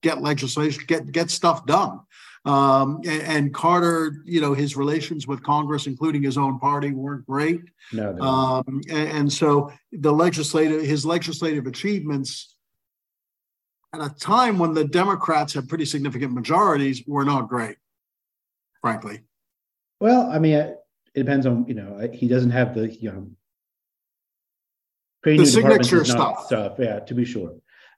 get 0.02 0.22
legislation, 0.22 0.84
get 0.88 1.12
get 1.12 1.30
stuff 1.30 1.66
done. 1.66 2.02
Um, 2.44 3.02
and, 3.06 3.22
and, 3.22 3.54
Carter, 3.54 4.24
you 4.26 4.42
know, 4.42 4.56
his 4.56 4.76
relations 4.76 5.28
with 5.28 5.44
Congress, 5.44 5.86
including 5.86 6.24
his 6.24 6.40
own 6.40 6.58
party, 6.58 6.92
weren't 6.92 7.26
great. 7.28 7.62
No, 7.94 8.18
um, 8.20 8.82
and, 8.90 9.10
and, 9.10 9.34
so 9.34 9.72
the 9.92 10.12
legislative, 10.12 10.82
his 10.82 11.06
legislative 11.06 11.68
achievements 11.68 12.56
at 13.94 14.02
a 14.02 14.10
time 14.10 14.58
when 14.58 14.74
the 14.74 14.86
Democrats 14.86 15.54
had 15.54 15.70
pretty 15.70 15.86
significant 15.86 16.34
majorities 16.34 17.04
were 17.06 17.26
not 17.26 17.48
great, 17.48 17.78
frankly. 18.82 19.22
Well, 20.00 20.32
I 20.32 20.40
mean, 20.40 20.56
it 20.56 20.78
depends 21.14 21.46
on 21.46 21.66
you 21.68 21.76
know 21.76 22.10
he 22.12 22.28
doesn't 22.28 22.52
have 22.52 22.74
the 22.74 22.92
you 22.92 23.12
know 23.12 23.28
the 25.24 25.46
signature 25.46 26.04
stuff. 26.06 26.46
stuff, 26.48 26.74
yeah, 26.80 27.00
to 27.02 27.14
be 27.14 27.26
sure. 27.26 27.54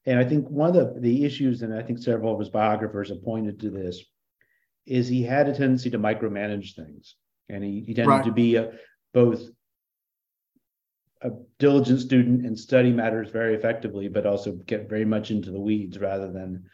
And 0.06 0.20
I 0.20 0.26
think 0.26 0.50
one 0.50 0.76
of 0.76 0.76
the, 0.76 1.00
the 1.00 1.24
issues, 1.24 1.62
and 1.62 1.74
I 1.74 1.82
think 1.82 2.00
several 2.00 2.34
of 2.34 2.40
his 2.40 2.50
biographers 2.50 3.08
have 3.10 3.24
pointed 3.24 3.60
to 3.62 3.70
this, 3.70 4.04
is 4.86 5.08
he 5.08 5.24
had 5.24 5.48
a 5.48 5.54
tendency 5.54 5.90
to 5.90 6.00
micromanage 6.00 6.76
things, 6.76 7.16
and 7.50 7.64
he, 7.64 7.84
he 7.86 7.94
tended 7.94 8.10
right. 8.10 8.26
to 8.26 8.32
be 8.32 8.56
a, 8.56 8.72
both 9.14 9.42
a 11.22 11.32
diligent 11.58 12.02
student 12.02 12.46
and 12.46 12.58
study 12.58 12.92
matters 12.92 13.30
very 13.30 13.56
effectively, 13.56 14.08
but 14.10 14.26
also 14.26 14.52
get 14.52 14.90
very 14.90 15.06
much 15.06 15.32
into 15.32 15.52
the 15.52 15.60
weeds 15.60 15.98
rather 15.98 16.32
than, 16.32 16.66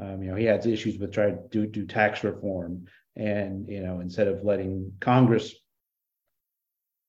um, 0.00 0.22
you 0.22 0.30
know, 0.30 0.36
he 0.36 0.44
had 0.44 0.64
issues 0.64 0.98
with 0.98 1.12
trying 1.12 1.36
to 1.36 1.48
do, 1.50 1.66
do 1.66 1.86
tax 1.86 2.24
reform, 2.24 2.86
and 3.16 3.68
you 3.68 3.82
know, 3.82 4.00
instead 4.00 4.28
of 4.28 4.44
letting 4.44 4.92
Congress 5.00 5.54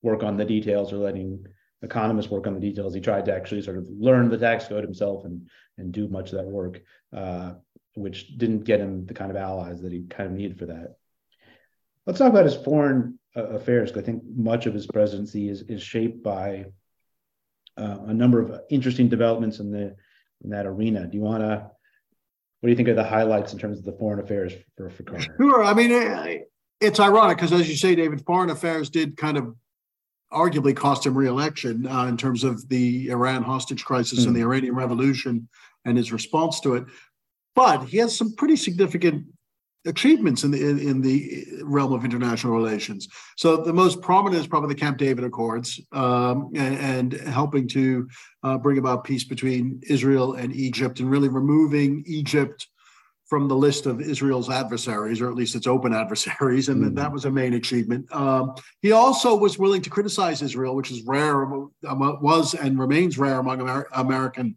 work 0.02 0.24
on 0.24 0.38
the 0.38 0.46
details 0.46 0.92
or 0.92 0.98
letting 0.98 1.46
economists 1.82 2.30
work 2.30 2.48
on 2.48 2.54
the 2.54 2.60
details, 2.60 2.94
he 2.94 3.00
tried 3.00 3.26
to 3.26 3.34
actually 3.34 3.62
sort 3.62 3.78
of 3.78 3.88
learn 3.90 4.30
the 4.30 4.38
tax 4.38 4.68
code 4.68 4.84
himself 4.84 5.24
and 5.24 5.48
and 5.78 5.94
do 5.94 6.10
much 6.10 6.32
of 6.32 6.40
that 6.40 6.48
work. 6.48 6.82
Uh, 7.16 7.54
which 8.00 8.38
didn't 8.38 8.64
get 8.64 8.80
him 8.80 9.06
the 9.06 9.14
kind 9.14 9.32
of 9.32 9.38
allies 9.38 9.82
that 9.82 9.92
he 9.92 10.04
kind 10.10 10.30
of 10.30 10.36
needed 10.36 10.58
for 10.58 10.68
that. 10.68 10.96
Let's 12.06 12.20
talk 12.20 12.30
about 12.30 12.46
his 12.46 12.56
foreign 12.56 13.20
uh, 13.36 13.44
affairs. 13.44 13.92
I 13.96 14.02
think 14.02 14.24
much 14.26 14.66
of 14.66 14.74
his 14.74 14.88
presidency 14.88 15.50
is 15.50 15.62
is 15.64 15.82
shaped 15.82 16.24
by 16.24 16.66
uh, 17.78 17.98
a 18.08 18.14
number 18.14 18.42
of 18.42 18.62
interesting 18.70 19.10
developments 19.10 19.60
in 19.60 19.72
the 19.72 19.96
in 20.44 20.50
that 20.52 20.66
arena. 20.66 21.08
Do 21.08 21.18
you 21.18 21.24
want 21.24 21.44
to? 21.44 21.70
What 22.60 22.68
do 22.68 22.72
you 22.72 22.76
think 22.76 22.90
are 22.90 22.94
the 22.94 23.04
highlights 23.04 23.54
in 23.54 23.60
terms 23.60 23.80
of 23.80 23.86
the 23.86 23.94
foreign 23.94 24.20
affairs 24.20 24.54
for, 24.76 24.90
for 24.90 25.04
Carter? 25.04 25.34
Sure. 25.40 25.64
I 25.64 25.74
mean, 25.74 26.44
it's 26.82 27.00
ironic 27.00 27.38
because, 27.38 27.54
as 27.54 27.70
you 27.70 27.78
say, 27.78 27.96
David, 27.96 28.26
foreign 28.26 28.50
affairs 28.50 28.90
did 28.90 29.16
kind 29.16 29.38
of 29.38 29.56
arguably 30.32 30.76
cost 30.76 31.06
him 31.06 31.18
reelection 31.18 31.88
uh, 31.88 32.06
in 32.06 32.18
terms 32.18 32.44
of 32.44 32.68
the 32.70 33.10
Iran 33.10 33.44
hostage 33.44 33.86
crisis 33.86 34.22
mm. 34.22 34.28
and 34.28 34.36
the 34.36 34.42
Iranian 34.42 34.76
Revolution 34.76 35.48
and 35.86 35.98
his 35.98 36.12
response 36.12 36.60
to 36.62 36.76
it 36.76 36.86
but 37.60 37.84
he 37.90 37.98
has 37.98 38.18
some 38.18 38.34
pretty 38.38 38.56
significant 38.56 39.26
achievements 39.86 40.46
in 40.46 40.52
the 40.52 40.62
in, 40.70 40.80
in, 40.80 41.02
the 41.02 41.46
realm 41.62 41.92
of 41.92 42.06
international 42.06 42.54
relations. 42.54 43.10
So 43.36 43.58
the 43.58 43.74
most 43.74 44.02
prominent 44.02 44.40
is 44.40 44.48
probably 44.48 44.74
the 44.74 44.80
Camp 44.80 44.98
David 44.98 45.26
Accords 45.26 45.78
um, 45.92 46.52
and, 46.56 46.76
and, 46.78 47.14
helping 47.28 47.68
to 47.70 48.08
uh, 48.44 48.58
bring 48.58 48.78
about 48.78 49.04
peace 49.04 49.26
between 49.26 49.82
Israel 49.90 50.36
and 50.36 50.56
Egypt 50.56 51.02
and 51.02 51.12
really 51.12 51.28
removing 51.28 52.02
Egypt 52.08 52.66
from 53.28 53.50
the 53.50 53.58
list 53.58 53.88
of 53.88 54.00
Israel's 54.00 54.50
adversaries, 54.50 55.20
or 55.20 55.28
at 55.28 55.36
least 55.36 55.54
its 55.54 55.68
open 55.68 55.94
adversaries, 55.94 56.70
and 56.70 56.82
mm. 56.82 56.96
that 56.96 57.12
was 57.12 57.26
a 57.26 57.32
main 57.32 57.56
achievement. 57.56 58.10
Um, 58.16 58.56
he 58.82 58.94
also 58.94 59.36
was 59.36 59.60
willing 59.60 59.82
to 59.82 59.90
criticize 59.90 60.42
Israel, 60.42 60.78
which 60.78 60.92
is 60.92 61.04
rare, 61.04 61.46
was 61.84 62.54
and 62.54 62.80
remains 62.80 63.18
rare 63.18 63.40
among 63.40 63.60
Amer- 63.60 63.90
American 63.92 64.56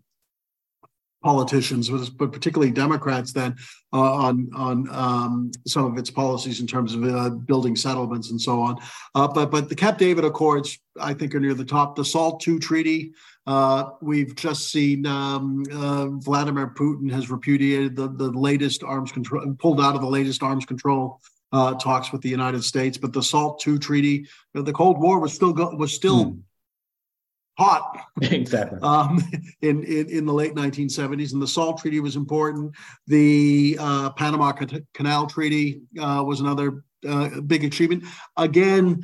politicians, 1.23 1.89
but 2.11 2.33
particularly 2.33 2.73
Democrats, 2.73 3.33
then 3.33 3.55
uh, 3.93 4.15
on 4.15 4.51
on 4.55 4.89
um, 4.91 5.51
some 5.67 5.85
of 5.85 5.99
its 5.99 6.11
policies 6.11 6.61
in 6.61 6.67
terms 6.67 6.95
of 6.95 7.05
uh, 7.05 7.31
building 7.31 7.77
settlements 7.77 8.31
and 8.31 8.41
so 8.41 8.61
on. 8.61 8.77
Uh, 9.15 9.29
but 9.29 9.51
but 9.51 9.69
the 9.69 9.75
Camp 9.75 9.99
David 9.99 10.25
Accords, 10.25 10.79
I 11.01 11.15
think, 11.15 11.35
are 11.35 11.41
near 11.41 11.55
the 11.55 11.65
top. 11.65 11.97
The 11.97 12.05
SALT 12.05 12.47
II 12.47 12.59
treaty. 12.59 13.13
Uh, 13.45 13.91
we've 14.01 14.37
just 14.37 14.71
seen 14.71 15.05
um, 15.05 15.65
uh, 15.73 16.07
Vladimir 16.07 16.69
Putin 16.69 17.11
has 17.11 17.29
repudiated 17.29 17.97
the, 17.97 18.09
the 18.09 18.31
latest 18.31 18.85
arms 18.85 19.11
control, 19.11 19.57
pulled 19.59 19.81
out 19.81 19.97
of 19.97 20.01
the 20.01 20.07
latest 20.07 20.45
arms 20.45 20.65
control 20.65 21.21
uh, 21.51 21.75
talks 21.75 22.13
with 22.13 22.21
the 22.21 22.29
United 22.29 22.63
States. 22.63 22.97
But 22.97 23.13
the 23.13 23.23
SALT 23.23 23.61
II 23.67 23.79
treaty, 23.79 24.29
the 24.55 24.73
Cold 24.73 25.01
War 25.01 25.19
was 25.19 25.33
still 25.33 25.53
go, 25.53 25.71
was 25.71 25.93
still 25.93 26.25
hmm 26.25 26.39
hot. 27.59 27.99
Exactly. 28.23 28.79
Um, 28.83 29.23
in, 29.63 29.83
in, 29.85 30.09
in 30.09 30.27
the 30.27 30.33
late 30.33 30.55
1970s 30.55 31.33
and 31.33 31.43
the 31.43 31.47
salt 31.47 31.81
treaty 31.81 32.01
was 32.01 32.17
important. 32.17 32.73
The 33.09 33.77
uh, 33.81 34.11
panama 34.11 34.53
canal 34.95 35.27
treaty 35.27 35.83
uh, 36.01 36.23
was 36.25 36.41
another 36.41 36.85
uh, 37.07 37.41
big 37.41 37.65
achievement. 37.65 38.05
Again 38.37 39.03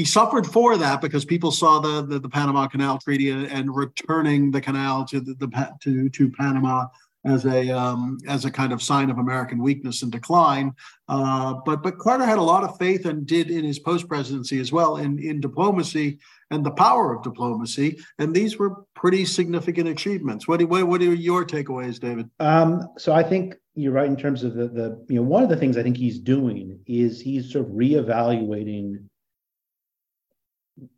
he 0.00 0.06
suffered 0.06 0.46
for 0.46 0.78
that 0.78 1.02
because 1.02 1.26
people 1.26 1.50
saw 1.50 1.78
the 1.78 2.00
the, 2.06 2.18
the 2.18 2.28
panama 2.28 2.66
canal 2.66 2.98
treaty 2.98 3.28
and, 3.30 3.46
and, 3.46 3.74
returning 3.74 4.50
the 4.50 4.60
canal 4.60 5.04
to 5.04 5.20
the, 5.20 5.34
the 5.34 5.76
to 5.82 6.08
to 6.08 6.30
panama 6.30 6.86
as 7.24 7.44
a 7.44 7.70
um, 7.70 8.18
as 8.26 8.44
a 8.44 8.50
kind 8.50 8.72
of 8.72 8.82
sign 8.82 9.10
of 9.10 9.18
American 9.18 9.62
weakness 9.62 10.02
and 10.02 10.10
decline. 10.10 10.74
Uh, 11.08 11.54
but 11.66 11.82
but 11.82 11.98
Carter 11.98 12.24
had 12.24 12.38
a 12.38 12.42
lot 12.42 12.64
of 12.64 12.78
faith 12.78 13.04
and 13.04 13.26
did 13.26 13.50
in 13.50 13.64
his 13.64 13.78
post 13.78 14.08
presidency 14.08 14.60
as 14.60 14.72
well 14.72 14.96
in 14.96 15.18
in 15.18 15.40
diplomacy 15.40 16.18
and 16.50 16.64
the 16.64 16.70
power 16.70 17.14
of 17.14 17.22
diplomacy. 17.22 18.00
And 18.18 18.34
these 18.34 18.58
were 18.58 18.84
pretty 18.94 19.24
significant 19.24 19.88
achievements. 19.88 20.48
What 20.48 20.58
do, 20.60 20.66
what, 20.66 20.86
what 20.86 21.00
are 21.00 21.14
your 21.14 21.44
takeaways, 21.44 22.00
David? 22.00 22.28
Um, 22.40 22.88
so 22.98 23.12
I 23.12 23.22
think 23.22 23.54
you're 23.74 23.92
right 23.92 24.08
in 24.08 24.16
terms 24.16 24.42
of 24.42 24.54
the 24.54 24.68
the 24.68 25.04
you 25.08 25.16
know 25.16 25.22
one 25.22 25.42
of 25.42 25.48
the 25.48 25.56
things 25.56 25.76
I 25.76 25.82
think 25.82 25.96
he's 25.96 26.18
doing 26.18 26.80
is 26.86 27.20
he's 27.20 27.52
sort 27.52 27.66
of 27.66 27.72
reevaluating. 27.72 29.04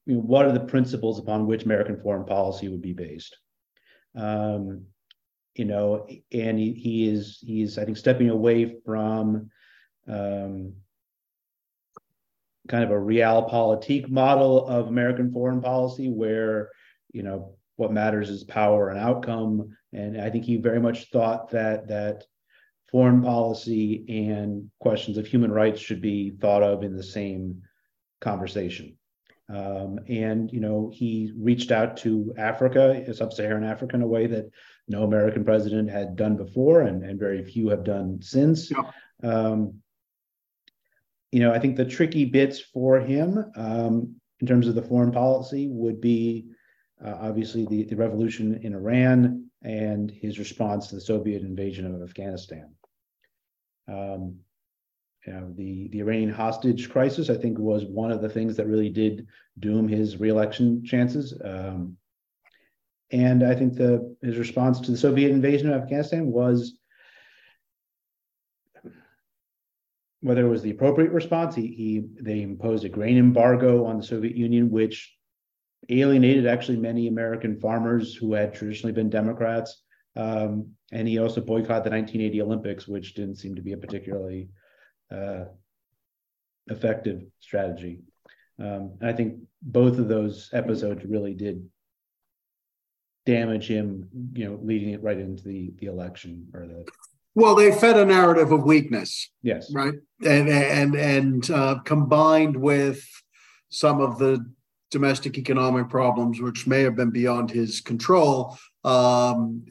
You 0.07 0.15
know, 0.15 0.21
what 0.21 0.47
are 0.47 0.53
the 0.53 0.61
principles 0.61 1.19
upon 1.19 1.47
which 1.47 1.65
American 1.65 2.01
foreign 2.01 2.25
policy 2.25 2.69
would 2.69 2.83
be 2.83 2.93
based? 2.93 3.37
Um, 4.15 4.87
you 5.55 5.65
know, 5.65 6.07
and 6.33 6.59
he, 6.59 6.73
he 6.73 7.09
is 7.09 7.39
he's 7.45 7.79
I 7.79 7.85
think 7.85 7.97
stepping 7.97 8.31
away 8.31 8.77
from 8.85 9.51
um, 10.09 10.75
kind 12.69 12.85
of 12.85 12.91
a 12.91 12.95
realpolitik 12.95 14.09
model 14.09 14.67
of 14.67 14.89
American 14.89 15.33
foreign 15.33 15.61
policy, 15.61 16.09
where 16.09 16.71
you 17.13 17.23
know 17.23 17.57
what 17.77 17.93
matters 17.93 18.31
is 18.31 18.45
power 18.45 18.89
and 18.89 18.99
outcome. 18.99 19.77
And 19.93 20.21
I 20.21 20.31
think 20.31 20.45
he 20.45 20.57
very 20.57 20.81
much 20.81 21.11
thought 21.11 21.51
that 21.51 21.89
that 21.89 22.25
foreign 22.91 23.23
policy 23.23 24.05
and 24.09 24.71
questions 24.79 25.19
of 25.19 25.27
human 25.27 25.51
rights 25.51 25.81
should 25.81 26.01
be 26.01 26.31
thought 26.31 26.63
of 26.63 26.83
in 26.83 26.97
the 26.97 27.03
same 27.03 27.63
conversation. 28.21 28.97
Um, 29.49 29.99
and 30.09 30.51
you 30.51 30.61
know 30.61 30.91
he 30.95 31.33
reached 31.37 31.73
out 31.73 31.99
to 31.99 32.33
Africa, 32.39 33.05
sub-Saharan 33.13 33.65
Africa, 33.65 33.97
in 33.97 34.03
a 34.03 34.07
way 34.07 34.27
that 34.29 34.51
no 34.89 35.05
American 35.05 35.45
president 35.45 35.91
had 35.91 36.17
done 36.17 36.37
before, 36.37 36.83
and, 36.83 37.03
and 37.05 37.19
very 37.19 37.45
few 37.45 37.69
have 37.69 37.85
done 37.85 38.21
since. 38.21 38.71
Yeah. 38.71 38.91
Um, 39.23 39.83
you 41.31 41.41
know, 41.41 41.53
I 41.53 41.59
think 41.59 41.77
the 41.77 41.85
tricky 41.85 42.27
bits 42.27 42.61
for 42.61 43.01
him 43.01 43.45
um, 43.57 44.17
in 44.41 44.47
terms 44.47 44.69
of 44.69 44.75
the 44.75 44.83
foreign 44.83 45.13
policy 45.13 45.69
would 45.71 46.01
be 46.01 46.47
uh, 47.05 47.17
obviously 47.21 47.65
the, 47.67 47.85
the 47.85 47.97
revolution 47.97 48.61
in 48.63 48.75
Iran 48.75 49.49
and 49.63 50.11
his 50.11 50.39
response 50.39 50.89
to 50.89 50.97
the 50.97 51.01
Soviet 51.01 51.43
invasion 51.43 51.87
of 51.87 52.03
Afghanistan. 52.03 52.75
Um, 53.89 54.37
you 55.27 55.33
know, 55.33 55.53
the, 55.57 55.89
the 55.89 56.01
Iranian 56.01 56.33
hostage 56.33 56.91
crisis, 56.91 57.31
I 57.31 57.37
think, 57.37 57.59
was 57.59 57.85
one 57.85 58.11
of 58.11 58.21
the 58.21 58.29
things 58.29 58.57
that 58.57 58.67
really 58.67 58.91
did 58.91 59.27
doom 59.59 59.87
his 59.89 60.19
reelection 60.19 60.85
chances. 60.85 61.33
Um, 61.45 61.97
and 63.13 63.45
I 63.45 63.55
think 63.55 63.75
the 63.75 64.17
his 64.23 64.39
response 64.39 64.81
to 64.81 64.91
the 64.91 64.97
Soviet 64.97 65.31
invasion 65.31 65.71
of 65.71 65.83
Afghanistan 65.83 66.27
was 66.27 66.79
whether 70.21 70.47
it 70.47 70.49
was 70.49 70.63
the 70.63 70.71
appropriate 70.71 71.11
response. 71.13 71.55
He, 71.55 71.67
he 71.67 72.05
they 72.21 72.43
imposed 72.43 72.85
a 72.85 72.89
grain 72.89 73.19
embargo 73.19 73.85
on 73.85 73.99
the 73.99 74.03
Soviet 74.03 74.35
Union, 74.35 74.71
which 74.71 75.15
alienated 75.89 76.47
actually 76.47 76.79
many 76.79 77.09
American 77.09 77.61
farmers 77.61 78.15
who 78.15 78.33
had 78.33 78.55
traditionally 78.55 78.93
been 78.93 79.11
Democrats. 79.11 79.83
Um, 80.15 80.71
and 80.93 81.09
he 81.09 81.19
also 81.19 81.41
boycotted 81.41 81.85
the 81.85 81.91
1980 81.91 82.43
Olympics, 82.43 82.87
which 82.87 83.15
didn't 83.15 83.37
seem 83.37 83.57
to 83.57 83.63
be 83.63 83.73
a 83.73 83.79
particularly 83.79 84.49
uh, 85.11 85.45
effective 86.69 87.23
strategy. 87.41 88.01
Um, 88.59 88.99
I 89.03 89.13
think 89.13 89.41
both 89.61 89.99
of 89.99 90.09
those 90.09 90.51
episodes 90.53 91.05
really 91.05 91.35
did 91.35 91.65
damage 93.27 93.69
him, 93.69 94.09
you 94.35 94.45
know, 94.45 94.59
leading 94.63 94.91
it 94.91 95.03
right 95.03 95.19
into 95.19 95.45
the 95.45 95.73
the 95.79 95.87
election 95.87 96.47
or 96.55 96.67
the. 96.67 96.87
Well, 97.35 97.55
they 97.55 97.73
fed 97.73 97.97
a 97.97 98.05
narrative 98.05 98.53
of 98.53 98.65
weakness. 98.65 99.31
Yes. 99.43 99.73
Right, 99.73 99.95
and 100.25 100.49
and 100.49 100.95
and 100.95 101.51
uh, 101.51 101.77
combined 101.85 102.57
with 102.57 103.05
some 103.71 104.01
of 104.01 104.19
the 104.19 104.45
domestic 104.91 105.39
economic 105.39 105.89
problems, 105.89 106.41
which 106.41 106.67
may 106.67 106.83
have 106.83 106.95
been 106.95 107.11
beyond 107.11 107.51
his 107.51 107.81
control. 107.81 108.57
Um, 108.85 109.65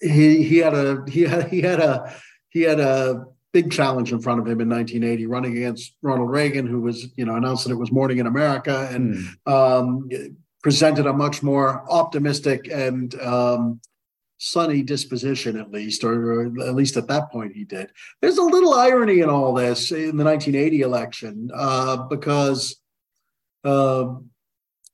he, 0.00 0.42
he 0.42 0.58
had 0.58 0.74
a 0.74 1.04
he 1.08 1.22
had 1.22 1.48
he 1.48 1.62
had 1.62 1.80
a 1.80 2.14
he 2.50 2.62
had 2.62 2.80
a 2.80 3.24
big 3.52 3.70
challenge 3.70 4.12
in 4.12 4.20
front 4.20 4.40
of 4.40 4.46
him 4.46 4.60
in 4.60 4.68
1980, 4.68 5.26
running 5.26 5.56
against 5.56 5.94
Ronald 6.02 6.30
Reagan, 6.30 6.66
who 6.66 6.80
was 6.80 7.08
you 7.16 7.24
know 7.24 7.36
announced 7.36 7.64
that 7.64 7.72
it 7.72 7.78
was 7.78 7.92
morning 7.92 8.18
in 8.18 8.26
America 8.26 8.88
and 8.92 9.16
mm. 9.46 9.80
um, 9.80 10.08
presented 10.62 11.06
a 11.06 11.12
much 11.12 11.42
more 11.42 11.84
optimistic 11.90 12.68
and 12.70 13.20
um, 13.20 13.80
sunny 14.38 14.82
disposition, 14.82 15.56
at 15.56 15.70
least, 15.70 16.02
or, 16.04 16.46
at 16.46 16.74
least 16.74 16.96
at 16.96 17.06
that 17.08 17.30
point 17.30 17.54
he 17.54 17.64
did. 17.64 17.90
There's 18.20 18.38
a 18.38 18.42
little 18.42 18.74
irony 18.74 19.20
in 19.20 19.28
all 19.28 19.54
this 19.54 19.92
in 19.92 20.16
the 20.16 20.24
1980 20.24 20.80
election 20.80 21.50
uh, 21.54 21.96
because 22.08 22.76
uh, 23.64 24.14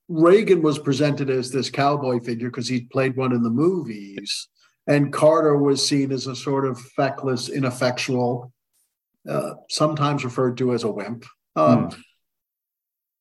Reagan 0.08 0.62
was 0.62 0.78
presented 0.78 1.30
as 1.30 1.50
this 1.50 1.70
cowboy 1.70 2.20
figure 2.20 2.50
because 2.50 2.68
he'd 2.68 2.90
played 2.90 3.16
one 3.16 3.32
in 3.32 3.42
the 3.42 3.50
movies, 3.50 4.48
and 4.86 5.12
Carter 5.12 5.56
was 5.56 5.86
seen 5.86 6.12
as 6.12 6.26
a 6.26 6.36
sort 6.36 6.66
of 6.66 6.80
feckless, 6.96 7.48
ineffectual, 7.48 8.52
uh, 9.28 9.54
sometimes 9.68 10.24
referred 10.24 10.56
to 10.58 10.72
as 10.72 10.84
a 10.84 10.90
wimp. 10.90 11.24
Um, 11.56 11.88
mm. 11.88 11.98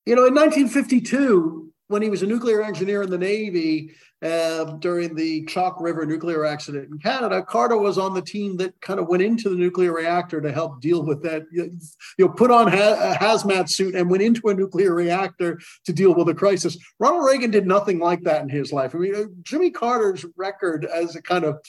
You 0.05 0.15
know, 0.15 0.25
in 0.25 0.33
1952, 0.33 1.66
when 1.87 2.01
he 2.01 2.09
was 2.09 2.21
a 2.21 2.27
nuclear 2.27 2.61
engineer 2.61 3.03
in 3.03 3.09
the 3.09 3.17
Navy 3.17 3.93
uh, 4.21 4.65
during 4.79 5.15
the 5.15 5.45
Chalk 5.45 5.79
River 5.79 6.05
nuclear 6.05 6.43
accident 6.43 6.89
in 6.91 6.97
Canada, 6.97 7.41
Carter 7.43 7.77
was 7.77 7.97
on 7.97 8.13
the 8.13 8.21
team 8.21 8.57
that 8.57 8.79
kind 8.81 8.99
of 8.99 9.07
went 9.07 9.23
into 9.23 9.49
the 9.49 9.55
nuclear 9.55 9.93
reactor 9.93 10.41
to 10.41 10.51
help 10.51 10.81
deal 10.81 11.03
with 11.03 11.21
that. 11.23 11.43
You 11.51 11.71
know, 12.17 12.29
put 12.29 12.51
on 12.51 12.67
a 12.67 13.15
hazmat 13.19 13.69
suit 13.69 13.95
and 13.95 14.09
went 14.09 14.23
into 14.23 14.49
a 14.49 14.53
nuclear 14.53 14.93
reactor 14.93 15.59
to 15.85 15.93
deal 15.93 16.13
with 16.13 16.27
a 16.29 16.33
crisis. 16.33 16.77
Ronald 16.99 17.25
Reagan 17.25 17.51
did 17.51 17.67
nothing 17.67 17.99
like 17.99 18.23
that 18.23 18.41
in 18.41 18.49
his 18.49 18.73
life. 18.73 18.95
I 18.95 18.97
mean, 18.97 19.15
uh, 19.15 19.23
Jimmy 19.43 19.69
Carter's 19.69 20.25
record 20.35 20.85
as 20.85 21.15
a 21.15 21.21
kind 21.21 21.45
of 21.45 21.59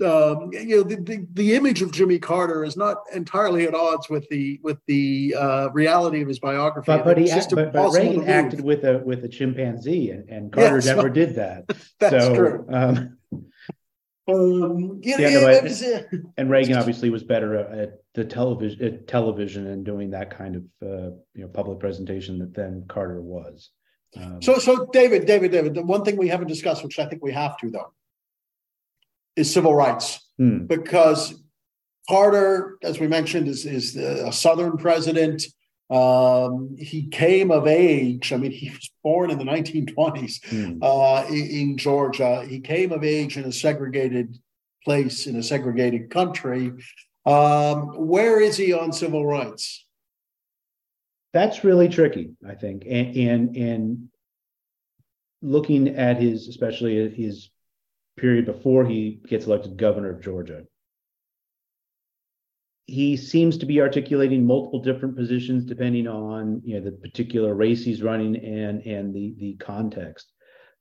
um, 0.00 0.50
you 0.52 0.76
know, 0.76 0.82
the, 0.82 0.96
the, 0.96 1.26
the, 1.34 1.54
image 1.54 1.82
of 1.82 1.92
Jimmy 1.92 2.18
Carter 2.18 2.64
is 2.64 2.76
not 2.76 2.96
entirely 3.14 3.66
at 3.66 3.74
odds 3.74 4.08
with 4.08 4.26
the 4.30 4.58
with 4.62 4.78
the 4.86 5.34
uh, 5.38 5.68
reality 5.72 6.22
of 6.22 6.28
his 6.28 6.38
biography. 6.38 6.86
But, 6.86 7.04
but 7.04 7.18
he 7.18 7.30
but, 7.30 7.72
but 7.72 7.92
Reagan 7.92 8.26
acted 8.26 8.62
with 8.62 8.84
a 8.84 8.98
with 9.04 9.22
a 9.24 9.28
chimpanzee, 9.28 10.10
and, 10.10 10.28
and 10.30 10.52
Carter 10.52 10.76
yes, 10.76 10.86
never 10.86 11.10
did 11.10 11.34
that. 11.36 11.66
That's 12.00 12.24
so, 12.24 12.34
true. 12.34 12.66
Um, 12.70 13.18
um, 14.28 15.00
yeah, 15.02 15.18
yeah, 15.18 15.62
yeah, 15.66 16.02
and 16.38 16.48
Reagan 16.48 16.76
obviously 16.76 17.10
was 17.10 17.22
better 17.22 17.56
at 17.56 18.02
the 18.14 18.24
television 18.24 18.82
at 18.84 19.06
television 19.06 19.66
and 19.66 19.84
doing 19.84 20.10
that 20.10 20.30
kind 20.30 20.56
of 20.56 20.62
uh, 20.82 21.10
you 21.34 21.42
know 21.42 21.48
public 21.48 21.80
presentation 21.80 22.50
than 22.54 22.86
Carter 22.88 23.20
was. 23.20 23.70
Um, 24.16 24.42
so, 24.42 24.58
so 24.58 24.86
David, 24.92 25.26
David, 25.26 25.52
David. 25.52 25.74
The 25.74 25.82
one 25.82 26.04
thing 26.04 26.16
we 26.16 26.28
haven't 26.28 26.48
discussed, 26.48 26.82
which 26.82 26.98
I 26.98 27.06
think 27.06 27.22
we 27.22 27.32
have 27.32 27.56
to, 27.58 27.70
though, 27.70 27.92
is 29.36 29.52
civil 29.52 29.74
rights 29.74 30.20
hmm. 30.38 30.66
because 30.66 31.34
Carter, 32.08 32.78
as 32.82 32.98
we 32.98 33.06
mentioned, 33.06 33.48
is, 33.48 33.64
is 33.64 33.96
a 33.96 34.32
Southern 34.32 34.76
president. 34.76 35.44
Um, 35.90 36.74
he 36.78 37.08
came 37.08 37.50
of 37.50 37.66
age. 37.66 38.32
I 38.32 38.38
mean, 38.38 38.50
he 38.50 38.70
was 38.70 38.90
born 39.04 39.30
in 39.30 39.38
the 39.38 39.44
1920s 39.44 40.44
hmm. 40.46 40.78
uh, 40.82 41.24
in, 41.28 41.46
in, 41.46 41.76
Georgia. 41.76 42.44
He 42.48 42.60
came 42.60 42.92
of 42.92 43.04
age 43.04 43.36
in 43.36 43.44
a 43.44 43.52
segregated 43.52 44.38
place 44.84 45.26
in 45.26 45.36
a 45.36 45.42
segregated 45.42 46.10
country. 46.10 46.72
Um, 47.24 47.88
where 48.08 48.40
is 48.40 48.56
he 48.56 48.72
on 48.72 48.92
civil 48.92 49.24
rights? 49.24 49.86
That's 51.32 51.64
really 51.64 51.88
tricky, 51.88 52.32
I 52.46 52.54
think, 52.54 52.84
and 52.86 53.16
and, 53.16 53.56
and 53.56 54.08
looking 55.40 55.88
at 55.88 56.20
his, 56.20 56.48
especially 56.48 57.08
his 57.10 57.50
period 58.16 58.46
before 58.46 58.84
he 58.84 59.20
gets 59.26 59.46
elected 59.46 59.76
governor 59.76 60.10
of 60.10 60.22
Georgia. 60.22 60.64
He 62.86 63.16
seems 63.16 63.58
to 63.58 63.66
be 63.66 63.80
articulating 63.80 64.44
multiple 64.44 64.80
different 64.80 65.16
positions 65.16 65.64
depending 65.64 66.06
on 66.06 66.60
you 66.64 66.74
know 66.74 66.84
the 66.84 66.92
particular 66.92 67.54
race 67.54 67.84
he's 67.84 68.02
running 68.02 68.36
and 68.36 68.82
and 68.82 69.14
the 69.14 69.34
the 69.38 69.56
context. 69.56 70.30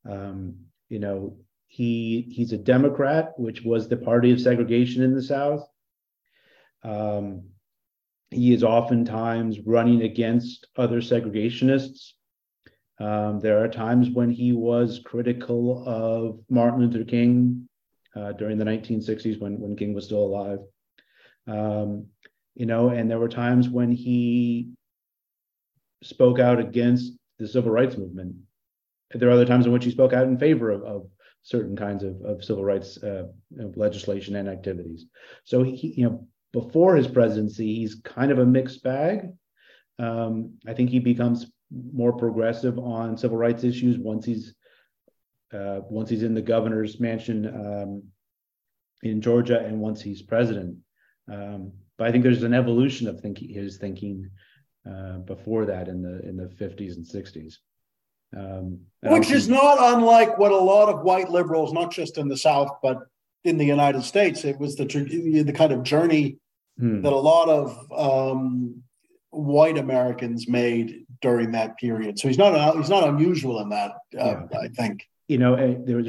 Um, 0.09 0.55
you 0.89 0.99
know 0.99 1.37
he 1.67 2.27
he's 2.29 2.51
a 2.51 2.57
Democrat, 2.57 3.31
which 3.37 3.61
was 3.61 3.87
the 3.87 3.97
party 3.97 4.31
of 4.31 4.41
segregation 4.41 5.03
in 5.03 5.13
the 5.13 5.23
South. 5.23 5.65
Um, 6.83 7.43
he 8.31 8.53
is 8.53 8.63
oftentimes 8.63 9.59
running 9.65 10.01
against 10.01 10.67
other 10.77 11.01
segregationists 11.01 12.13
um, 13.01 13.39
there 13.39 13.63
are 13.63 13.67
times 13.67 14.11
when 14.11 14.29
he 14.29 14.53
was 14.53 15.01
critical 15.03 15.83
of 15.87 16.39
Martin 16.49 16.81
Luther 16.81 17.03
King 17.03 17.67
uh, 18.15 18.33
during 18.33 18.59
the 18.59 18.65
1960s 18.65 19.41
when, 19.41 19.59
when 19.59 19.75
King 19.75 19.95
was 19.95 20.05
still 20.05 20.23
alive. 20.23 20.59
Um, 21.47 22.05
you 22.53 22.67
know, 22.67 22.89
and 22.89 23.09
there 23.09 23.17
were 23.17 23.27
times 23.27 23.69
when 23.69 23.91
he 23.91 24.69
spoke 26.03 26.37
out 26.37 26.59
against 26.59 27.13
the 27.39 27.47
civil 27.47 27.71
rights 27.71 27.97
movement. 27.97 28.35
There 29.13 29.29
are 29.29 29.33
other 29.33 29.45
times 29.45 29.65
in 29.65 29.71
which 29.71 29.85
he 29.85 29.91
spoke 29.91 30.13
out 30.13 30.27
in 30.27 30.37
favor 30.37 30.69
of, 30.69 30.83
of 30.83 31.07
certain 31.41 31.75
kinds 31.75 32.03
of, 32.03 32.21
of 32.21 32.43
civil 32.43 32.63
rights 32.63 33.01
uh, 33.01 33.23
legislation 33.75 34.35
and 34.35 34.47
activities. 34.47 35.05
So 35.43 35.63
he, 35.63 35.95
you 35.97 36.03
know, 36.03 36.27
before 36.53 36.95
his 36.95 37.07
presidency, 37.07 37.73
he's 37.77 37.95
kind 37.95 38.31
of 38.31 38.37
a 38.37 38.45
mixed 38.45 38.83
bag. 38.83 39.31
Um, 39.97 40.59
I 40.67 40.73
think 40.73 40.91
he 40.91 40.99
becomes 40.99 41.51
more 41.71 42.13
progressive 42.13 42.77
on 42.77 43.17
civil 43.17 43.37
rights 43.37 43.63
issues 43.63 43.97
once 43.97 44.25
he's 44.25 44.55
uh, 45.53 45.81
once 45.89 46.09
he's 46.09 46.23
in 46.23 46.33
the 46.33 46.41
governor's 46.41 46.99
mansion 46.99 47.47
um, 47.47 48.03
in 49.03 49.21
Georgia 49.21 49.59
and 49.59 49.79
once 49.79 50.01
he's 50.01 50.21
president. 50.21 50.77
Um, 51.31 51.73
but 51.97 52.07
I 52.07 52.11
think 52.11 52.23
there's 52.23 52.43
an 52.43 52.53
evolution 52.53 53.07
of 53.07 53.19
thinking 53.19 53.49
his 53.49 53.77
thinking 53.77 54.29
uh, 54.89 55.17
before 55.19 55.65
that 55.65 55.87
in 55.87 56.01
the 56.01 56.27
in 56.27 56.37
the 56.37 56.45
50s 56.45 56.95
and 56.95 57.05
60s. 57.05 57.55
Um, 58.35 58.79
Which 59.03 59.29
is 59.29 59.49
not 59.49 59.77
unlike 59.93 60.37
what 60.37 60.53
a 60.53 60.57
lot 60.57 60.87
of 60.87 61.01
white 61.01 61.29
liberals, 61.29 61.73
not 61.73 61.91
just 61.91 62.17
in 62.17 62.29
the 62.29 62.37
South, 62.37 62.69
but 62.81 62.99
in 63.43 63.57
the 63.57 63.65
United 63.65 64.03
States, 64.03 64.45
it 64.45 64.57
was 64.57 64.75
the 64.75 64.85
the 64.85 65.53
kind 65.53 65.73
of 65.73 65.83
journey 65.83 66.37
hmm. 66.79 67.01
that 67.01 67.11
a 67.11 67.15
lot 67.15 67.49
of 67.49 67.91
um, 67.91 68.83
white 69.31 69.77
Americans 69.77 70.47
made 70.47 71.05
during 71.21 71.51
that 71.51 71.77
period. 71.77 72.19
So 72.19 72.27
he's 72.27 72.37
not 72.37 72.77
he's 72.77 72.89
not 72.89 73.07
unusual 73.07 73.59
in 73.61 73.69
that. 73.69 73.91
Uh, 74.17 74.45
yeah. 74.51 74.59
I 74.59 74.67
think. 74.69 75.07
You 75.27 75.37
know, 75.37 75.55
eh, 75.55 75.75
there 75.79 75.97
was 75.97 76.07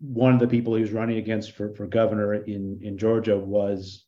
one 0.00 0.32
of 0.32 0.40
the 0.40 0.48
people 0.48 0.74
he 0.74 0.82
was 0.82 0.92
running 0.92 1.18
against 1.18 1.52
for 1.52 1.74
for 1.74 1.86
governor 1.86 2.34
in 2.34 2.80
in 2.82 2.98
Georgia 2.98 3.36
was 3.36 4.04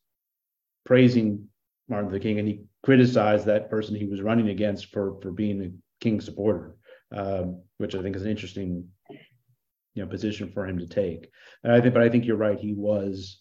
praising 0.85 1.47
Martin 1.87 2.09
Luther 2.09 2.21
King, 2.21 2.39
and 2.39 2.47
he 2.47 2.61
criticized 2.83 3.45
that 3.45 3.69
person 3.69 3.95
he 3.95 4.05
was 4.05 4.21
running 4.21 4.49
against 4.49 4.91
for 4.91 5.19
for 5.21 5.31
being 5.31 5.61
a 5.63 5.71
King 6.03 6.21
supporter, 6.21 6.75
um, 7.11 7.61
which 7.77 7.95
I 7.95 8.01
think 8.01 8.15
is 8.15 8.23
an 8.23 8.31
interesting 8.31 8.87
you 9.93 10.03
know 10.03 10.07
position 10.07 10.51
for 10.51 10.67
him 10.67 10.79
to 10.79 10.87
take. 10.87 11.29
And 11.63 11.71
I 11.71 11.81
think, 11.81 11.93
but 11.93 12.03
I 12.03 12.09
think 12.09 12.25
you're 12.25 12.37
right. 12.37 12.59
He 12.59 12.73
was. 12.73 13.39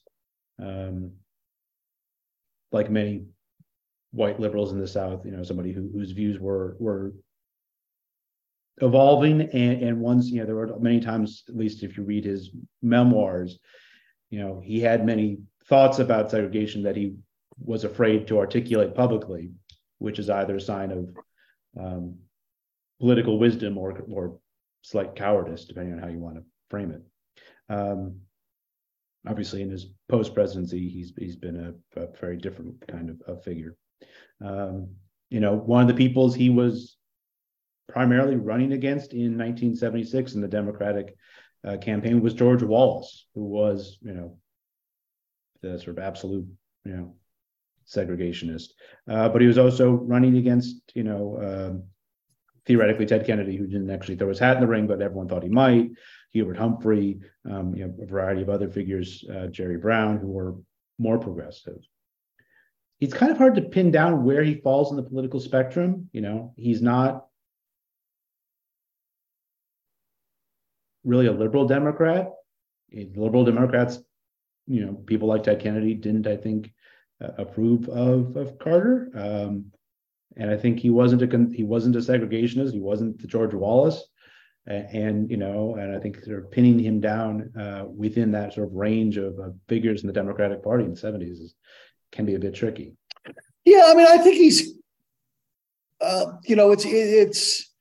Um, 0.62 1.14
like 2.74 2.90
many 2.90 3.24
white 4.14 4.38
liberals 4.38 4.72
in 4.72 4.79
the 4.79 4.87
South, 4.87 5.24
you 5.27 5.33
know, 5.33 5.42
somebody 5.42 5.72
who, 5.72 5.90
whose 5.92 6.12
views 6.12 6.38
were 6.38 6.77
were 6.79 7.12
evolving 8.79 9.40
and, 9.40 9.83
and 9.83 10.00
once, 10.00 10.29
you 10.29 10.40
know, 10.40 10.46
there 10.46 10.57
were 10.57 10.79
many 10.81 11.00
times, 11.00 11.44
at 11.48 11.57
least 11.57 11.83
if 11.83 11.96
you 11.96 12.03
read 12.03 12.24
his 12.24 12.50
memoirs, 12.83 13.59
you 14.31 14.40
know, 14.40 14.61
he 14.64 14.81
had 14.81 15.07
many 15.07 15.38
thoughts 15.68 15.98
about 15.98 16.31
segregation 16.31 16.83
that 16.83 16.96
he 16.96 17.14
was 17.59 17.85
afraid 17.85 18.27
to 18.27 18.38
articulate 18.38 18.94
publicly, 18.94 19.50
which 19.98 20.18
is 20.18 20.31
either 20.31 20.57
a 20.57 20.61
sign 20.61 20.90
of 20.90 21.16
um, 21.81 22.16
political 23.00 23.38
wisdom 23.38 23.79
or 23.79 23.92
or 24.11 24.38
slight 24.83 25.16
cowardice, 25.16 25.64
depending 25.64 25.94
on 25.94 25.98
how 25.98 26.09
you 26.09 26.18
want 26.18 26.37
to 26.37 26.44
frame 26.68 26.90
it. 26.90 27.03
Um, 27.68 28.20
obviously, 29.27 29.62
in 29.62 29.70
his 29.70 29.87
post 30.09 30.35
presidency, 30.35 30.88
he's 30.88 31.12
he's 31.16 31.37
been 31.37 31.59
a, 31.96 32.00
a 32.00 32.09
very 32.20 32.37
different 32.37 32.87
kind 32.87 33.11
of, 33.11 33.20
of 33.27 33.42
figure. 33.42 33.77
Um, 34.44 34.90
you 35.30 35.40
know, 35.40 35.54
one 35.54 35.83
of 35.83 35.88
the 35.88 35.94
peoples 35.94 36.35
he 36.35 36.50
was 36.50 36.96
primarily 37.88 38.37
running 38.37 38.72
against 38.72 39.12
in 39.12 39.38
1976 39.38 40.35
in 40.35 40.40
the 40.40 40.48
Democratic 40.48 41.16
uh, 41.66 41.76
campaign 41.78 42.20
was 42.20 42.35
George 42.35 42.62
Wallace, 42.62 43.26
who 43.35 43.44
was, 43.44 43.98
you 44.02 44.12
know, 44.12 44.38
the 45.62 45.78
sort 45.78 45.98
of 45.98 46.04
absolute, 46.04 46.46
you 46.85 46.92
know, 46.92 47.14
segregationist. 47.87 48.68
Uh, 49.09 49.28
but 49.28 49.40
he 49.40 49.46
was 49.46 49.59
also 49.59 49.90
running 49.90 50.37
against, 50.37 50.83
you 50.94 51.04
know, 51.04 51.37
uh, 51.37 51.72
theoretically 52.66 53.07
Ted 53.07 53.26
Kennedy, 53.26 53.57
who 53.57 53.66
didn't 53.66 53.90
actually 53.90 54.16
throw 54.16 54.28
his 54.28 54.38
hat 54.38 54.57
in 54.57 54.62
the 54.62 54.66
ring, 54.66 54.87
but 54.87 55.02
everyone 55.02 55.28
thought 55.28 55.42
he 55.42 55.48
might. 55.48 55.90
Hubert 56.30 56.57
Humphrey, 56.57 57.20
um, 57.50 57.74
you 57.74 57.87
know, 57.87 57.94
a 58.02 58.07
variety 58.07 58.42
of 58.42 58.48
other 58.48 58.68
figures, 58.68 59.24
uh, 59.33 59.46
Jerry 59.46 59.76
Brown, 59.76 60.18
who 60.18 60.28
were 60.28 60.54
more 60.98 61.18
progressive. 61.18 61.78
It's 63.00 63.14
kind 63.14 63.33
of 63.33 63.38
hard 63.38 63.57
to 63.57 63.62
pin 63.62 63.90
down 63.90 64.24
where 64.24 64.42
he 64.42 64.54
falls 64.54 64.90
in 64.90 64.96
the 64.96 65.02
political 65.02 65.40
spectrum. 65.40 66.09
You 66.12 66.20
know, 66.20 66.54
he's 66.57 66.80
not 66.80 67.26
really 71.04 71.26
a 71.26 71.33
liberal 71.33 71.66
Democrat. 71.66 72.30
Liberal 72.92 73.44
Democrats, 73.44 73.98
you 74.66 74.87
know, 74.87 74.94
people 74.94 75.28
like 75.28 75.42
Ted 75.42 75.61
Kennedy 75.61 75.94
didn't, 75.94 76.26
I 76.26 76.37
think, 76.37 76.72
uh, 77.20 77.30
approve 77.38 77.88
of 77.88 78.37
of 78.37 78.59
Carter. 78.59 79.11
Um, 79.14 79.72
and 80.37 80.50
I 80.50 80.57
think 80.57 80.78
he 80.78 80.90
wasn't 80.90 81.22
a 81.22 81.54
he 81.54 81.64
wasn't 81.64 81.96
a 81.96 82.00
segregationist. 82.00 82.72
He 82.72 82.80
wasn't 82.80 83.20
the 83.20 83.26
George 83.26 83.54
Wallace 83.54 84.02
and 84.66 85.30
you 85.30 85.37
know, 85.37 85.76
and 85.76 85.94
I 85.94 86.00
think 86.00 86.22
sort 86.24 86.38
of 86.38 86.50
pinning 86.50 86.78
him 86.78 87.00
down 87.00 87.52
uh, 87.59 87.85
within 87.87 88.33
that 88.33 88.54
sort 88.54 88.68
of 88.68 88.74
range 88.74 89.16
of, 89.16 89.38
of, 89.38 89.54
figures 89.68 90.02
in 90.02 90.07
the 90.07 90.12
Democratic 90.12 90.62
Party 90.62 90.85
in 90.85 90.94
the 90.94 91.00
'70s 91.00 91.40
is, 91.42 91.54
can 92.14 92.24
be 92.24 92.35
a 92.35 92.38
bit 92.38 92.55
tricky. 92.55 92.94
Yeah, 93.64 93.85
I 93.88 93.94
mean, 93.94 94.07
I 94.07 94.18
think 94.18 94.37
he's, 94.37 94.74
uh, 96.00 96.27
you 96.44 96.57
know, 96.57 96.70
it's 96.72 96.85
it's 96.87 97.72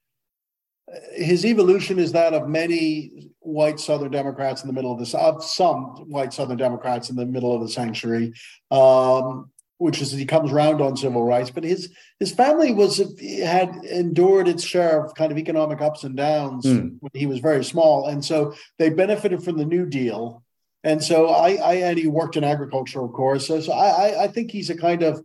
his 1.13 1.45
evolution 1.45 1.99
is 1.99 2.11
that 2.13 2.33
of 2.33 2.47
many 2.47 3.29
white 3.39 3.79
Southern 3.79 4.11
Democrats 4.11 4.61
in 4.61 4.67
the 4.67 4.73
middle 4.73 4.91
of 4.91 4.99
this, 4.99 5.13
of 5.13 5.43
some 5.43 6.09
white 6.09 6.33
Southern 6.33 6.57
Democrats 6.57 7.09
in 7.09 7.15
the 7.15 7.25
middle 7.25 7.55
of 7.55 7.61
the 7.61 7.69
century. 7.69 8.33
Um, 8.71 9.49
which 9.77 10.01
is 10.01 10.11
he 10.11 10.25
comes 10.25 10.51
round 10.51 10.81
on 10.81 10.95
civil 10.95 11.25
rights, 11.25 11.49
but 11.49 11.63
his 11.63 11.93
his 12.19 12.31
family 12.31 12.71
was 12.71 13.01
had 13.43 13.75
endured 13.83 14.47
its 14.47 14.63
share 14.63 15.03
of 15.03 15.13
kind 15.15 15.29
of 15.31 15.37
economic 15.37 15.81
ups 15.81 16.05
and 16.05 16.15
downs 16.15 16.65
mm. 16.65 16.95
when 17.01 17.11
he 17.13 17.25
was 17.25 17.39
very 17.39 17.65
small, 17.65 18.07
and 18.07 18.23
so 18.23 18.53
they 18.79 18.89
benefited 18.89 19.43
from 19.43 19.57
the 19.57 19.65
New 19.65 19.85
Deal. 19.85 20.41
And 20.83 21.01
so 21.01 21.29
I, 21.29 21.53
I 21.55 21.73
and 21.75 21.97
he 21.97 22.07
worked 22.07 22.35
in 22.35 22.43
agriculture, 22.43 23.01
of 23.01 23.13
course. 23.13 23.47
So, 23.47 23.61
so 23.61 23.71
I, 23.71 24.23
I 24.23 24.27
think 24.27 24.51
he's 24.51 24.69
a 24.69 24.77
kind 24.77 25.01
of 25.01 25.23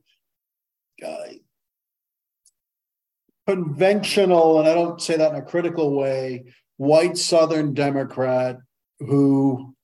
uh, 1.04 1.16
conventional, 3.46 4.60
and 4.60 4.68
I 4.68 4.74
don't 4.74 5.00
say 5.00 5.16
that 5.16 5.32
in 5.32 5.36
a 5.36 5.42
critical 5.42 5.96
way, 5.96 6.44
white 6.76 7.18
Southern 7.18 7.74
Democrat 7.74 8.58
who, 9.00 9.74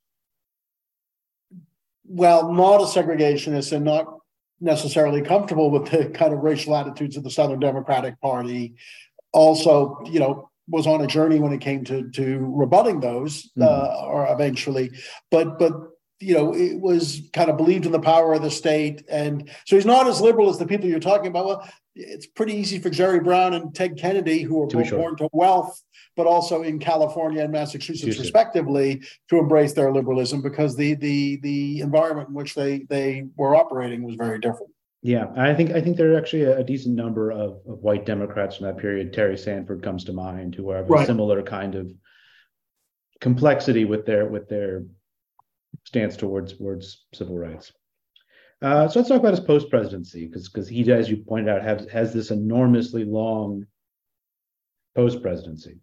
well, 2.04 2.52
not 2.52 2.80
a 2.80 2.84
segregationist 2.84 3.72
and 3.72 3.84
not 3.84 4.18
necessarily 4.60 5.22
comfortable 5.22 5.70
with 5.70 5.90
the 5.90 6.06
kind 6.10 6.32
of 6.32 6.40
racial 6.40 6.76
attitudes 6.76 7.16
of 7.16 7.24
the 7.24 7.30
Southern 7.30 7.58
Democratic 7.58 8.20
Party. 8.20 8.74
Also, 9.32 10.00
you 10.06 10.20
know, 10.20 10.50
was 10.68 10.86
on 10.86 11.02
a 11.02 11.06
journey 11.06 11.38
when 11.38 11.52
it 11.52 11.60
came 11.60 11.84
to 11.84 12.10
to 12.10 12.38
rebutting 12.40 13.00
those, 13.00 13.50
mm-hmm. 13.58 13.62
uh, 13.62 14.06
or 14.08 14.32
eventually, 14.32 14.90
but 15.30 15.58
but 15.58 15.72
you 16.20 16.32
know, 16.32 16.54
it 16.54 16.80
was 16.80 17.28
kind 17.32 17.50
of 17.50 17.56
believed 17.56 17.86
in 17.86 17.92
the 17.92 18.00
power 18.00 18.34
of 18.34 18.42
the 18.42 18.50
state, 18.50 19.04
and 19.10 19.50
so 19.66 19.76
he's 19.76 19.84
not 19.84 20.06
as 20.06 20.20
liberal 20.20 20.48
as 20.48 20.58
the 20.58 20.66
people 20.66 20.88
you're 20.88 21.00
talking 21.00 21.26
about. 21.26 21.46
Well, 21.46 21.68
it's 21.94 22.26
pretty 22.26 22.54
easy 22.54 22.78
for 22.78 22.90
Jerry 22.90 23.20
Brown 23.20 23.54
and 23.54 23.74
Ted 23.74 23.98
Kennedy, 23.98 24.42
who 24.42 24.58
were 24.58 24.66
both 24.66 24.90
born 24.90 25.16
to 25.16 25.28
wealth 25.32 25.80
but 26.16 26.26
also 26.26 26.62
in 26.62 26.78
California 26.78 27.42
and 27.42 27.52
Massachusetts, 27.52 28.18
respectively, 28.18 29.02
to 29.28 29.38
embrace 29.38 29.72
their 29.72 29.92
liberalism 29.92 30.42
because 30.42 30.76
the 30.76 30.94
the 30.94 31.36
the 31.36 31.80
environment 31.80 32.28
in 32.28 32.34
which 32.34 32.54
they 32.54 32.80
they 32.88 33.24
were 33.36 33.56
operating 33.56 34.02
was 34.02 34.14
very 34.14 34.38
different. 34.38 34.72
Yeah, 35.04 35.26
I 35.36 35.52
think 35.52 35.72
I 35.72 35.82
think 35.82 35.98
there 35.98 36.14
are 36.14 36.16
actually 36.16 36.44
a, 36.44 36.60
a 36.60 36.64
decent 36.64 36.94
number 36.94 37.30
of, 37.30 37.60
of 37.68 37.80
white 37.82 38.06
Democrats 38.06 38.56
from 38.56 38.68
that 38.68 38.78
period. 38.78 39.12
Terry 39.12 39.36
Sanford 39.36 39.82
comes 39.82 40.04
to 40.04 40.14
mind, 40.14 40.54
who 40.54 40.70
have 40.70 40.90
a 40.90 41.04
similar 41.04 41.42
kind 41.42 41.74
of 41.74 41.92
complexity 43.20 43.84
with 43.84 44.06
their 44.06 44.26
with 44.26 44.48
their 44.48 44.84
stance 45.84 46.16
towards 46.16 46.54
towards 46.54 47.04
civil 47.12 47.36
rights. 47.36 47.70
Uh, 48.62 48.88
so 48.88 48.98
let's 48.98 49.10
talk 49.10 49.20
about 49.20 49.36
his 49.36 49.44
post 49.44 49.68
presidency, 49.68 50.26
because 50.26 50.48
because 50.48 50.68
he, 50.68 50.90
as 50.90 51.10
you 51.10 51.18
pointed 51.18 51.50
out, 51.50 51.62
has 51.62 51.86
has 51.90 52.14
this 52.14 52.30
enormously 52.30 53.04
long 53.04 53.66
post 54.94 55.20
presidency. 55.20 55.80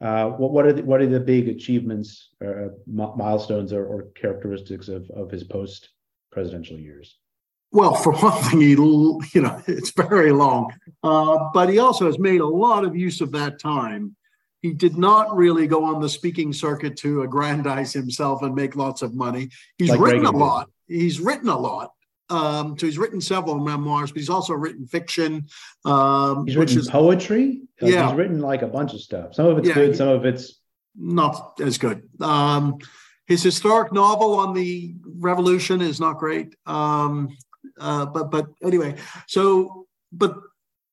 Uh, 0.00 0.30
what, 0.30 0.50
what, 0.50 0.66
are 0.66 0.72
the, 0.72 0.82
what 0.82 1.00
are 1.00 1.06
the 1.06 1.20
big 1.20 1.48
achievements, 1.48 2.30
uh, 2.44 2.70
milestones, 2.86 3.72
or, 3.72 3.86
or, 3.86 4.08
characteristics 4.16 4.88
of, 4.88 5.08
of 5.10 5.30
his 5.30 5.44
post 5.44 5.90
presidential 6.32 6.76
years? 6.76 7.16
Well, 7.74 7.94
for 7.94 8.12
one 8.16 8.42
thing, 8.44 8.60
he 8.60 8.70
you 8.70 9.42
know 9.42 9.62
it's 9.66 9.90
very 9.90 10.32
long, 10.32 10.72
uh, 11.02 11.50
but 11.52 11.68
he 11.68 11.78
also 11.78 12.06
has 12.06 12.18
made 12.18 12.40
a 12.40 12.46
lot 12.46 12.84
of 12.84 12.96
use 12.96 13.20
of 13.20 13.32
that 13.32 13.60
time. 13.60 14.16
He 14.62 14.72
did 14.72 14.96
not 14.96 15.36
really 15.36 15.66
go 15.66 15.84
on 15.84 16.00
the 16.00 16.08
speaking 16.08 16.54
circuit 16.54 16.96
to 16.98 17.22
aggrandize 17.22 17.92
himself 17.92 18.40
and 18.40 18.54
make 18.54 18.76
lots 18.76 19.02
of 19.02 19.14
money. 19.14 19.50
He's 19.76 19.90
like 19.90 20.00
written 20.00 20.22
Reagan 20.22 20.34
a 20.34 20.38
lot. 20.38 20.70
Did. 20.88 21.00
He's 21.00 21.20
written 21.20 21.48
a 21.48 21.58
lot, 21.58 21.92
um, 22.30 22.78
so 22.78 22.86
he's 22.86 22.96
written 22.96 23.20
several 23.20 23.58
memoirs, 23.58 24.12
but 24.12 24.20
he's 24.20 24.30
also 24.30 24.54
written 24.54 24.86
fiction. 24.86 25.48
Um, 25.84 26.46
he's 26.46 26.56
written 26.56 26.78
is, 26.78 26.88
poetry. 26.88 27.62
yeah, 27.82 28.06
he's 28.06 28.16
written 28.16 28.40
like 28.40 28.62
a 28.62 28.68
bunch 28.68 28.94
of 28.94 29.00
stuff. 29.00 29.34
Some 29.34 29.46
of 29.46 29.58
it's 29.58 29.68
yeah, 29.68 29.74
good, 29.74 29.96
some 29.96 30.08
of 30.08 30.24
it's 30.24 30.60
not 30.96 31.60
as 31.60 31.76
good. 31.76 32.08
Um, 32.20 32.78
his 33.26 33.42
historic 33.42 33.92
novel 33.92 34.34
on 34.34 34.54
the 34.54 34.94
revolution 35.18 35.80
is 35.80 35.98
not 35.98 36.18
great. 36.18 36.54
Um, 36.66 37.36
uh, 37.80 38.06
but 38.06 38.30
but 38.30 38.46
anyway, 38.62 38.94
so 39.26 39.86
but 40.12 40.36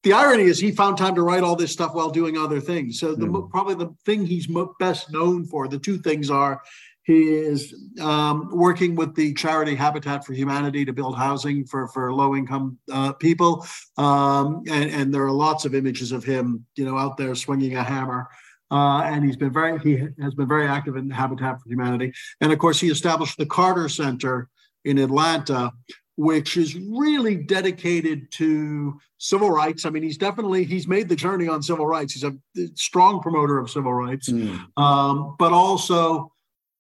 the 0.04 0.14
irony 0.14 0.44
is 0.44 0.60
he 0.60 0.72
found 0.72 0.98
time 0.98 1.16
to 1.16 1.22
write 1.22 1.44
all 1.44 1.56
this 1.56 1.72
stuff 1.72 1.94
while 1.94 2.10
doing 2.10 2.38
other 2.38 2.60
things. 2.60 3.00
So 3.00 3.14
the 3.14 3.28
mm. 3.28 3.50
probably 3.50 3.76
the 3.76 3.94
thing 4.06 4.26
he's 4.26 4.48
best 4.80 5.12
known 5.12 5.46
for, 5.46 5.68
the 5.68 5.80
two 5.80 6.00
things 6.00 6.32
are 6.32 6.62
he 7.04 7.34
is 7.34 7.74
um, 8.00 8.50
working 8.52 8.96
with 8.96 9.16
the 9.16 9.34
charity 9.34 9.76
Habitat 9.76 10.24
for 10.26 10.34
Humanity 10.34 10.86
to 10.86 10.94
build 10.94 11.18
housing 11.18 11.66
for, 11.66 11.88
for 11.88 12.14
low 12.14 12.36
income 12.36 12.78
uh, 12.92 13.14
people. 13.14 13.66
Um, 13.98 14.64
and, 14.70 14.92
and, 14.92 15.14
there 15.14 15.24
are 15.24 15.32
lots 15.32 15.66
of 15.66 15.74
images 15.74 16.12
of 16.12 16.24
him, 16.24 16.64
you 16.76 16.86
know, 16.86 16.98
out 16.98 17.18
there 17.18 17.34
swinging 17.34 17.76
a 17.76 17.84
hammer. 17.84 18.28
Uh, 18.70 19.02
and 19.02 19.26
he's 19.26 19.36
been 19.36 19.52
very 19.52 19.78
he 19.80 20.08
has 20.22 20.34
been 20.34 20.48
very 20.48 20.68
active 20.68 20.96
in 20.96 21.10
Habitat 21.10 21.60
for 21.60 21.68
Humanity. 21.68 22.14
And 22.40 22.54
of 22.54 22.60
course, 22.60 22.80
he 22.80 22.90
established 22.90 23.38
the 23.38 23.46
Carter 23.46 23.90
Center 23.90 24.48
in 24.86 24.98
Atlanta, 24.98 25.72
which 26.18 26.58
is 26.58 26.76
really 26.76 27.36
dedicated 27.36 28.32
to 28.32 29.00
civil 29.18 29.50
rights. 29.50 29.86
I 29.86 29.90
mean, 29.90 30.04
he's 30.04 30.18
definitely 30.18 30.64
he's 30.64 30.88
made 30.88 31.10
the 31.10 31.16
journey 31.16 31.48
on 31.48 31.62
civil 31.62 31.86
rights. 31.86 32.14
He's 32.14 32.24
a 32.24 32.36
strong 32.76 33.22
promoter 33.22 33.58
of 33.58 33.70
civil 33.70 33.94
rights, 33.94 34.30
mm. 34.30 34.60
um, 34.78 35.36
but 35.40 35.52
also 35.52 36.32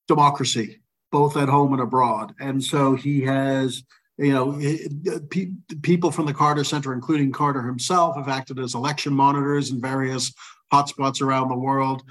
democracy, 0.07 0.81
both 1.11 1.37
at 1.37 1.49
home 1.49 1.73
and 1.73 1.81
abroad. 1.81 2.33
And 2.39 2.63
so 2.63 2.95
he 2.95 3.21
has, 3.21 3.83
you 4.17 4.33
know, 4.33 4.59
pe- 5.29 5.51
people 5.81 6.11
from 6.11 6.25
the 6.25 6.33
Carter 6.33 6.63
Center, 6.63 6.93
including 6.93 7.31
Carter 7.31 7.63
himself, 7.63 8.17
have 8.17 8.27
acted 8.27 8.59
as 8.59 8.75
election 8.75 9.13
monitors 9.13 9.71
in 9.71 9.79
various 9.79 10.33
hotspots 10.73 11.21
around 11.21 11.49
the 11.49 11.57
world. 11.57 12.03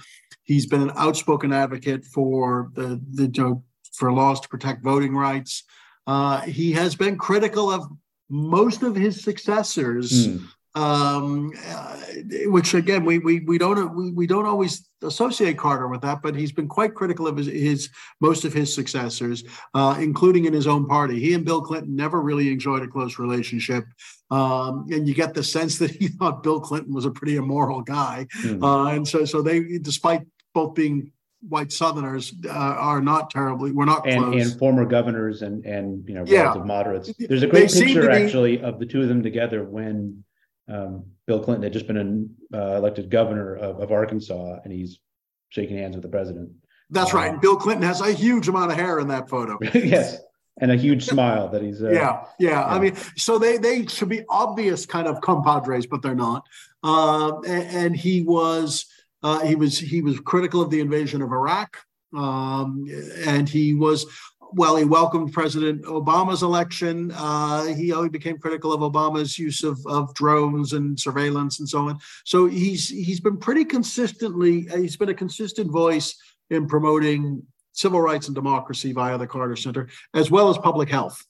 He's 0.45 0.67
been 0.67 0.83
an 0.83 0.93
outspoken 0.97 1.53
advocate 1.53 2.05
for 2.05 2.71
the, 2.75 3.01
the 3.13 3.31
you 3.33 3.43
know, 3.43 3.65
for 3.93 4.13
laws 4.13 4.41
to 4.41 4.49
protect 4.49 4.83
voting 4.83 5.15
rights. 5.15 5.65
Uh, 6.07 6.41
he 6.43 6.73
has 6.73 6.95
been 6.95 7.17
critical 7.17 7.71
of 7.71 7.87
most 8.29 8.83
of 8.83 8.95
his 8.95 9.23
successors. 9.23 10.29
Mm 10.29 10.49
um, 10.75 11.53
uh, 11.67 11.97
which 12.45 12.75
again 12.75 13.05
we 13.05 13.19
we 13.19 13.41
we 13.41 13.59
don't 13.59 13.95
we, 13.95 14.13
we 14.13 14.27
don't 14.27 14.47
always 14.47 14.89
associate 15.03 15.59
Carter 15.59 15.89
with 15.89 16.01
that, 16.03 16.23
but 16.23 16.37
he's 16.37 16.53
been 16.53 16.69
quite 16.69 16.95
critical 16.95 17.27
of 17.27 17.37
his, 17.37 17.47
his 17.47 17.91
most 18.21 18.45
of 18.45 18.53
his 18.53 18.73
successors, 18.73 19.43
uh, 19.75 19.97
including 19.99 20.45
in 20.45 20.53
his 20.53 20.67
own 20.67 20.87
party. 20.87 21.19
He 21.19 21.35
and 21.35 21.45
Bill 21.45 21.61
Clinton 21.61 21.97
never 21.97 22.21
really 22.21 22.53
enjoyed 22.53 22.83
a 22.83 22.89
close 22.89 23.19
relationship, 23.19 23.85
um, 24.31 24.87
and 24.91 25.09
you 25.09 25.15
get 25.15 25.35
the 25.35 25.43
sense 25.43 25.79
that 25.79 25.91
he 25.91 26.09
thought 26.19 26.43
Bill 26.43 26.61
Clinton 26.61 26.95
was 26.95 27.05
a 27.05 27.11
pretty 27.11 27.37
immoral 27.37 27.81
guy, 27.81 28.27
mm. 28.43 28.63
uh, 28.63 28.95
and 28.95 29.07
so 29.07 29.25
so 29.25 29.43
they, 29.43 29.79
despite 29.79 30.23
both 30.55 30.75
being 30.75 31.11
white 31.49 31.73
Southerners 31.73 32.33
uh, 32.47 32.51
are 32.51 33.01
not 33.01 33.31
terribly. 33.31 33.73
We're 33.73 33.87
not 33.87 34.07
and, 34.09 34.35
and, 34.35 34.59
former 34.59 34.85
governors 34.85 35.43
and 35.43 35.65
and 35.65 36.07
you 36.09 36.15
know 36.15 36.23
relative 36.23 36.63
yeah. 36.63 36.65
moderates. 36.65 37.13
There's 37.19 37.43
a 37.43 37.47
great 37.47 37.71
they 37.71 37.87
picture 37.87 38.09
be, 38.09 38.15
actually 38.15 38.63
of 38.63 38.79
the 38.79 38.87
two 38.87 39.03
of 39.03 39.09
them 39.09 39.23
together 39.23 39.65
when 39.65 40.25
um, 40.69 41.05
Bill 41.27 41.41
Clinton 41.41 41.63
had 41.63 41.73
just 41.73 41.87
been 41.87 42.31
uh, 42.55 42.77
elected 42.77 43.11
governor 43.11 43.57
of, 43.57 43.81
of, 43.81 43.91
Arkansas, 43.91 44.59
and 44.63 44.73
he's 44.73 45.01
shaking 45.49 45.77
hands 45.77 45.97
with 45.97 46.03
the 46.03 46.09
president. 46.09 46.51
That's 46.91 47.13
um, 47.13 47.21
right. 47.21 47.41
Bill 47.41 47.57
Clinton 47.57 47.87
has 47.87 48.01
a 48.01 48.13
huge 48.13 48.49
amount 48.49 48.71
of 48.71 48.79
hair 48.79 48.99
in 49.01 49.09
that 49.09 49.29
photo. 49.29 49.59
yes, 49.75 50.19
and 50.61 50.71
a 50.71 50.77
huge 50.77 51.07
smile 51.07 51.49
that 51.49 51.63
he's. 51.63 51.83
Uh, 51.83 51.91
yeah, 51.91 52.25
yeah, 52.39 52.51
yeah, 52.51 52.65
I 52.65 52.79
mean, 52.79 52.97
so 53.17 53.39
they 53.39 53.57
they 53.57 53.87
should 53.87 54.09
be 54.09 54.25
obvious 54.29 54.87
kind 54.87 55.09
of 55.09 55.21
compadres, 55.21 55.87
but 55.87 56.03
they're 56.03 56.15
not. 56.15 56.47
Uh, 56.83 57.41
and, 57.41 57.77
and, 57.77 57.97
he 57.97 58.23
was 58.23 58.87
uh, 59.23 59.41
he 59.41 59.55
was 59.55 59.79
he 59.79 60.03
was 60.03 60.19
critical 60.21 60.63
of 60.63 60.71
the 60.71 60.81
invasion 60.81 61.23
of 61.23 61.33
Iraq, 61.33 61.77
um, 62.17 62.87
and 63.25 63.49
he 63.49 63.75
was 63.75 64.07
well, 64.53 64.77
he 64.77 64.85
welcomed 64.85 65.33
President 65.33 65.85
Obama's 65.85 66.43
election. 66.43 67.13
Uh, 67.15 67.65
he, 67.67 67.93
he 67.93 68.09
became 68.09 68.39
critical 68.39 68.73
of 68.73 68.81
Obama's 68.81 69.39
use 69.39 69.63
of, 69.63 69.79
of 69.87 70.13
drones 70.15 70.73
and 70.73 70.99
surveillance 70.99 71.61
and 71.61 71.69
so 71.69 71.89
on. 71.89 71.99
So 72.25 72.47
he's 72.47 72.89
he's 72.89 73.21
been 73.21 73.37
pretty 73.37 73.65
consistently. 73.65 74.67
He's 74.75 74.97
been 74.97 75.09
a 75.09 75.15
consistent 75.15 75.71
voice 75.71 76.17
in 76.51 76.67
promoting 76.67 77.43
civil 77.73 78.01
rights 78.01 78.27
and 78.27 78.35
democracy 78.35 78.93
via 78.93 79.17
the 79.19 79.27
Carter 79.27 79.57
Center, 79.57 79.89
as 80.15 80.31
well 80.31 80.51
as 80.51 80.59
public 80.59 80.89
health. 80.89 81.25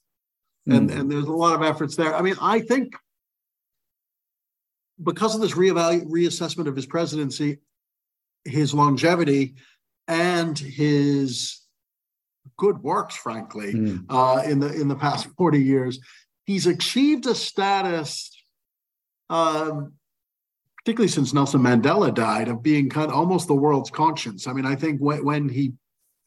Mm. 0.67 0.77
And, 0.77 0.91
and 0.91 1.11
there's 1.11 1.25
a 1.25 1.31
lot 1.31 1.55
of 1.55 1.61
efforts 1.61 1.95
there. 1.95 2.15
I 2.15 2.21
mean, 2.21 2.35
I 2.41 2.59
think 2.59 2.95
because 5.01 5.35
of 5.35 5.41
this 5.41 5.53
reevalu- 5.53 6.05
reassessment 6.05 6.67
of 6.67 6.75
his 6.75 6.85
presidency, 6.85 7.59
his 8.45 8.73
longevity, 8.73 9.55
and 10.07 10.57
his 10.57 11.61
good 12.57 12.81
works, 12.83 13.15
frankly, 13.15 13.73
mm. 13.73 14.05
uh, 14.09 14.41
in 14.43 14.59
the 14.59 14.71
in 14.73 14.87
the 14.87 14.95
past 14.95 15.27
40 15.37 15.61
years, 15.61 15.99
he's 16.45 16.67
achieved 16.67 17.25
a 17.25 17.35
status, 17.35 18.31
um, 19.29 19.93
particularly 20.77 21.09
since 21.09 21.33
Nelson 21.33 21.61
Mandela 21.61 22.13
died, 22.13 22.47
of 22.47 22.61
being 22.61 22.89
kind 22.89 23.09
of 23.09 23.17
almost 23.17 23.47
the 23.47 23.55
world's 23.55 23.89
conscience. 23.89 24.47
I 24.47 24.53
mean, 24.53 24.65
I 24.65 24.75
think 24.75 24.99
when, 24.99 25.23
when 25.23 25.49
he 25.49 25.73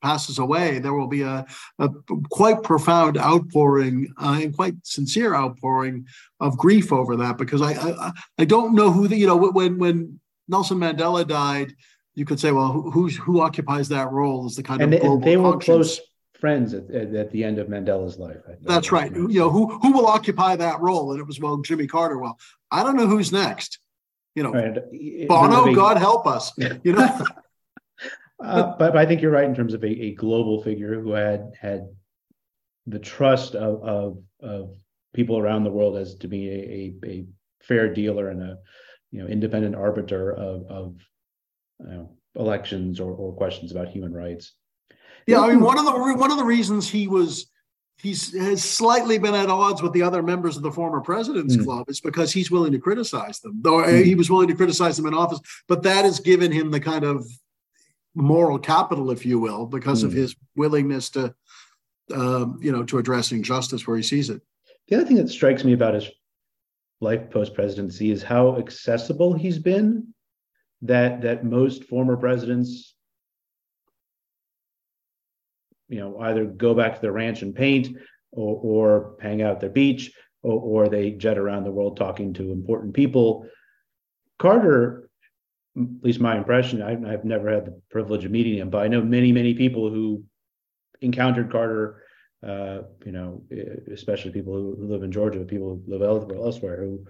passes 0.02 0.38
away, 0.38 0.78
there 0.78 0.92
will 0.92 1.06
be 1.06 1.22
a, 1.22 1.46
a 1.78 1.88
quite 2.30 2.62
profound 2.62 3.16
outpouring 3.16 4.12
uh, 4.20 4.38
and 4.42 4.54
quite 4.54 4.74
sincere 4.82 5.34
outpouring 5.34 6.06
of 6.40 6.58
grief 6.58 6.92
over 6.92 7.16
that 7.16 7.38
because 7.38 7.62
I 7.62 7.72
I, 7.72 8.12
I 8.38 8.44
don't 8.44 8.74
know 8.74 8.90
who 8.90 9.08
the 9.08 9.16
you 9.16 9.26
know 9.26 9.36
when 9.36 9.78
when 9.78 10.20
Nelson 10.46 10.78
Mandela 10.78 11.26
died, 11.26 11.74
you 12.14 12.24
could 12.24 12.38
say, 12.38 12.52
well, 12.52 12.72
who 12.72 13.08
who 13.08 13.40
occupies 13.40 13.88
that 13.88 14.10
role 14.12 14.46
is 14.46 14.56
the 14.56 14.62
kind 14.62 14.82
and 14.82 14.94
of 14.94 15.00
they, 15.00 15.06
global 15.06 15.24
they 15.24 15.36
were 15.36 15.58
close 15.58 16.00
friends 16.38 16.74
at, 16.74 16.90
at, 16.90 17.30
the 17.30 17.42
end 17.42 17.58
of 17.58 17.68
Mandela's 17.68 18.18
life. 18.18 18.36
That's 18.60 18.92
right. 18.92 19.10
You 19.10 19.28
know 19.28 19.50
who 19.50 19.78
who 19.78 19.92
will 19.92 20.06
occupy 20.06 20.56
that 20.56 20.80
role, 20.80 21.12
and 21.12 21.20
it 21.20 21.26
was 21.26 21.40
well 21.40 21.58
Jimmy 21.58 21.86
Carter. 21.86 22.18
Well, 22.18 22.38
I 22.70 22.82
don't 22.82 22.96
know 22.96 23.06
who's 23.06 23.32
next. 23.32 23.78
You 24.34 24.42
know, 24.42 24.52
right. 24.52 25.28
Bono, 25.28 25.74
God 25.74 25.96
help 25.96 26.26
us. 26.26 26.52
You 26.58 26.92
know. 26.92 27.26
Uh, 28.42 28.74
but, 28.76 28.92
but, 28.92 28.96
I 28.96 29.06
think 29.06 29.22
you're 29.22 29.30
right 29.30 29.44
in 29.44 29.54
terms 29.54 29.74
of 29.74 29.84
a, 29.84 29.86
a, 29.86 30.14
global 30.16 30.60
figure 30.60 31.00
who 31.00 31.12
had 31.12 31.52
had 31.58 31.86
the 32.86 32.98
trust 32.98 33.54
of, 33.54 33.82
of, 33.82 34.18
of 34.40 34.76
people 35.14 35.38
around 35.38 35.62
the 35.62 35.70
world 35.70 35.96
as 35.96 36.16
to 36.16 36.28
be 36.28 36.48
a, 36.50 37.06
a, 37.06 37.10
a, 37.10 37.26
fair 37.62 37.94
dealer 37.94 38.28
and 38.28 38.42
a 38.42 38.58
you 39.12 39.22
know 39.22 39.28
independent 39.28 39.76
arbiter 39.76 40.32
of, 40.32 40.66
of 40.66 40.96
you 41.80 41.86
know, 41.86 42.10
elections 42.36 43.00
or, 43.00 43.12
or 43.12 43.32
questions 43.32 43.72
about 43.72 43.88
human 43.88 44.12
rights. 44.12 44.52
Yeah, 45.26 45.40
I 45.40 45.48
mean 45.48 45.60
one 45.60 45.78
of 45.78 45.84
the 45.84 45.92
one 45.92 46.30
of 46.30 46.36
the 46.36 46.44
reasons 46.44 46.88
he 46.88 47.08
was 47.08 47.50
he's 47.96 48.34
has 48.36 48.62
slightly 48.62 49.18
been 49.18 49.34
at 49.34 49.48
odds 49.48 49.80
with 49.82 49.92
the 49.92 50.02
other 50.02 50.22
members 50.22 50.56
of 50.56 50.62
the 50.62 50.72
former 50.72 51.00
president's 51.00 51.56
mm. 51.56 51.64
club 51.64 51.88
is 51.88 52.00
because 52.00 52.32
he's 52.32 52.50
willing 52.50 52.72
to 52.72 52.78
criticize 52.78 53.38
them 53.38 53.60
though 53.62 53.82
mm. 53.82 54.04
he 54.04 54.14
was 54.14 54.28
willing 54.28 54.48
to 54.48 54.54
criticize 54.54 54.96
them 54.96 55.06
in 55.06 55.14
office 55.14 55.40
but 55.68 55.82
that 55.84 56.04
has 56.04 56.18
given 56.18 56.50
him 56.50 56.70
the 56.70 56.80
kind 56.80 57.04
of 57.04 57.24
moral 58.14 58.58
capital, 58.58 59.10
if 59.10 59.26
you 59.26 59.38
will, 59.38 59.66
because 59.66 60.02
mm. 60.02 60.06
of 60.06 60.12
hmm. 60.12 60.18
his 60.18 60.36
willingness 60.56 61.10
to, 61.10 61.34
um, 62.12 62.58
you 62.62 62.72
know, 62.72 62.84
to 62.84 62.98
address 62.98 63.32
injustice 63.32 63.86
where 63.86 63.96
he 63.96 64.02
sees 64.02 64.30
it. 64.30 64.40
The 64.88 64.96
other 64.96 65.06
thing 65.06 65.16
that 65.16 65.30
strikes 65.30 65.64
me 65.64 65.72
about 65.72 65.94
his 65.94 66.10
life 67.00 67.30
post 67.30 67.54
presidency 67.54 68.10
is 68.10 68.22
how 68.22 68.56
accessible 68.58 69.34
he's 69.34 69.58
been. 69.58 70.13
That 70.84 71.22
that 71.22 71.44
most 71.44 71.84
former 71.84 72.16
presidents, 72.16 72.94
you 75.88 76.00
know, 76.00 76.18
either 76.20 76.44
go 76.44 76.74
back 76.74 76.94
to 76.94 77.00
their 77.00 77.12
ranch 77.12 77.42
and 77.42 77.54
paint, 77.54 77.96
or, 78.30 78.60
or 78.62 79.16
hang 79.20 79.42
out 79.42 79.56
at 79.56 79.60
the 79.60 79.68
beach, 79.68 80.12
or, 80.42 80.60
or 80.60 80.88
they 80.88 81.10
jet 81.12 81.38
around 81.38 81.64
the 81.64 81.70
world 81.70 81.96
talking 81.96 82.32
to 82.34 82.52
important 82.52 82.94
people. 82.94 83.46
Carter 84.38 85.04
at 85.76 86.04
least 86.04 86.20
my 86.20 86.36
impression, 86.36 86.82
I, 86.82 86.90
have 87.10 87.24
never 87.24 87.50
had 87.50 87.66
the 87.66 87.80
privilege 87.90 88.24
of 88.24 88.30
meeting 88.30 88.58
him, 88.58 88.70
but 88.70 88.82
I 88.82 88.88
know 88.88 89.02
many, 89.02 89.32
many 89.32 89.54
people 89.54 89.90
who 89.90 90.22
encountered 91.00 91.50
Carter, 91.50 92.02
uh, 92.46 92.82
you 93.04 93.12
know, 93.12 93.42
especially 93.92 94.30
people 94.30 94.52
who, 94.54 94.76
live 94.78 95.02
in 95.02 95.10
Georgia, 95.10 95.40
people 95.40 95.80
who 95.86 95.92
live 95.92 96.02
elsewhere, 96.02 96.80
who, 96.80 97.04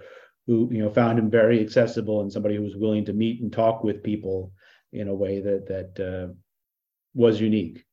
who, 0.47 0.69
you 0.71 0.83
know, 0.83 0.91
found 0.91 1.19
him 1.19 1.31
very 1.31 1.61
accessible 1.61 2.21
and 2.21 2.33
somebody 2.33 2.57
who 2.57 2.63
was 2.63 2.77
willing 2.77 3.05
to 3.07 3.13
meet 3.13 3.41
and 3.41 3.53
talk 3.53 3.83
with 3.83 4.03
people 4.03 4.53
in 4.93 5.09
a 5.09 5.15
way 5.15 5.41
that, 5.41 5.67
that 5.67 6.05
uh, 6.05 6.33
was 7.15 7.41
unique. 7.41 7.85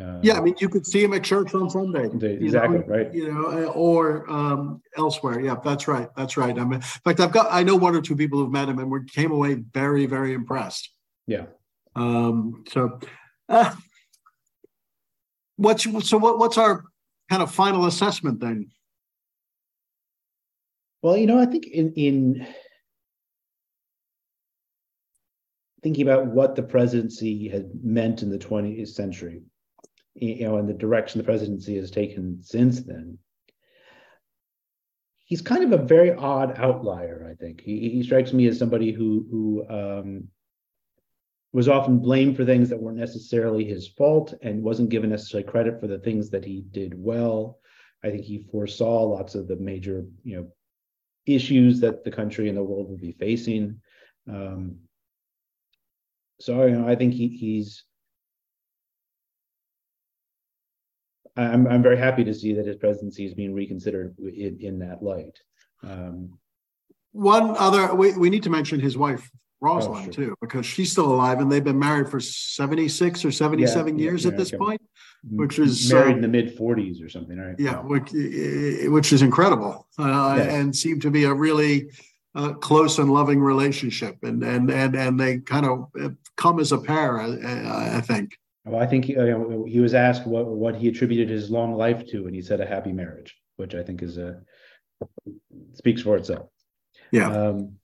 Uh, 0.00 0.18
yeah, 0.22 0.34
I 0.36 0.40
mean, 0.40 0.56
you 0.58 0.68
could 0.68 0.84
see 0.84 1.04
him 1.04 1.14
at 1.14 1.22
church 1.22 1.54
on 1.54 1.70
Sunday. 1.70 2.06
Exactly 2.06 2.78
know, 2.78 2.84
right. 2.84 3.14
You 3.14 3.32
know, 3.32 3.46
uh, 3.46 3.70
or 3.70 4.28
um, 4.28 4.82
elsewhere. 4.96 5.40
Yeah, 5.40 5.54
that's 5.64 5.86
right. 5.86 6.08
That's 6.16 6.36
right. 6.36 6.58
I 6.58 6.64
mean, 6.64 6.74
in 6.74 6.80
fact, 6.80 7.20
I've 7.20 7.30
got 7.30 7.46
I 7.50 7.62
know 7.62 7.76
one 7.76 7.94
or 7.94 8.00
two 8.00 8.16
people 8.16 8.40
who've 8.40 8.50
met 8.50 8.68
him 8.68 8.80
and 8.80 8.90
we 8.90 9.04
came 9.04 9.30
away 9.30 9.54
very, 9.54 10.06
very 10.06 10.32
impressed. 10.32 10.90
Yeah. 11.28 11.46
Um, 11.94 12.64
so, 12.68 12.98
uh, 13.48 13.72
what's 15.56 15.84
so 16.08 16.18
what, 16.18 16.38
what's 16.38 16.58
our 16.58 16.84
kind 17.30 17.42
of 17.42 17.54
final 17.54 17.86
assessment 17.86 18.40
then? 18.40 18.70
Well, 21.04 21.18
you 21.18 21.26
know, 21.26 21.38
I 21.38 21.44
think 21.44 21.66
in 21.66 21.92
in 21.96 22.46
thinking 25.82 26.08
about 26.08 26.28
what 26.28 26.56
the 26.56 26.62
presidency 26.62 27.46
had 27.46 27.72
meant 27.82 28.22
in 28.22 28.30
the 28.30 28.38
20th 28.38 28.88
century 28.88 29.42
you 30.14 30.46
know, 30.46 30.56
and 30.56 30.66
the 30.66 30.72
direction 30.72 31.18
the 31.18 31.24
presidency 31.24 31.76
has 31.76 31.90
taken 31.90 32.38
since 32.40 32.80
then, 32.80 33.18
he's 35.26 35.42
kind 35.42 35.62
of 35.62 35.78
a 35.78 35.84
very 35.84 36.14
odd 36.14 36.54
outlier. 36.56 37.28
I 37.30 37.34
think 37.34 37.60
he, 37.60 37.90
he 37.90 38.02
strikes 38.02 38.32
me 38.32 38.46
as 38.46 38.58
somebody 38.58 38.90
who 38.90 39.26
who 39.30 39.66
um, 39.68 40.28
was 41.52 41.68
often 41.68 41.98
blamed 41.98 42.34
for 42.34 42.46
things 42.46 42.70
that 42.70 42.80
weren't 42.80 42.96
necessarily 42.96 43.66
his 43.66 43.88
fault 43.88 44.32
and 44.40 44.62
wasn't 44.62 44.88
given 44.88 45.10
necessarily 45.10 45.46
credit 45.46 45.80
for 45.80 45.86
the 45.86 45.98
things 45.98 46.30
that 46.30 46.46
he 46.46 46.64
did 46.70 46.94
well. 46.96 47.58
I 48.02 48.08
think 48.08 48.24
he 48.24 48.46
foresaw 48.50 49.02
lots 49.02 49.34
of 49.34 49.48
the 49.48 49.56
major, 49.56 50.06
you 50.22 50.36
know, 50.36 50.48
issues 51.26 51.80
that 51.80 52.04
the 52.04 52.10
country 52.10 52.48
and 52.48 52.56
the 52.56 52.62
world 52.62 52.88
will 52.88 52.98
be 52.98 53.12
facing. 53.12 53.80
Um, 54.28 54.76
so 56.40 56.66
you 56.66 56.76
know, 56.76 56.88
I 56.88 56.94
think 56.94 57.14
he, 57.14 57.28
he's 57.28 57.84
I'm 61.36 61.66
I'm 61.66 61.82
very 61.82 61.98
happy 61.98 62.24
to 62.24 62.34
see 62.34 62.52
that 62.54 62.66
his 62.66 62.76
presidency 62.76 63.26
is 63.26 63.34
being 63.34 63.54
reconsidered 63.54 64.16
in, 64.18 64.58
in 64.60 64.78
that 64.80 65.02
light. 65.02 65.38
Um, 65.82 66.38
One 67.12 67.56
other, 67.56 67.94
we, 67.94 68.12
we 68.16 68.30
need 68.30 68.42
to 68.44 68.50
mention 68.50 68.80
his 68.80 68.96
wife, 68.96 69.30
Oh, 69.66 70.02
sure. 70.02 70.12
too, 70.12 70.34
because 70.40 70.66
she's 70.66 70.92
still 70.92 71.12
alive 71.12 71.40
and 71.40 71.50
they've 71.50 71.64
been 71.64 71.78
married 71.78 72.08
for 72.08 72.20
76 72.20 73.24
or 73.24 73.30
77 73.30 73.98
yeah, 73.98 74.02
years 74.04 74.24
yeah, 74.24 74.30
at 74.30 74.36
this 74.36 74.50
point, 74.50 74.80
which 75.30 75.58
is 75.58 75.92
married 75.92 76.12
uh, 76.12 76.16
in 76.16 76.22
the 76.22 76.28
mid 76.28 76.56
40s 76.56 77.04
or 77.04 77.08
something, 77.08 77.38
right? 77.38 77.54
Yeah, 77.58 77.80
which, 77.80 78.10
which 78.12 79.12
is 79.12 79.22
incredible 79.22 79.88
uh, 79.98 80.36
and 80.48 80.74
seemed 80.74 81.02
to 81.02 81.10
be 81.10 81.24
a 81.24 81.32
really 81.32 81.90
uh, 82.34 82.52
close 82.54 82.98
and 82.98 83.12
loving 83.12 83.40
relationship. 83.40 84.16
And, 84.22 84.42
and, 84.42 84.70
and, 84.70 84.94
and 84.94 85.18
they 85.18 85.38
kind 85.38 85.66
of 85.66 85.88
come 86.36 86.60
as 86.60 86.72
a 86.72 86.78
pair, 86.78 87.20
I, 87.20 87.96
I 87.96 88.00
think. 88.00 88.36
Well, 88.64 88.80
I 88.80 88.86
think 88.86 89.04
he, 89.04 89.16
uh, 89.16 89.64
he 89.66 89.80
was 89.80 89.92
asked 89.92 90.26
what 90.26 90.46
what 90.46 90.74
he 90.74 90.88
attributed 90.88 91.28
his 91.28 91.50
long 91.50 91.74
life 91.74 92.06
to, 92.06 92.26
and 92.26 92.34
he 92.34 92.40
said 92.40 92.62
a 92.62 92.66
happy 92.66 92.92
marriage, 92.92 93.36
which 93.56 93.74
I 93.74 93.82
think 93.82 94.02
is 94.02 94.16
a 94.16 94.40
speaks 95.74 96.00
for 96.00 96.16
itself. 96.16 96.48
Yeah. 97.10 97.30
Um, 97.30 97.76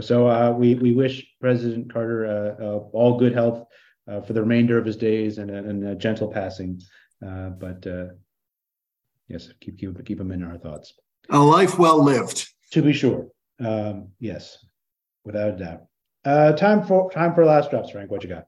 so 0.00 0.28
uh, 0.28 0.52
we 0.52 0.74
we 0.74 0.92
wish 0.92 1.26
President 1.40 1.92
Carter 1.92 2.26
uh, 2.26 2.62
uh 2.62 2.78
all 2.92 3.18
good 3.18 3.32
health 3.32 3.64
uh, 4.06 4.20
for 4.20 4.32
the 4.32 4.42
remainder 4.42 4.78
of 4.78 4.84
his 4.84 4.96
days 4.96 5.38
and, 5.38 5.50
and 5.50 5.86
a 5.86 5.94
gentle 5.94 6.28
passing. 6.28 6.80
Uh, 7.24 7.50
but 7.50 7.86
yes, 9.28 9.48
keep 9.60 9.78
keep 9.78 10.04
keep 10.04 10.20
him 10.20 10.32
in 10.32 10.44
our 10.44 10.58
thoughts. 10.58 10.94
A 11.30 11.38
life 11.38 11.78
well 11.78 12.02
lived, 12.02 12.48
to 12.72 12.82
be 12.82 12.92
sure. 12.92 13.28
Um, 13.60 14.08
yes, 14.20 14.58
without 15.24 15.54
a 15.54 15.56
doubt. 16.24 16.56
time 16.56 16.86
for 16.86 17.10
time 17.10 17.34
for 17.34 17.44
last 17.44 17.70
drops, 17.70 17.90
Frank. 17.90 18.10
What 18.10 18.22
you 18.22 18.28
got? 18.28 18.46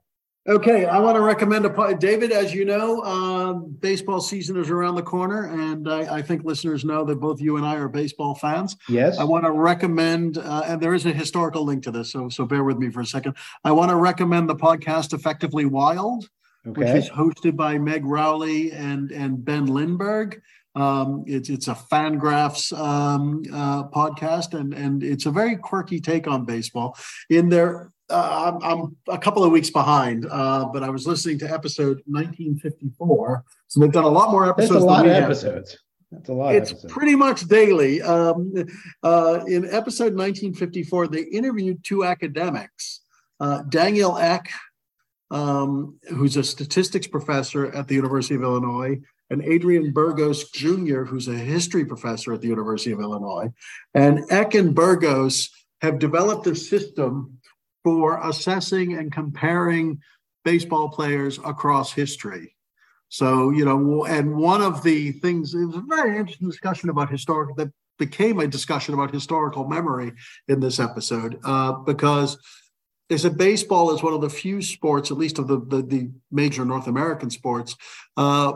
Okay, 0.51 0.85
I 0.85 0.99
want 0.99 1.15
to 1.15 1.21
recommend 1.21 1.65
a 1.65 1.95
David. 1.95 2.33
As 2.33 2.53
you 2.53 2.65
know, 2.65 3.05
um, 3.05 3.77
baseball 3.79 4.21
season 4.21 4.57
is 4.57 4.69
around 4.69 4.97
the 4.97 5.03
corner, 5.03 5.45
and 5.45 5.89
I, 5.89 6.17
I, 6.17 6.23
think 6.23 6.43
listeners 6.43 6.85
know 6.85 7.05
that 7.05 7.21
both 7.21 7.41
you 7.41 7.57
and 7.57 7.65
I 7.65 7.77
are 7.77 7.87
baseball 7.87 8.35
fans. 8.35 8.77
Yes, 8.89 9.19
I 9.19 9.23
want 9.23 9.45
to 9.45 9.53
recommend, 9.53 10.39
uh, 10.39 10.63
and 10.67 10.81
there 10.81 10.93
is 10.93 11.07
a 11.07 11.13
historical 11.13 11.65
link 11.65 11.85
to 11.85 11.93
this, 11.93 12.11
so 12.11 12.29
so 12.29 12.45
bear 12.47 12.65
with 12.65 12.79
me 12.79 12.91
for 12.91 13.01
a 13.01 13.07
second. 13.07 13.37
I 13.63 13.71
want 13.71 13.91
to 13.91 13.97
recommend 13.97 14.49
the 14.49 14.57
podcast 14.57 15.13
"Effectively 15.13 15.67
Wild," 15.67 16.29
okay. 16.67 16.81
which 16.81 17.05
is 17.05 17.09
hosted 17.09 17.55
by 17.55 17.79
Meg 17.79 18.05
Rowley 18.05 18.73
and 18.73 19.13
and 19.13 19.45
Ben 19.45 19.67
Lindbergh. 19.67 20.43
Um, 20.75 21.23
it's 21.29 21.49
it's 21.49 21.69
a 21.69 21.75
Fangraphs 21.75 22.77
um, 22.77 23.45
uh, 23.53 23.85
podcast, 23.85 24.59
and 24.59 24.75
and 24.75 25.05
it's 25.05 25.27
a 25.27 25.31
very 25.31 25.55
quirky 25.55 26.01
take 26.01 26.27
on 26.27 26.45
baseball. 26.45 26.97
In 27.29 27.51
their 27.51 27.93
uh, 28.11 28.61
I'm, 28.63 28.63
I'm, 28.63 28.97
a 29.09 29.19
couple 29.19 29.45
of 29.45 29.53
weeks 29.53 29.71
behind, 29.71 30.27
uh, 30.31 30.67
but 30.73 30.83
I 30.83 30.91
was 30.91 31.07
listening 31.07 31.39
to 31.41 31.51
episode 31.51 32.03
1954. 32.07 33.45
So 33.69 33.81
they've 33.81 33.93
done 33.93 34.05
a 34.05 34.09
lot 34.09 34.31
more 34.31 34.49
episodes. 34.49 34.73
That's 34.73 34.83
a 34.83 34.87
lot 34.87 35.07
of 35.07 35.13
have. 35.13 35.25
episodes. 35.25 35.79
That's 36.11 36.29
a 36.29 36.33
lot. 36.33 36.55
It's 36.55 36.73
pretty 36.89 37.15
much 37.15 37.47
daily. 37.47 38.03
Um, 38.03 38.53
uh, 39.03 39.41
in 39.47 39.65
episode 39.67 40.15
1954, 40.15 41.09
they 41.09 41.23
interviewed 41.23 41.85
two 41.85 42.05
academics, 42.05 43.01
uh, 43.39 43.63
Daniel 43.69 44.19
Eck, 44.19 44.51
um, 45.31 45.99
who's 46.09 46.37
a 46.37 46.43
statistics 46.43 47.07
professor 47.07 47.73
at 47.75 47.87
the 47.87 47.95
University 47.95 48.35
of 48.35 48.43
Illinois, 48.43 48.99
and 49.31 49.43
Adrian 49.45 49.93
Burgos 49.93 50.51
Jr., 50.51 51.05
who's 51.05 51.29
a 51.29 51.35
history 51.35 51.85
professor 51.85 52.33
at 52.33 52.41
the 52.41 52.49
University 52.49 52.91
of 52.91 53.01
Illinois. 53.01 53.49
And 53.95 54.25
Eck 54.31 54.55
and 54.55 54.75
Burgos 54.75 55.51
have 55.83 55.99
developed 55.99 56.47
a 56.49 56.55
system 56.55 57.40
for 57.83 58.21
assessing 58.29 58.95
and 58.95 59.13
comparing 59.13 60.01
baseball 60.45 60.89
players 60.89 61.39
across 61.45 61.93
history. 61.93 62.57
So, 63.09 63.51
you 63.51 63.65
know, 63.65 64.05
and 64.05 64.37
one 64.37 64.63
of 64.63 64.83
the 64.83 65.13
things, 65.13 65.55
it 65.55 65.65
was 65.65 65.77
a 65.77 65.81
very 65.81 66.17
interesting 66.17 66.49
discussion 66.49 66.91
about 66.91 67.11
historical, 67.11 67.55
that 67.57 67.73
became 67.99 68.39
a 68.39 68.47
discussion 68.47 68.95
about 68.95 69.13
historical 69.13 69.67
memory 69.67 70.13
in 70.49 70.61
this 70.61 70.79
episode, 70.79 71.39
uh, 71.45 71.73
because 71.73 72.39
they 73.09 73.19
said 73.19 73.37
baseball 73.37 73.93
is 73.93 74.03
one 74.03 74.15
of 74.15 74.21
the 74.21 74.31
few 74.31 74.63
sports, 74.63 75.11
at 75.11 75.19
least 75.19 75.39
of 75.41 75.49
the, 75.49 75.59
the, 75.59 75.83
the 75.83 76.11
major 76.31 76.65
North 76.65 76.87
American 76.87 77.31
sports, 77.31 77.75
uh, 78.17 78.53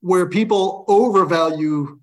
where 0.00 0.26
people 0.26 0.84
overvalue 0.86 1.98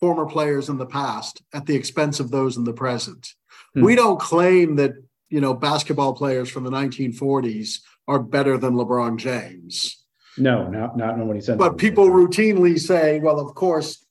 former 0.00 0.26
players 0.26 0.68
in 0.68 0.76
the 0.76 0.86
past 0.86 1.42
at 1.52 1.64
the 1.66 1.76
expense 1.76 2.18
of 2.18 2.30
those 2.32 2.56
in 2.56 2.64
the 2.64 2.72
present. 2.72 3.32
Hmm. 3.74 3.82
We 3.82 3.94
don't 3.94 4.20
claim 4.20 4.76
that, 4.76 4.92
you 5.30 5.40
know, 5.40 5.54
basketball 5.54 6.14
players 6.14 6.48
from 6.48 6.64
the 6.64 6.70
1940s 6.70 7.80
are 8.06 8.18
better 8.18 8.58
than 8.58 8.74
LeBron 8.74 9.16
James. 9.16 10.04
No, 10.36 10.68
not 10.68 10.96
not 10.96 11.16
nobody 11.16 11.40
said. 11.40 11.58
But 11.58 11.78
people 11.78 12.08
routinely 12.08 12.78
say, 12.78 13.20
well, 13.20 13.38
of 13.38 13.54
course, 13.54 14.04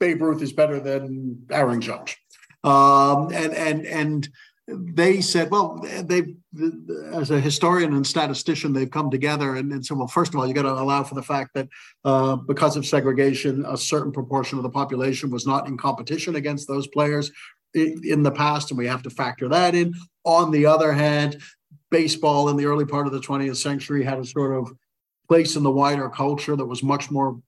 Babe 0.00 0.20
Ruth 0.20 0.42
is 0.42 0.52
better 0.52 0.80
than 0.80 1.46
Aaron 1.50 1.80
Judge, 1.80 2.18
um, 2.62 3.32
and 3.32 3.54
and 3.54 3.86
and 3.86 4.28
they 4.70 5.22
said, 5.22 5.50
well, 5.50 5.82
they 6.02 6.34
as 7.14 7.30
a 7.30 7.40
historian 7.40 7.94
and 7.94 8.06
statistician, 8.06 8.74
they've 8.74 8.90
come 8.90 9.10
together 9.10 9.56
and, 9.56 9.72
and 9.72 9.84
said, 9.84 9.96
well, 9.96 10.06
first 10.06 10.34
of 10.34 10.40
all, 10.40 10.46
you 10.46 10.52
got 10.52 10.62
to 10.62 10.72
allow 10.72 11.02
for 11.02 11.14
the 11.14 11.22
fact 11.22 11.54
that 11.54 11.68
uh, 12.04 12.36
because 12.36 12.76
of 12.76 12.84
segregation, 12.84 13.64
a 13.66 13.78
certain 13.78 14.12
proportion 14.12 14.58
of 14.58 14.62
the 14.62 14.70
population 14.70 15.30
was 15.30 15.46
not 15.46 15.66
in 15.66 15.78
competition 15.78 16.36
against 16.36 16.68
those 16.68 16.86
players 16.88 17.32
in 17.74 18.22
the 18.22 18.30
past, 18.30 18.70
and 18.70 18.78
we 18.78 18.86
have 18.86 19.02
to 19.02 19.10
factor 19.10 19.48
that 19.48 19.74
in. 19.74 19.94
On 20.24 20.50
the 20.50 20.66
other 20.66 20.92
hand, 20.92 21.40
baseball 21.90 22.48
in 22.48 22.56
the 22.56 22.66
early 22.66 22.84
part 22.84 23.06
of 23.06 23.12
the 23.12 23.20
20th 23.20 23.56
century 23.56 24.04
had 24.04 24.18
a 24.18 24.24
sort 24.24 24.56
of 24.56 24.72
place 25.28 25.56
in 25.56 25.62
the 25.62 25.70
wider 25.70 26.08
culture 26.08 26.56
that 26.56 26.64
was 26.64 26.82
much 26.82 27.10
more 27.10 27.40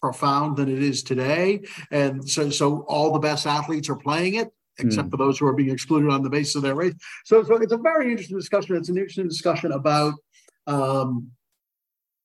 profound 0.00 0.56
than 0.56 0.68
it 0.68 0.82
is 0.82 1.02
today. 1.02 1.60
And 1.90 2.28
so, 2.28 2.50
so 2.50 2.80
all 2.88 3.12
the 3.12 3.18
best 3.18 3.46
athletes 3.46 3.88
are 3.88 3.96
playing 3.96 4.34
it, 4.34 4.48
except 4.78 5.08
mm. 5.08 5.10
for 5.10 5.16
those 5.16 5.38
who 5.38 5.46
are 5.46 5.54
being 5.54 5.70
excluded 5.70 6.10
on 6.10 6.22
the 6.22 6.30
basis 6.30 6.54
of 6.54 6.62
their 6.62 6.74
race. 6.74 6.94
So, 7.24 7.42
so 7.42 7.56
it's 7.56 7.72
a 7.72 7.78
very 7.78 8.10
interesting 8.10 8.38
discussion. 8.38 8.76
It's 8.76 8.88
an 8.88 8.96
interesting 8.96 9.28
discussion 9.28 9.72
about 9.72 10.14
um, 10.66 11.30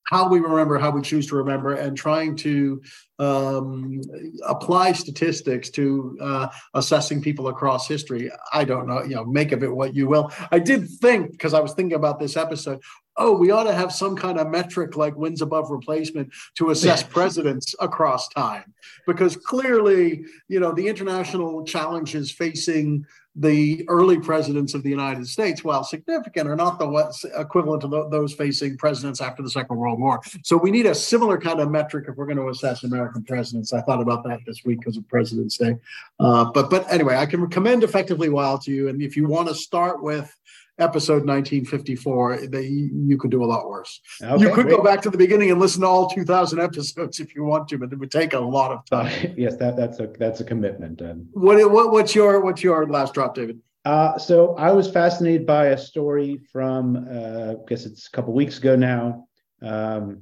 how 0.05 0.27
we 0.27 0.39
remember, 0.39 0.77
how 0.77 0.91
we 0.91 1.01
choose 1.01 1.27
to 1.27 1.35
remember, 1.35 1.73
and 1.73 1.97
trying 1.97 2.35
to 2.37 2.81
um, 3.19 4.01
apply 4.45 4.91
statistics 4.91 5.69
to 5.71 6.17
uh, 6.19 6.47
assessing 6.73 7.21
people 7.21 7.47
across 7.47 7.87
history. 7.87 8.31
I 8.51 8.65
don't 8.65 8.87
know, 8.87 9.03
you 9.03 9.15
know, 9.15 9.25
make 9.25 9.51
of 9.51 9.63
it 9.63 9.73
what 9.73 9.95
you 9.95 10.07
will. 10.07 10.31
I 10.51 10.59
did 10.59 10.89
think, 10.89 11.31
because 11.31 11.53
I 11.53 11.59
was 11.59 11.73
thinking 11.73 11.95
about 11.95 12.19
this 12.19 12.35
episode, 12.35 12.81
oh, 13.15 13.31
we 13.31 13.51
ought 13.51 13.65
to 13.65 13.73
have 13.73 13.93
some 13.93 14.15
kind 14.15 14.39
of 14.39 14.49
metric 14.49 14.97
like 14.97 15.15
wins 15.15 15.41
above 15.41 15.69
replacement 15.69 16.33
to 16.55 16.71
assess 16.71 17.03
presidents 17.03 17.75
across 17.79 18.27
time. 18.29 18.73
Because 19.05 19.37
clearly, 19.37 20.25
you 20.47 20.59
know, 20.59 20.71
the 20.73 20.87
international 20.87 21.63
challenges 21.63 22.31
facing 22.31 23.05
the 23.36 23.84
early 23.88 24.19
presidents 24.19 24.73
of 24.73 24.84
the 24.84 24.89
United 24.89 25.27
States, 25.27 25.63
while 25.63 25.84
significant, 25.84 26.47
are 26.47 26.55
not 26.55 26.77
the 26.77 27.31
equivalent 27.38 27.81
to 27.81 28.07
those 28.11 28.34
facing 28.34 28.77
presidents 28.77 29.21
after 29.21 29.41
the 29.41 29.49
Second 29.49 29.77
World 29.77 29.99
War. 29.99 30.21
So 30.43 30.55
we 30.55 30.69
need 30.69 30.86
a 30.86 30.93
similar 30.93 31.39
kind 31.39 31.59
of 31.59 31.71
metric 31.71 32.05
if 32.07 32.15
we're 32.15 32.27
going 32.27 32.38
to 32.38 32.49
assess 32.49 32.84
American 32.84 33.23
presidents. 33.23 33.73
I 33.73 33.81
thought 33.81 34.01
about 34.01 34.23
that 34.25 34.41
this 34.45 34.63
week 34.63 34.79
because 34.79 34.97
of 34.97 35.07
President's 35.09 35.57
Day. 35.57 35.77
Uh, 36.19 36.45
but 36.45 36.69
but 36.69 36.91
anyway, 36.91 37.15
I 37.15 37.25
can 37.25 37.47
commend 37.49 37.84
effectively 37.84 38.29
Wild 38.29 38.61
to 38.63 38.71
you. 38.71 38.89
And 38.89 39.01
if 39.01 39.17
you 39.17 39.27
want 39.27 39.47
to 39.47 39.55
start 39.55 40.03
with 40.03 40.36
episode 40.80 41.28
1954 41.28 42.47
they, 42.47 42.63
you 42.65 43.17
could 43.17 43.30
do 43.30 43.43
a 43.43 43.45
lot 43.45 43.69
worse. 43.69 44.01
Okay, 44.21 44.43
you 44.43 44.51
could 44.51 44.65
great. 44.65 44.78
go 44.78 44.84
back 44.84 45.01
to 45.03 45.09
the 45.11 45.17
beginning 45.17 45.51
and 45.51 45.59
listen 45.59 45.82
to 45.82 45.88
all 45.88 46.09
2000 46.09 46.59
episodes 46.59 47.19
if 47.19 47.36
you 47.36 47.43
want 47.43 47.67
to 47.67 47.78
but 47.78 47.91
it 47.93 47.99
would 47.99 48.11
take 48.11 48.34
a 48.34 48.39
lot 48.39 48.71
of 48.71 48.86
time. 48.86 49.07
Uh, 49.07 49.34
yes 49.38 49.55
that, 49.57 49.78
that's 49.78 49.99
a 49.99 50.07
that's 50.17 50.39
a 50.39 50.43
commitment 50.43 51.01
um, 51.01 51.28
what, 51.34 51.71
what 51.71 51.91
what's 51.91 52.15
your 52.15 52.41
what's 52.41 52.63
your 52.63 52.88
last 52.88 53.13
drop 53.13 53.36
david? 53.36 53.59
Uh, 53.86 54.17
so 54.17 54.55
i 54.55 54.71
was 54.71 54.89
fascinated 54.89 55.45
by 55.45 55.67
a 55.67 55.78
story 55.78 56.39
from 56.51 57.07
uh, 57.09 57.51
i 57.51 57.55
guess 57.67 57.86
it's 57.86 58.07
a 58.07 58.11
couple 58.11 58.34
weeks 58.34 58.57
ago 58.57 58.76
now 58.76 59.28
um, 59.61 60.21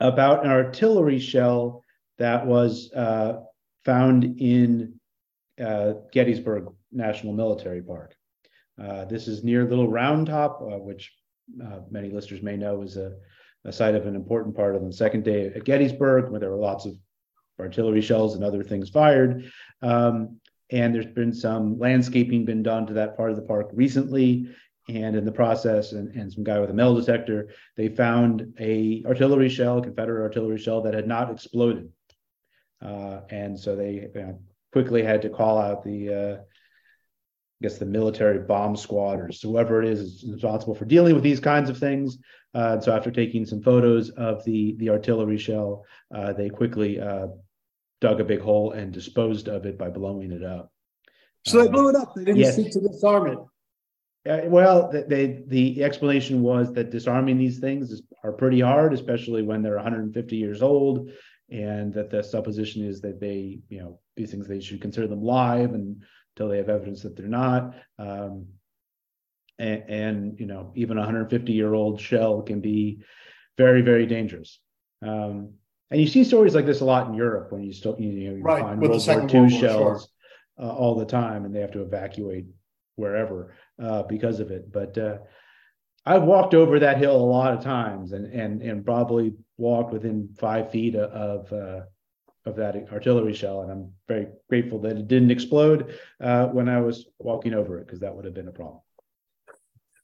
about 0.00 0.44
an 0.44 0.50
artillery 0.50 1.18
shell 1.18 1.82
that 2.18 2.46
was 2.46 2.90
uh, 2.94 3.40
found 3.84 4.40
in 4.40 4.98
uh, 5.62 5.92
gettysburg 6.12 6.72
national 6.90 7.32
military 7.32 7.82
park 7.82 8.13
uh, 8.82 9.04
this 9.04 9.28
is 9.28 9.44
near 9.44 9.64
Little 9.64 9.88
Round 9.88 10.26
Top, 10.26 10.60
uh, 10.60 10.78
which 10.78 11.12
uh, 11.62 11.80
many 11.90 12.10
listeners 12.10 12.42
may 12.42 12.56
know 12.56 12.82
is 12.82 12.96
a, 12.96 13.12
a, 13.64 13.72
site 13.72 13.94
of 13.94 14.06
an 14.06 14.16
important 14.16 14.56
part 14.56 14.74
of 14.74 14.84
the 14.84 14.92
second 14.92 15.24
day 15.24 15.46
at 15.46 15.64
Gettysburg, 15.64 16.30
where 16.30 16.40
there 16.40 16.50
were 16.50 16.56
lots 16.56 16.86
of 16.86 16.94
artillery 17.60 18.00
shells 18.00 18.34
and 18.34 18.42
other 18.42 18.62
things 18.62 18.90
fired. 18.90 19.50
Um, 19.82 20.40
and 20.70 20.94
there's 20.94 21.06
been 21.06 21.32
some 21.32 21.78
landscaping 21.78 22.44
been 22.44 22.62
done 22.62 22.86
to 22.86 22.94
that 22.94 23.16
part 23.16 23.30
of 23.30 23.36
the 23.36 23.42
park 23.42 23.70
recently. 23.72 24.48
And 24.88 25.16
in 25.16 25.24
the 25.24 25.32
process, 25.32 25.92
and, 25.92 26.14
and 26.14 26.30
some 26.30 26.44
guy 26.44 26.58
with 26.58 26.68
a 26.70 26.74
metal 26.74 26.94
detector, 26.94 27.50
they 27.76 27.88
found 27.88 28.54
a 28.60 29.02
artillery 29.06 29.48
shell, 29.48 29.80
Confederate 29.80 30.22
artillery 30.22 30.58
shell 30.58 30.82
that 30.82 30.92
had 30.92 31.08
not 31.08 31.30
exploded. 31.30 31.90
Uh, 32.82 33.20
and 33.30 33.58
so 33.58 33.76
they 33.76 34.10
you 34.14 34.20
know, 34.20 34.40
quickly 34.72 35.02
had 35.02 35.22
to 35.22 35.30
call 35.30 35.58
out 35.58 35.84
the 35.84 36.12
uh, 36.12 36.42
guess 37.64 37.78
the 37.78 37.86
military 37.86 38.38
bomb 38.38 38.76
squad 38.76 39.18
or 39.18 39.30
whoever 39.42 39.82
it 39.82 39.88
is 39.88 40.00
is 40.00 40.30
responsible 40.30 40.74
for 40.74 40.84
dealing 40.84 41.14
with 41.14 41.24
these 41.24 41.40
kinds 41.40 41.70
of 41.70 41.78
things. 41.78 42.18
Uh, 42.52 42.78
so 42.78 42.94
after 42.94 43.10
taking 43.10 43.46
some 43.46 43.62
photos 43.62 44.10
of 44.10 44.44
the 44.44 44.76
the 44.78 44.90
artillery 44.90 45.38
shell, 45.38 45.84
uh, 46.14 46.32
they 46.32 46.50
quickly 46.50 47.00
uh, 47.00 47.26
dug 48.02 48.20
a 48.20 48.24
big 48.24 48.40
hole 48.40 48.72
and 48.72 48.92
disposed 48.92 49.48
of 49.48 49.64
it 49.64 49.78
by 49.78 49.88
blowing 49.88 50.30
it 50.30 50.44
up. 50.44 50.70
So 51.46 51.62
they 51.62 51.68
blew 51.68 51.88
it 51.88 51.96
up. 51.96 52.14
They 52.14 52.24
didn't 52.24 52.40
yes. 52.40 52.56
seek 52.56 52.70
to 52.72 52.80
disarm 52.80 53.26
it. 53.28 53.38
Uh, 54.30 54.48
well, 54.48 54.90
they, 54.90 55.42
the 55.46 55.84
explanation 55.84 56.42
was 56.42 56.72
that 56.72 56.90
disarming 56.90 57.36
these 57.36 57.58
things 57.58 57.90
is, 57.90 58.02
are 58.22 58.32
pretty 58.32 58.60
hard, 58.60 58.94
especially 58.94 59.42
when 59.42 59.62
they're 59.62 59.74
150 59.74 60.36
years 60.36 60.62
old, 60.62 61.10
and 61.50 61.92
that 61.92 62.10
the 62.10 62.22
supposition 62.22 62.82
is 62.82 63.02
that 63.02 63.20
they, 63.20 63.58
you 63.68 63.80
know, 63.80 64.00
these 64.16 64.30
things 64.30 64.46
they 64.46 64.60
should 64.60 64.80
consider 64.80 65.06
them 65.06 65.22
live 65.22 65.74
and 65.74 66.02
until 66.36 66.48
they 66.48 66.58
have 66.58 66.68
evidence 66.68 67.02
that 67.02 67.16
they're 67.16 67.26
not. 67.26 67.74
Um, 67.98 68.46
and, 69.58 69.84
and, 69.88 70.40
you 70.40 70.46
know, 70.46 70.72
even 70.74 70.96
a 70.96 71.00
150 71.00 71.52
year 71.52 71.74
old 71.74 72.00
shell 72.00 72.42
can 72.42 72.60
be 72.60 73.02
very, 73.56 73.82
very 73.82 74.06
dangerous. 74.06 74.58
Um, 75.02 75.54
and 75.90 76.00
you 76.00 76.08
see 76.08 76.24
stories 76.24 76.54
like 76.54 76.66
this 76.66 76.80
a 76.80 76.84
lot 76.84 77.06
in 77.06 77.14
Europe 77.14 77.52
when 77.52 77.62
you 77.62 77.72
still 77.72 77.94
you 77.98 78.30
know 78.30 78.36
you 78.36 78.42
right, 78.42 78.62
find 78.62 78.80
World 78.80 79.06
War 79.06 79.28
II 79.28 79.40
World 79.40 79.52
shells 79.52 80.08
sure. 80.58 80.66
uh, 80.66 80.72
all 80.72 80.96
the 80.96 81.04
time, 81.04 81.44
and 81.44 81.54
they 81.54 81.60
have 81.60 81.72
to 81.72 81.82
evacuate 81.82 82.46
wherever 82.96 83.54
uh, 83.80 84.02
because 84.04 84.40
of 84.40 84.50
it. 84.50 84.72
But 84.72 84.98
uh, 84.98 85.18
I've 86.04 86.24
walked 86.24 86.54
over 86.54 86.80
that 86.80 86.98
hill 86.98 87.14
a 87.14 87.18
lot 87.18 87.52
of 87.52 87.62
times, 87.62 88.12
and 88.12 88.32
and 88.32 88.60
and 88.62 88.84
probably 88.84 89.34
walked 89.56 89.92
within 89.92 90.30
five 90.36 90.72
feet 90.72 90.96
of, 90.96 91.52
of 92.46 92.56
that 92.56 92.76
artillery 92.92 93.34
shell, 93.34 93.62
and 93.62 93.70
I'm 93.70 93.92
very 94.06 94.26
grateful 94.48 94.78
that 94.80 94.96
it 94.96 95.08
didn't 95.08 95.30
explode 95.30 95.98
uh, 96.20 96.46
when 96.46 96.68
I 96.68 96.80
was 96.80 97.06
walking 97.18 97.54
over 97.54 97.78
it 97.78 97.86
because 97.86 98.00
that 98.00 98.14
would 98.14 98.24
have 98.24 98.34
been 98.34 98.48
a 98.48 98.52
problem. 98.52 98.80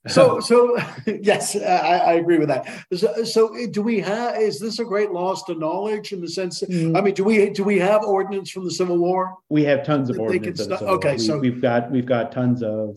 so, 0.06 0.40
so 0.40 0.78
yes, 1.06 1.54
I, 1.56 1.60
I, 1.60 2.12
agree 2.14 2.38
with 2.38 2.48
that. 2.48 2.66
So, 2.94 3.22
so, 3.24 3.54
do 3.70 3.82
we 3.82 4.00
have? 4.00 4.40
Is 4.40 4.58
this 4.58 4.78
a 4.78 4.84
great 4.84 5.10
loss 5.10 5.44
to 5.44 5.54
knowledge 5.54 6.12
in 6.12 6.22
the 6.22 6.28
sense? 6.28 6.62
Mm. 6.62 6.96
I 6.96 7.02
mean, 7.02 7.12
do 7.12 7.24
we 7.24 7.50
do 7.50 7.64
we 7.64 7.78
have 7.78 8.02
ordnance 8.04 8.50
from 8.50 8.64
the 8.64 8.70
Civil 8.70 8.96
War? 8.96 9.36
We 9.50 9.62
have 9.64 9.84
tons 9.84 10.08
of 10.08 10.18
ordnance. 10.18 10.64
St- 10.64 10.80
okay, 10.80 11.12
we, 11.12 11.18
so 11.18 11.38
we've 11.38 11.60
got 11.60 11.90
we've 11.90 12.06
got 12.06 12.32
tons 12.32 12.62
of 12.62 12.96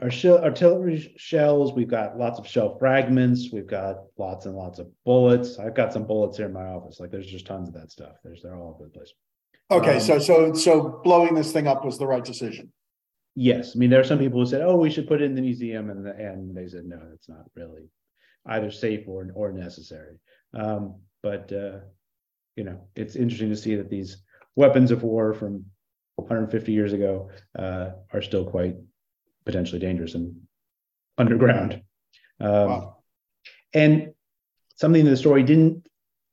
our 0.00 0.10
artillery 0.44 1.14
shells. 1.16 1.72
We've 1.72 1.88
got 1.88 2.18
lots 2.18 2.38
of 2.38 2.46
shell 2.46 2.76
fragments. 2.78 3.50
We've 3.52 3.66
got 3.66 3.96
lots 4.18 4.46
and 4.46 4.54
lots 4.54 4.78
of 4.78 4.88
bullets. 5.04 5.58
I've 5.58 5.74
got 5.74 5.92
some 5.92 6.06
bullets 6.06 6.36
here 6.36 6.46
in 6.46 6.52
my 6.52 6.66
office. 6.66 7.00
Like 7.00 7.10
there's 7.10 7.26
just 7.26 7.46
tons 7.46 7.68
of 7.68 7.74
that 7.74 7.90
stuff. 7.90 8.16
There's 8.22 8.42
they're 8.42 8.56
all 8.56 8.74
over 8.74 8.84
the 8.84 8.90
place. 8.90 9.12
Okay, 9.70 9.94
um, 9.94 10.00
so 10.00 10.18
so 10.18 10.52
so 10.52 11.00
blowing 11.02 11.34
this 11.34 11.52
thing 11.52 11.66
up 11.66 11.84
was 11.84 11.98
the 11.98 12.06
right 12.06 12.24
decision. 12.24 12.72
Yes, 13.34 13.72
I 13.74 13.78
mean 13.78 13.90
there 13.90 14.00
are 14.00 14.04
some 14.04 14.18
people 14.18 14.40
who 14.40 14.46
said, 14.46 14.62
"Oh, 14.62 14.76
we 14.76 14.90
should 14.90 15.08
put 15.08 15.22
it 15.22 15.24
in 15.24 15.34
the 15.34 15.42
museum," 15.42 15.90
and 15.90 16.06
and 16.06 16.56
they 16.56 16.68
said, 16.68 16.84
"No, 16.84 17.00
that's 17.10 17.28
not 17.28 17.46
really." 17.54 17.88
either 18.46 18.70
safe 18.70 19.06
or 19.06 19.28
or 19.34 19.52
necessary. 19.52 20.18
Um, 20.54 21.00
but 21.22 21.52
uh, 21.52 21.78
you 22.56 22.64
know, 22.64 22.80
it's 22.94 23.16
interesting 23.16 23.50
to 23.50 23.56
see 23.56 23.76
that 23.76 23.90
these 23.90 24.18
weapons 24.54 24.90
of 24.90 25.02
war 25.02 25.34
from 25.34 25.66
150 26.16 26.72
years 26.72 26.92
ago 26.92 27.30
uh, 27.58 27.90
are 28.12 28.22
still 28.22 28.44
quite 28.44 28.76
potentially 29.46 29.78
dangerous 29.78 30.14
and 30.14 30.36
underground. 31.16 31.82
Um, 32.40 32.68
wow. 32.68 32.96
And 33.72 34.12
something 34.74 35.04
the 35.04 35.16
story 35.16 35.42
didn't 35.42 35.86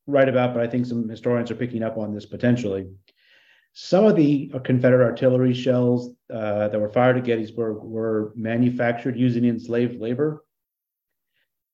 write 0.07 0.27
about, 0.27 0.53
but 0.53 0.61
I 0.61 0.67
think 0.67 0.85
some 0.85 1.07
historians 1.07 1.49
are 1.51 1.55
picking 1.55 1.83
up 1.83 1.97
on 1.97 2.13
this 2.13 2.25
potentially. 2.25 2.89
Some 3.73 4.05
of 4.05 4.15
the 4.15 4.51
Confederate 4.63 5.05
artillery 5.05 5.53
shells 5.53 6.13
uh, 6.31 6.67
that 6.67 6.79
were 6.79 6.89
fired 6.89 7.17
at 7.17 7.23
Gettysburg 7.23 7.81
were 7.81 8.33
manufactured 8.35 9.17
using 9.17 9.45
enslaved 9.45 9.99
labor. 9.99 10.43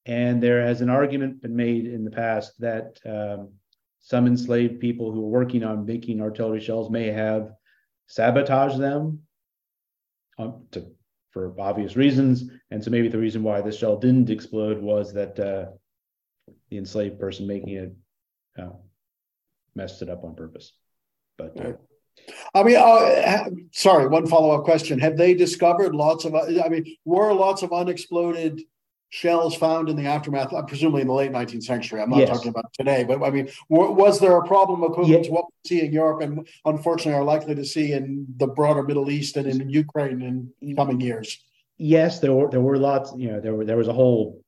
And 0.06 0.42
there 0.42 0.62
has 0.62 0.82
an 0.82 0.90
argument 0.90 1.42
been 1.42 1.56
made 1.56 1.86
in 1.86 2.06
the 2.06 2.12
past 2.12 2.60
that 2.60 3.00
um, 3.06 3.50
some 4.00 4.28
enslaved 4.28 4.80
people 4.80 5.12
who 5.12 5.22
were 5.22 5.40
working 5.40 5.64
on 5.64 5.86
making 5.86 6.22
artillery 6.22 6.62
shells 6.62 6.90
may 6.90 7.08
have 7.08 7.52
sabotaged 8.08 8.80
them 8.80 9.24
um, 10.38 10.64
to, 10.72 10.86
for 11.40 11.62
obvious 11.62 11.96
reasons. 11.96 12.46
And 12.72 12.84
so 12.84 12.92
maybe 12.92 13.08
the 13.08 13.18
reason 13.18 13.44
why 13.44 13.62
the 13.62 13.72
shell 13.72 13.98
didn't 13.98 14.30
explode 14.30 14.82
was 14.82 15.14
that 15.14 15.40
uh, 15.40 15.72
the 16.70 16.78
enslaved 16.78 17.20
person 17.20 17.48
making 17.48 17.70
it 17.70 17.96
uh, 18.62 18.70
messed 19.76 20.02
it 20.02 20.10
up 20.10 20.24
on 20.24 20.36
purpose. 20.36 20.74
But 21.38 21.58
uh, 21.60 21.74
I 22.54 22.64
mean, 22.64 22.76
uh, 22.76 23.50
sorry, 23.72 24.08
one 24.08 24.28
follow 24.28 24.52
up 24.52 24.66
question. 24.66 25.00
Have 25.00 25.16
they 25.16 25.34
discovered 25.34 25.96
lots 25.96 26.26
of, 26.26 26.36
I 26.36 26.68
mean, 26.68 26.98
were 27.06 27.34
lots 27.34 27.64
of 27.64 27.72
unexploded 27.72 28.62
shells 29.10 29.56
found 29.56 29.90
in 29.90 29.96
the 29.96 30.06
aftermath, 30.06 30.54
uh, 30.54 30.62
presumably 30.64 31.02
in 31.02 31.08
the 31.08 31.14
late 31.14 31.32
19th 31.32 31.64
century? 31.64 32.02
I'm 32.02 32.10
not 32.10 32.20
yes. 32.20 32.30
talking 32.30 32.50
about 32.50 32.72
today, 32.74 33.04
but 33.04 33.24
I 33.24 33.30
mean, 33.30 33.50
was 33.70 34.20
there 34.20 34.38
a 34.38 34.48
problem 34.48 34.84
equivalent 34.84 35.10
yeah. 35.10 35.24
to 35.24 35.32
what 35.32 35.46
we 35.46 35.70
see 35.70 35.86
in 35.86 35.92
Europe 35.92 36.22
and 36.22 36.48
unfortunately 36.66 37.20
are 37.20 37.24
likely 37.24 37.56
to 37.56 37.66
see 37.66 37.94
in 37.94 38.26
the 38.38 38.48
broader 38.48 38.84
Middle 38.84 39.10
East 39.10 39.38
and 39.38 39.48
in 39.48 39.70
Ukraine 39.70 40.52
in 40.62 40.76
coming 40.76 41.02
years? 41.02 41.44
Yes, 41.78 42.20
there 42.20 42.34
were 42.34 42.50
there 42.50 42.62
were 42.62 42.78
lots. 42.78 43.14
You 43.16 43.32
know, 43.32 43.40
there 43.40 43.56
were 43.56 43.66
there 43.66 43.78
was 43.78 43.88
a 43.88 43.94
whole 43.94 44.44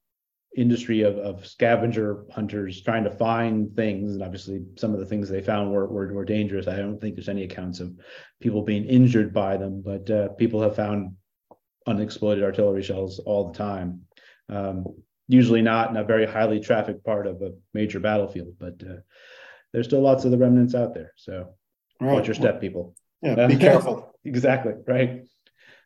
industry 0.56 1.02
of, 1.02 1.18
of 1.18 1.48
scavenger 1.48 2.26
hunters 2.30 2.82
trying 2.82 3.06
to 3.06 3.10
find 3.10 3.74
things 3.74 4.14
and 4.14 4.22
obviously 4.22 4.62
some 4.76 4.94
of 4.94 5.00
the 5.00 5.06
things 5.06 5.30
they 5.30 5.42
found 5.42 5.72
were, 5.72 5.88
were, 5.88 6.14
were 6.14 6.26
dangerous 6.26 6.68
i 6.68 6.76
don't 6.76 7.00
think 7.00 7.16
there's 7.16 7.30
any 7.30 7.44
accounts 7.44 7.80
of 7.80 7.96
people 8.42 8.62
being 8.62 8.84
injured 8.84 9.34
by 9.34 9.56
them 9.56 9.82
but 9.82 10.10
uh, 10.10 10.28
people 10.30 10.62
have 10.62 10.76
found 10.76 11.16
unexploded 11.88 12.44
artillery 12.44 12.84
shells 12.84 13.20
all 13.20 13.50
the 13.50 13.58
time 13.58 14.02
um, 14.52 14.86
usually 15.28 15.62
not 15.62 15.90
in 15.90 15.98
a 15.98 16.04
very 16.04 16.26
highly 16.26 16.60
trafficked 16.60 17.04
part 17.04 17.26
of 17.26 17.42
a 17.42 17.54
major 17.74 18.00
battlefield 18.00 18.54
but 18.60 18.82
uh, 18.88 18.98
there's 19.74 19.88
still 19.88 20.02
lots 20.02 20.26
of 20.26 20.32
the 20.32 20.38
remnants 20.38 20.76
out 20.76 20.94
there. 20.94 21.14
So 21.16 21.56
right. 22.00 22.14
watch 22.14 22.28
your 22.28 22.36
step 22.36 22.62
people. 22.62 22.96
Yeah 23.22 23.48
be 23.48 23.58
careful. 23.58 24.10
Exactly 24.24 24.74
right? 24.88 25.24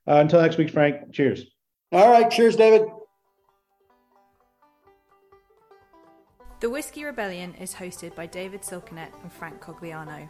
Uh, 0.05 0.15
until 0.15 0.41
next 0.41 0.57
week 0.57 0.69
frank. 0.69 1.13
Cheers. 1.13 1.45
All 1.91 2.11
right 2.11 2.29
cheers 2.29 2.55
david. 2.55 2.87
The 6.61 6.69
Whiskey 6.69 7.03
Rebellion 7.03 7.53
is 7.55 7.75
hosted 7.75 8.15
by 8.15 8.25
David 8.25 8.61
Silkenat 8.61 9.11
and 9.21 9.31
Frank 9.31 9.61
Cogliano. 9.61 10.29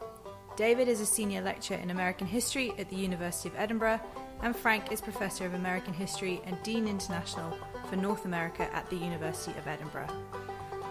David 0.56 0.88
is 0.88 1.00
a 1.00 1.06
senior 1.06 1.42
lecturer 1.42 1.78
in 1.78 1.92
American 1.92 2.28
history 2.28 2.74
at 2.78 2.90
the 2.90 2.96
University 2.96 3.50
of 3.50 3.56
Edinburgh, 3.58 4.00
and 4.42 4.56
Frank 4.56 4.92
is 4.92 5.02
Professor 5.02 5.46
of 5.46 5.54
American 5.54 5.94
History 5.94 6.42
and 6.46 6.58
Dean 6.64 6.88
International 6.88 7.58
for 7.86 7.96
North 7.96 8.26
America 8.26 8.74
at 8.74 8.90
the 8.90 8.96
University 8.96 9.58
of 9.58 9.68
Edinburgh. 9.68 10.10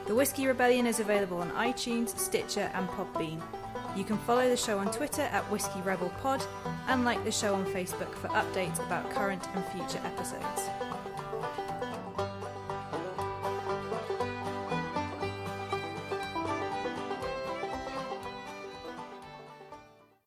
The 0.06 0.14
Whiskey 0.14 0.46
Rebellion 0.46 0.86
is 0.86 1.00
available 1.00 1.38
on 1.38 1.50
iTunes, 1.52 2.16
Stitcher, 2.18 2.70
and 2.74 2.88
Podbean. 2.88 3.40
You 3.96 4.04
can 4.04 4.18
follow 4.18 4.48
the 4.48 4.56
show 4.56 4.78
on 4.78 4.92
Twitter 4.92 5.22
at 5.22 5.48
Whiskey 5.50 5.80
Rebel 5.82 6.10
Pod 6.20 6.44
and 6.88 7.04
like 7.04 7.22
the 7.24 7.32
show 7.32 7.54
on 7.54 7.64
Facebook 7.66 8.12
for 8.14 8.28
updates 8.28 8.84
about 8.84 9.10
current 9.10 9.46
and 9.54 9.64
future 9.66 10.04
episodes. 10.04 10.68